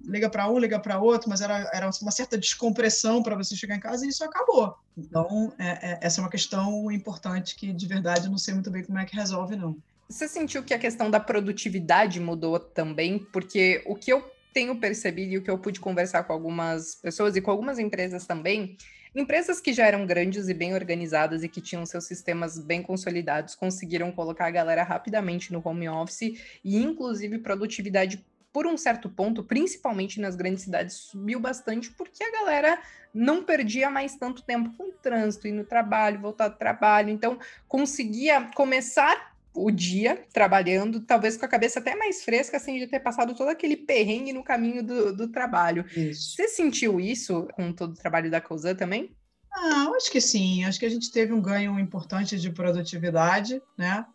liga 0.06 0.30
para 0.30 0.50
um, 0.50 0.58
liga 0.58 0.80
para 0.80 1.02
outro, 1.02 1.30
mas 1.30 1.42
era, 1.42 1.70
era 1.74 1.90
uma 2.02 2.12
certa 2.12 2.38
descompressão 2.38 3.22
para 3.22 3.36
você 3.36 3.58
chegar 3.58 3.76
em 3.76 3.80
casa 3.80 4.06
e 4.06 4.10
isso 4.10 4.24
acabou. 4.24 4.74
Então, 4.98 5.52
é, 5.60 5.92
é, 5.92 6.00
essa 6.02 6.22
é 6.22 6.24
uma 6.24 6.30
questão 6.30 6.90
importante 6.90 7.58
que, 7.58 7.74
de 7.74 7.88
verdade, 7.88 8.28
eu 8.28 8.32
não 8.32 8.38
sei 8.38 8.54
muito 8.54 8.72
bem 8.72 8.86
como 8.86 8.98
é 8.98 9.04
que 9.06 9.18
resolve, 9.18 9.58
não. 9.58 9.76
Você 10.08 10.30
sentiu 10.30 10.64
que 10.64 10.74
a 10.74 10.80
questão 10.80 11.12
da 11.12 11.20
produtividade 11.20 12.22
mudou 12.22 12.58
também? 12.58 13.20
Porque 13.20 13.84
o 13.86 13.96
que 13.96 14.14
eu 14.14 14.24
tenho 14.54 14.76
percebido 14.76 15.34
e 15.34 15.38
o 15.38 15.42
que 15.42 15.50
eu 15.50 15.58
pude 15.58 15.80
conversar 15.80 16.24
com 16.24 16.34
algumas 16.34 16.96
pessoas 16.96 17.36
e 17.36 17.42
com 17.42 17.52
algumas 17.52 17.80
empresas 17.80 18.26
também, 18.26 18.78
empresas 19.16 19.60
que 19.60 19.74
já 19.74 19.86
eram 19.86 20.06
grandes 20.06 20.48
e 20.48 20.54
bem 20.54 20.74
organizadas 20.74 21.44
e 21.44 21.50
que 21.50 21.62
tinham 21.62 21.86
seus 21.86 22.06
sistemas 22.06 22.58
bem 22.58 22.82
consolidados, 22.82 23.56
conseguiram 23.56 24.12
colocar 24.12 24.48
a 24.48 24.52
galera 24.52 24.84
rapidamente 24.84 25.52
no 25.52 25.62
home 25.64 25.90
office 25.90 26.60
e 26.64 26.78
inclusive 26.78 27.40
produtividade 27.40 28.24
por 28.54 28.68
um 28.68 28.78
certo 28.78 29.10
ponto, 29.10 29.44
principalmente 29.44 30.20
nas 30.20 30.36
grandes 30.36 30.64
cidades, 30.64 30.96
subiu 30.96 31.40
bastante 31.40 31.90
porque 31.92 32.24
a 32.24 32.32
galera 32.32 32.82
não 33.14 33.44
perdia 33.44 33.90
mais 33.90 34.16
tanto 34.16 34.42
tempo 34.42 34.72
com 34.78 34.90
o 34.90 34.94
trânsito, 34.94 35.48
ir 35.48 35.54
no 35.54 35.64
trabalho, 35.64 36.20
voltar 36.20 36.50
do 36.50 36.58
trabalho, 36.58 37.10
então 37.10 37.40
conseguia 37.68 38.50
começar 38.54 39.31
o 39.54 39.70
dia 39.70 40.26
trabalhando, 40.34 41.02
talvez 41.02 41.36
com 41.36 41.46
a 41.46 41.50
cabeça 41.50 41.80
até 41.80 41.96
mais 41.96 42.24
fresca, 42.24 42.60
sem 42.60 42.80
de 42.80 42.88
ter 42.88 43.00
passado 43.00 43.36
todo 43.36 43.50
aquele 43.50 43.76
perrengue 43.76 44.34
no 44.34 44.44
caminho 44.44 44.84
do, 44.84 45.16
do 45.16 45.28
trabalho. 45.28 45.86
Isso. 45.96 46.36
Você 46.36 46.48
sentiu 46.48 47.00
isso 47.00 47.48
com 47.54 47.74
todo 47.74 47.92
o 47.92 47.98
trabalho 47.98 48.32
da 48.32 48.40
Cousan 48.40 48.76
também? 48.76 49.16
Ah, 49.54 49.92
acho 49.96 50.12
que 50.12 50.22
sim. 50.22 50.64
Acho 50.64 50.80
que 50.80 50.86
a 50.86 50.90
gente 50.90 51.12
teve 51.12 51.34
um 51.34 51.42
ganho 51.42 51.78
importante 51.80 52.40
de 52.40 52.50
produtividade, 52.50 53.62
né? 53.78 54.06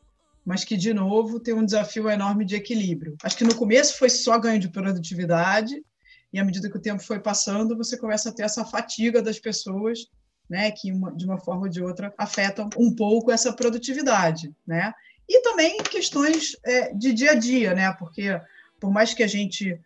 Mas 0.45 0.65
que, 0.65 0.77
de 0.77 0.95
novo, 0.95 1.41
tem 1.41 1.53
um 1.53 1.65
desafio 1.65 2.09
enorme 2.09 2.45
de 2.45 2.55
equilíbrio. 2.55 3.17
Acho 3.23 3.37
que 3.37 3.45
no 3.45 3.55
começo 3.55 3.99
foi 3.99 4.09
só 4.09 4.39
ganho 4.39 4.61
de 4.61 4.69
produtividade, 4.69 5.85
e 6.33 6.39
à 6.39 6.45
medida 6.45 6.71
que 6.71 6.77
o 6.77 6.81
tempo 6.81 7.03
foi 7.03 7.19
passando, 7.21 7.77
você 7.77 7.97
começa 7.97 8.31
a 8.31 8.33
ter 8.33 8.45
essa 8.45 8.65
fatiga 8.65 9.21
das 9.21 9.39
pessoas, 9.39 10.07
né? 10.49 10.71
Que, 10.71 10.91
de 11.17 11.27
uma 11.27 11.39
forma 11.39 11.63
ou 11.63 11.69
de 11.69 11.83
outra, 11.83 12.15
afetam 12.17 12.71
um 12.79 12.95
pouco 12.95 13.31
essa 13.31 13.53
produtividade, 13.53 14.55
né? 14.67 14.95
E 15.29 15.43
também 15.43 15.79
questões 15.79 16.57
é, 16.65 16.93
de 16.95 17.13
dia 17.13 17.33
a 17.33 17.35
dia, 17.35 17.75
né? 17.75 17.93
Porque, 17.99 18.41
por 18.81 18.93
mais 18.93 19.13
que 19.13 19.23
a 19.23 19.27
gente 19.27 19.81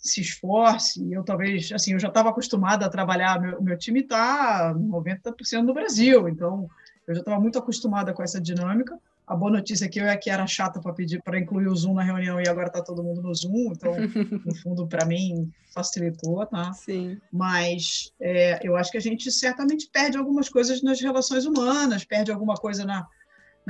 se 0.00 0.20
esforce. 0.20 1.12
Eu 1.12 1.22
talvez, 1.22 1.70
assim, 1.72 1.92
eu 1.92 1.98
já 2.00 2.08
estava 2.08 2.30
acostumada 2.30 2.86
a 2.86 2.90
trabalhar, 2.90 3.40
meu, 3.40 3.62
meu 3.62 3.78
time 3.78 4.00
está 4.00 4.74
90% 4.74 5.62
no 5.62 5.74
Brasil, 5.74 6.28
então 6.28 6.68
eu 7.06 7.14
já 7.14 7.20
estava 7.20 7.38
muito 7.40 7.58
acostumada 7.58 8.12
com 8.12 8.22
essa 8.22 8.40
dinâmica. 8.40 8.98
A 9.26 9.36
boa 9.36 9.52
notícia 9.52 9.86
aqui 9.86 10.00
é 10.00 10.16
que 10.16 10.28
era 10.28 10.44
chata 10.46 10.80
para 10.80 10.92
pedir 10.92 11.22
para 11.22 11.38
incluir 11.38 11.68
o 11.68 11.76
Zoom 11.76 11.94
na 11.94 12.02
reunião 12.02 12.40
e 12.40 12.48
agora 12.48 12.66
está 12.66 12.82
todo 12.82 13.02
mundo 13.02 13.22
no 13.22 13.32
Zoom, 13.32 13.72
então, 13.72 13.92
no 14.44 14.54
fundo, 14.56 14.88
para 14.88 15.04
mim, 15.04 15.52
facilitou, 15.72 16.44
tá? 16.46 16.72
Sim. 16.72 17.20
Mas 17.30 18.12
é, 18.18 18.58
eu 18.62 18.76
acho 18.76 18.90
que 18.90 18.98
a 18.98 19.00
gente 19.00 19.30
certamente 19.30 19.88
perde 19.92 20.18
algumas 20.18 20.48
coisas 20.48 20.82
nas 20.82 21.00
relações 21.00 21.44
humanas, 21.44 22.04
perde 22.04 22.32
alguma 22.32 22.54
coisa 22.54 22.84
na, 22.84 23.06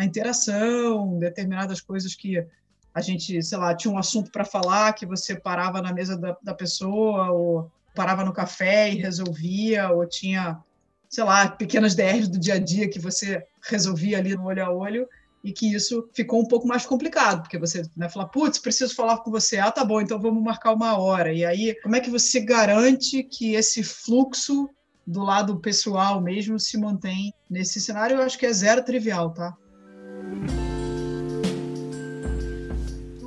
na 0.00 0.06
interação, 0.06 1.18
determinadas 1.18 1.78
coisas 1.78 2.14
que 2.14 2.42
a 2.94 3.02
gente, 3.02 3.42
sei 3.42 3.58
lá, 3.58 3.74
tinha 3.74 3.92
um 3.92 3.98
assunto 3.98 4.30
para 4.30 4.46
falar 4.46 4.94
que 4.94 5.04
você 5.04 5.38
parava 5.38 5.82
na 5.82 5.92
mesa 5.92 6.16
da, 6.16 6.34
da 6.42 6.54
pessoa, 6.54 7.30
ou 7.30 7.70
parava 7.94 8.24
no 8.24 8.32
café 8.32 8.90
e 8.90 8.96
resolvia, 8.96 9.90
ou 9.90 10.08
tinha, 10.08 10.58
sei 11.06 11.22
lá, 11.22 11.50
pequenas 11.50 11.94
DRs 11.94 12.28
do 12.28 12.38
dia 12.38 12.54
a 12.54 12.58
dia 12.58 12.88
que 12.88 12.98
você 12.98 13.44
resolvia 13.62 14.16
ali 14.16 14.34
no 14.34 14.46
olho 14.46 14.64
a 14.64 14.70
olho, 14.72 15.06
e 15.44 15.52
que 15.52 15.70
isso 15.70 16.08
ficou 16.14 16.40
um 16.40 16.48
pouco 16.48 16.66
mais 16.66 16.86
complicado, 16.86 17.42
porque 17.42 17.58
você 17.58 17.82
né, 17.94 18.08
fala, 18.08 18.26
putz, 18.26 18.58
preciso 18.58 18.94
falar 18.94 19.18
com 19.18 19.30
você, 19.30 19.58
ah, 19.58 19.70
tá 19.70 19.84
bom, 19.84 20.00
então 20.00 20.18
vamos 20.18 20.42
marcar 20.42 20.72
uma 20.72 20.98
hora. 20.98 21.30
E 21.30 21.44
aí, 21.44 21.74
como 21.82 21.94
é 21.94 22.00
que 22.00 22.10
você 22.10 22.40
garante 22.40 23.22
que 23.22 23.54
esse 23.54 23.82
fluxo 23.82 24.68
do 25.06 25.22
lado 25.22 25.60
pessoal 25.60 26.22
mesmo 26.22 26.58
se 26.58 26.78
mantém 26.78 27.34
nesse 27.50 27.80
cenário? 27.80 28.16
Eu 28.16 28.22
acho 28.22 28.38
que 28.38 28.46
é 28.46 28.52
zero 28.52 28.82
trivial, 28.82 29.32
tá? 29.32 29.56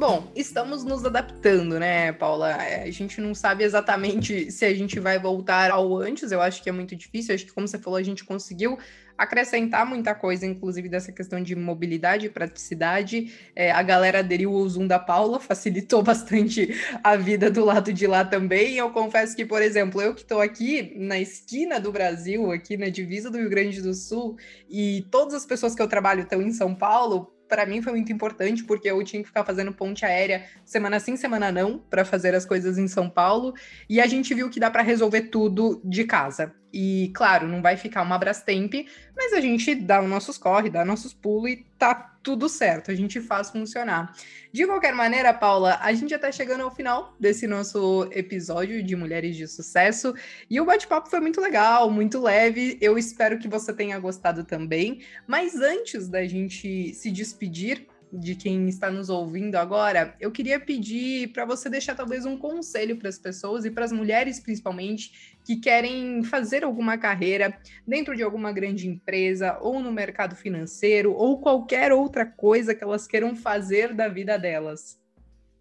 Bom, 0.05 0.29
estamos 0.35 0.83
nos 0.83 1.05
adaptando, 1.05 1.79
né, 1.79 2.11
Paula? 2.11 2.61
É, 2.61 2.83
a 2.83 2.91
gente 2.91 3.21
não 3.21 3.33
sabe 3.33 3.63
exatamente 3.63 4.33
se 4.51 4.65
a 4.65 4.73
gente 4.75 4.99
vai 4.99 5.17
voltar 5.17 5.71
ao 5.71 5.95
antes, 5.95 6.29
eu 6.29 6.41
acho 6.41 6.61
que 6.61 6.67
é 6.67 6.73
muito 6.73 6.93
difícil. 6.93 7.33
Acho 7.33 7.45
que, 7.45 7.53
como 7.53 7.65
você 7.65 7.79
falou, 7.79 7.97
a 7.97 8.03
gente 8.03 8.25
conseguiu 8.25 8.77
acrescentar 9.17 9.85
muita 9.85 10.13
coisa, 10.13 10.45
inclusive 10.45 10.89
dessa 10.89 11.13
questão 11.13 11.41
de 11.41 11.55
mobilidade 11.55 12.25
e 12.25 12.29
praticidade. 12.29 13.31
É, 13.55 13.71
a 13.71 13.81
galera 13.81 14.19
aderiu 14.19 14.53
ao 14.53 14.67
Zoom 14.67 14.87
da 14.87 14.99
Paula, 14.99 15.39
facilitou 15.39 16.03
bastante 16.03 16.75
a 17.01 17.15
vida 17.15 17.49
do 17.49 17.63
lado 17.63 17.93
de 17.93 18.05
lá 18.05 18.25
também. 18.25 18.75
Eu 18.75 18.89
confesso 18.89 19.33
que, 19.33 19.45
por 19.45 19.61
exemplo, 19.61 20.01
eu 20.01 20.13
que 20.13 20.23
estou 20.23 20.41
aqui 20.41 20.93
na 20.97 21.17
esquina 21.17 21.79
do 21.79 21.93
Brasil, 21.93 22.51
aqui 22.51 22.75
na 22.75 22.89
divisa 22.89 23.31
do 23.31 23.37
Rio 23.37 23.49
Grande 23.49 23.81
do 23.81 23.93
Sul, 23.93 24.35
e 24.69 25.07
todas 25.09 25.33
as 25.33 25.45
pessoas 25.45 25.73
que 25.73 25.81
eu 25.81 25.87
trabalho 25.87 26.23
estão 26.23 26.41
em 26.41 26.51
São 26.51 26.75
Paulo, 26.75 27.31
para 27.53 27.67
mim 27.67 27.83
foi 27.83 27.93
muito 27.93 28.11
importante, 28.11 28.63
porque 28.63 28.89
eu 28.89 29.03
tinha 29.03 29.21
que 29.21 29.27
ficar 29.27 29.45
fazendo 29.45 29.71
ponte 29.71 30.03
aérea 30.03 30.43
semana 30.65 30.99
sim, 30.99 31.15
semana 31.15 31.51
não, 31.51 31.77
para 31.77 32.03
fazer 32.03 32.33
as 32.33 32.47
coisas 32.47 32.79
em 32.79 32.87
São 32.87 33.07
Paulo. 33.07 33.53
E 33.87 34.01
a 34.01 34.07
gente 34.07 34.33
viu 34.33 34.49
que 34.49 34.59
dá 34.59 34.71
para 34.71 34.81
resolver 34.81 35.29
tudo 35.29 35.79
de 35.85 36.03
casa. 36.03 36.51
E, 36.73 37.11
claro, 37.13 37.47
não 37.47 37.61
vai 37.61 37.77
ficar 37.77 38.01
uma 38.01 38.17
Brastemp, 38.17 38.73
mas 39.15 39.31
a 39.33 39.39
gente 39.39 39.75
dá 39.75 40.01
os 40.01 40.09
nossos 40.09 40.39
corre, 40.39 40.71
dá 40.71 40.83
nossos 40.83 41.13
pulos 41.13 41.51
e 41.51 41.65
tá 41.77 41.93
tudo 42.23 42.49
certo, 42.49 42.89
a 42.89 42.95
gente 42.95 43.21
faz 43.21 43.51
funcionar. 43.51 44.15
De 44.51 44.65
qualquer 44.65 44.93
maneira, 44.93 45.33
Paula, 45.33 45.77
a 45.81 45.93
gente 45.93 46.09
já 46.09 46.17
tá 46.17 46.31
chegando 46.31 46.63
ao 46.63 46.71
final 46.71 47.15
desse 47.19 47.45
nosso 47.45 48.07
episódio 48.11 48.81
de 48.81 48.95
Mulheres 48.95 49.35
de 49.35 49.47
Sucesso 49.47 50.15
e 50.49 50.59
o 50.59 50.65
bate-papo 50.65 51.09
foi 51.09 51.19
muito 51.19 51.41
legal, 51.41 51.91
muito 51.91 52.19
leve. 52.19 52.77
Eu 52.81 52.97
espero 52.97 53.37
que 53.37 53.47
você 53.47 53.73
tenha 53.73 53.99
gostado 53.99 54.43
também. 54.43 55.01
Mas 55.27 55.55
antes 55.55 56.07
da 56.07 56.25
gente 56.25 56.93
se 56.93 57.11
despedir, 57.11 57.87
de 58.13 58.35
quem 58.35 58.69
está 58.69 58.91
nos 58.91 59.09
ouvindo 59.09 59.55
agora, 59.55 60.15
eu 60.19 60.31
queria 60.31 60.59
pedir 60.59 61.29
para 61.33 61.45
você 61.45 61.69
deixar 61.69 61.95
talvez 61.95 62.25
um 62.25 62.37
conselho 62.37 62.97
para 62.97 63.09
as 63.09 63.17
pessoas 63.17 63.65
e 63.65 63.71
para 63.71 63.85
as 63.85 63.91
mulheres 63.91 64.39
principalmente 64.39 65.37
que 65.43 65.55
querem 65.55 66.23
fazer 66.23 66.63
alguma 66.63 66.97
carreira 66.97 67.57
dentro 67.87 68.15
de 68.15 68.21
alguma 68.21 68.51
grande 68.51 68.87
empresa 68.87 69.57
ou 69.59 69.79
no 69.79 69.91
mercado 69.91 70.35
financeiro 70.35 71.13
ou 71.13 71.39
qualquer 71.39 71.91
outra 71.91 72.25
coisa 72.25 72.75
que 72.75 72.83
elas 72.83 73.07
queiram 73.07 73.35
fazer 73.35 73.93
da 73.93 74.07
vida 74.07 74.37
delas. 74.37 75.01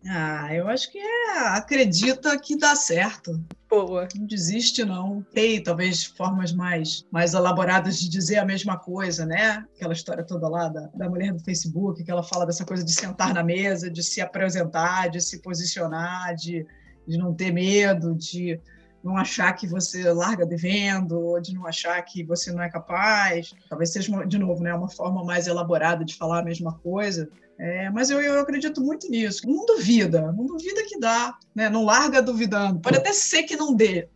Ah, 0.07 0.53
eu 0.55 0.69
acho 0.69 0.91
que 0.91 0.99
é, 0.99 1.38
acredita 1.49 2.38
que 2.38 2.57
dá 2.57 2.75
certo. 2.75 3.41
Boa. 3.72 4.06
Não 4.14 4.26
desiste, 4.26 4.85
não. 4.85 5.22
Tem, 5.32 5.62
talvez, 5.62 6.04
formas 6.04 6.52
mais, 6.52 7.06
mais 7.11 7.32
elaboradas 7.32 7.98
de 7.98 8.06
dizer 8.06 8.37
a 8.37 8.44
mesma 8.44 8.76
coisa, 8.76 9.24
né? 9.24 9.64
Aquela 9.74 9.94
história 9.94 10.22
toda 10.22 10.46
lá 10.46 10.68
da, 10.68 10.90
da 10.94 11.08
mulher 11.08 11.32
do 11.32 11.42
Facebook, 11.42 12.04
que 12.04 12.11
ela 12.11 12.22
fala 12.22 12.44
dessa 12.44 12.66
coisa 12.66 12.85
de 12.85 12.92
sentar 12.92 13.32
na 13.32 13.42
mesa, 13.42 13.90
de 13.90 14.02
se 14.02 14.20
apresentar, 14.20 15.08
de 15.08 15.22
se 15.22 15.40
posicionar, 15.40 16.35
de, 16.35 16.66
de 17.08 17.16
não 17.16 17.32
ter 17.32 17.50
medo, 17.50 18.14
de 18.14 18.61
não 19.03 19.17
achar 19.17 19.53
que 19.53 19.67
você 19.67 20.12
larga 20.12 20.47
devendo, 20.47 21.21
ou 21.21 21.41
de 21.41 21.55
não 21.55 21.67
achar 21.67 22.01
que 22.03 22.23
você 22.23 22.53
não 22.53 22.62
é 22.62 22.71
capaz. 22.71 23.53
Talvez 23.69 23.93
seja, 23.93 24.25
de 24.25 24.38
novo, 24.38 24.62
né, 24.62 24.73
uma 24.75 24.88
forma 24.88 25.25
mais 25.25 25.47
elaborada 25.47 26.05
de 26.05 26.15
falar 26.17 26.41
a 26.41 26.45
mesma 26.45 26.79
coisa. 26.79 27.29
É, 27.59 27.91
mas 27.91 28.11
eu, 28.11 28.21
eu 28.21 28.41
acredito 28.41 28.81
muito 28.81 29.09
nisso. 29.11 29.47
Não 29.47 29.65
duvida, 29.67 30.33
não 30.33 30.47
duvida 30.47 30.85
que 30.85 30.99
dá, 30.99 31.37
né? 31.55 31.69
não 31.69 31.85
larga 31.85 32.23
duvidando. 32.23 32.81
Pode 32.81 32.99
até 32.99 33.12
ser 33.12 33.45
que 33.45 33.57
não 33.57 33.75
dê, 33.75 34.09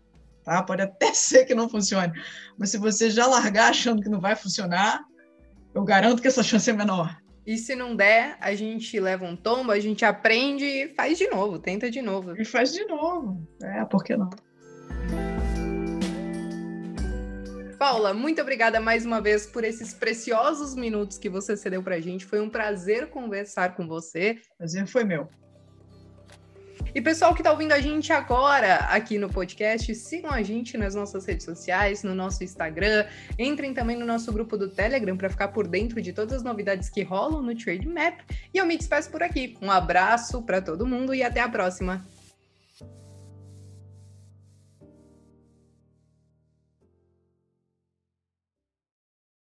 tá? 0.45 0.63
pode 0.63 0.83
até 0.83 1.13
ser 1.15 1.45
que 1.45 1.55
não 1.55 1.69
funcione. 1.69 2.13
Mas 2.59 2.71
se 2.71 2.79
você 2.79 3.11
já 3.11 3.27
largar 3.27 3.71
achando 3.71 4.03
que 4.03 4.09
não 4.09 4.21
vai 4.21 4.35
funcionar, 4.35 5.05
eu 5.75 5.85
garanto 5.85 6.23
que 6.23 6.29
essa 6.29 6.43
chance 6.43 6.71
é 6.71 6.73
menor. 6.73 7.17
E 7.47 7.57
se 7.57 7.77
não 7.77 7.95
der, 7.95 8.37
a 8.41 8.53
gente 8.57 8.99
leva 8.99 9.25
um 9.25 9.37
tombo, 9.37 9.71
a 9.71 9.79
gente 9.79 10.05
aprende 10.05 10.65
e 10.65 10.89
faz 10.89 11.17
de 11.17 11.29
novo, 11.29 11.61
tenta 11.61 11.89
de 11.89 12.03
novo. 12.03 12.35
E 12.37 12.45
faz 12.45 12.73
de 12.73 12.85
novo. 12.87 13.41
É, 13.63 13.85
por 13.85 14.03
que 14.03 14.17
não? 14.17 14.29
Paula, 17.79 18.15
muito 18.15 18.41
obrigada 18.41 18.81
mais 18.81 19.05
uma 19.05 19.21
vez 19.21 19.47
por 19.47 19.63
esses 19.63 19.93
preciosos 19.93 20.75
minutos 20.75 21.19
que 21.19 21.29
você 21.29 21.57
cedeu 21.57 21.83
para 21.83 21.97
a 21.97 22.01
gente. 22.01 22.25
Foi 22.25 22.41
um 22.41 22.49
prazer 22.49 23.11
conversar 23.11 23.77
com 23.77 23.87
você. 23.87 24.41
Prazer 24.59 24.87
foi 24.87 25.05
meu. 25.05 25.29
E 26.95 27.01
pessoal 27.03 27.35
que 27.35 27.41
está 27.41 27.53
ouvindo 27.53 27.73
a 27.73 27.79
gente 27.79 28.11
agora 28.11 28.77
aqui 28.87 29.19
no 29.19 29.29
podcast, 29.29 29.95
sigam 29.95 30.31
a 30.31 30.43
gente 30.43 30.79
nas 30.79 30.95
nossas 30.95 31.27
redes 31.27 31.45
sociais, 31.45 32.03
no 32.03 32.15
nosso 32.15 32.43
Instagram, 32.43 33.05
entrem 33.39 33.75
também 33.75 33.97
no 33.97 34.07
nosso 34.07 34.33
grupo 34.33 34.57
do 34.57 34.71
Telegram 34.71 35.15
para 35.15 35.29
ficar 35.29 35.49
por 35.49 35.69
dentro 35.69 36.01
de 36.01 36.13
todas 36.13 36.39
as 36.39 36.43
novidades 36.43 36.89
que 36.89 37.03
rolam 37.03 37.43
no 37.43 37.55
Trade 37.55 37.87
Map. 37.87 38.21
E 38.55 38.57
eu 38.57 38.65
me 38.65 38.79
despeço 38.79 39.11
por 39.11 39.23
aqui. 39.23 39.59
Um 39.61 39.71
abraço 39.71 40.43
para 40.43 40.63
todo 40.63 40.87
mundo 40.87 41.15
e 41.15 41.23
até 41.23 41.41
a 41.41 41.49
próxima. 41.49 42.03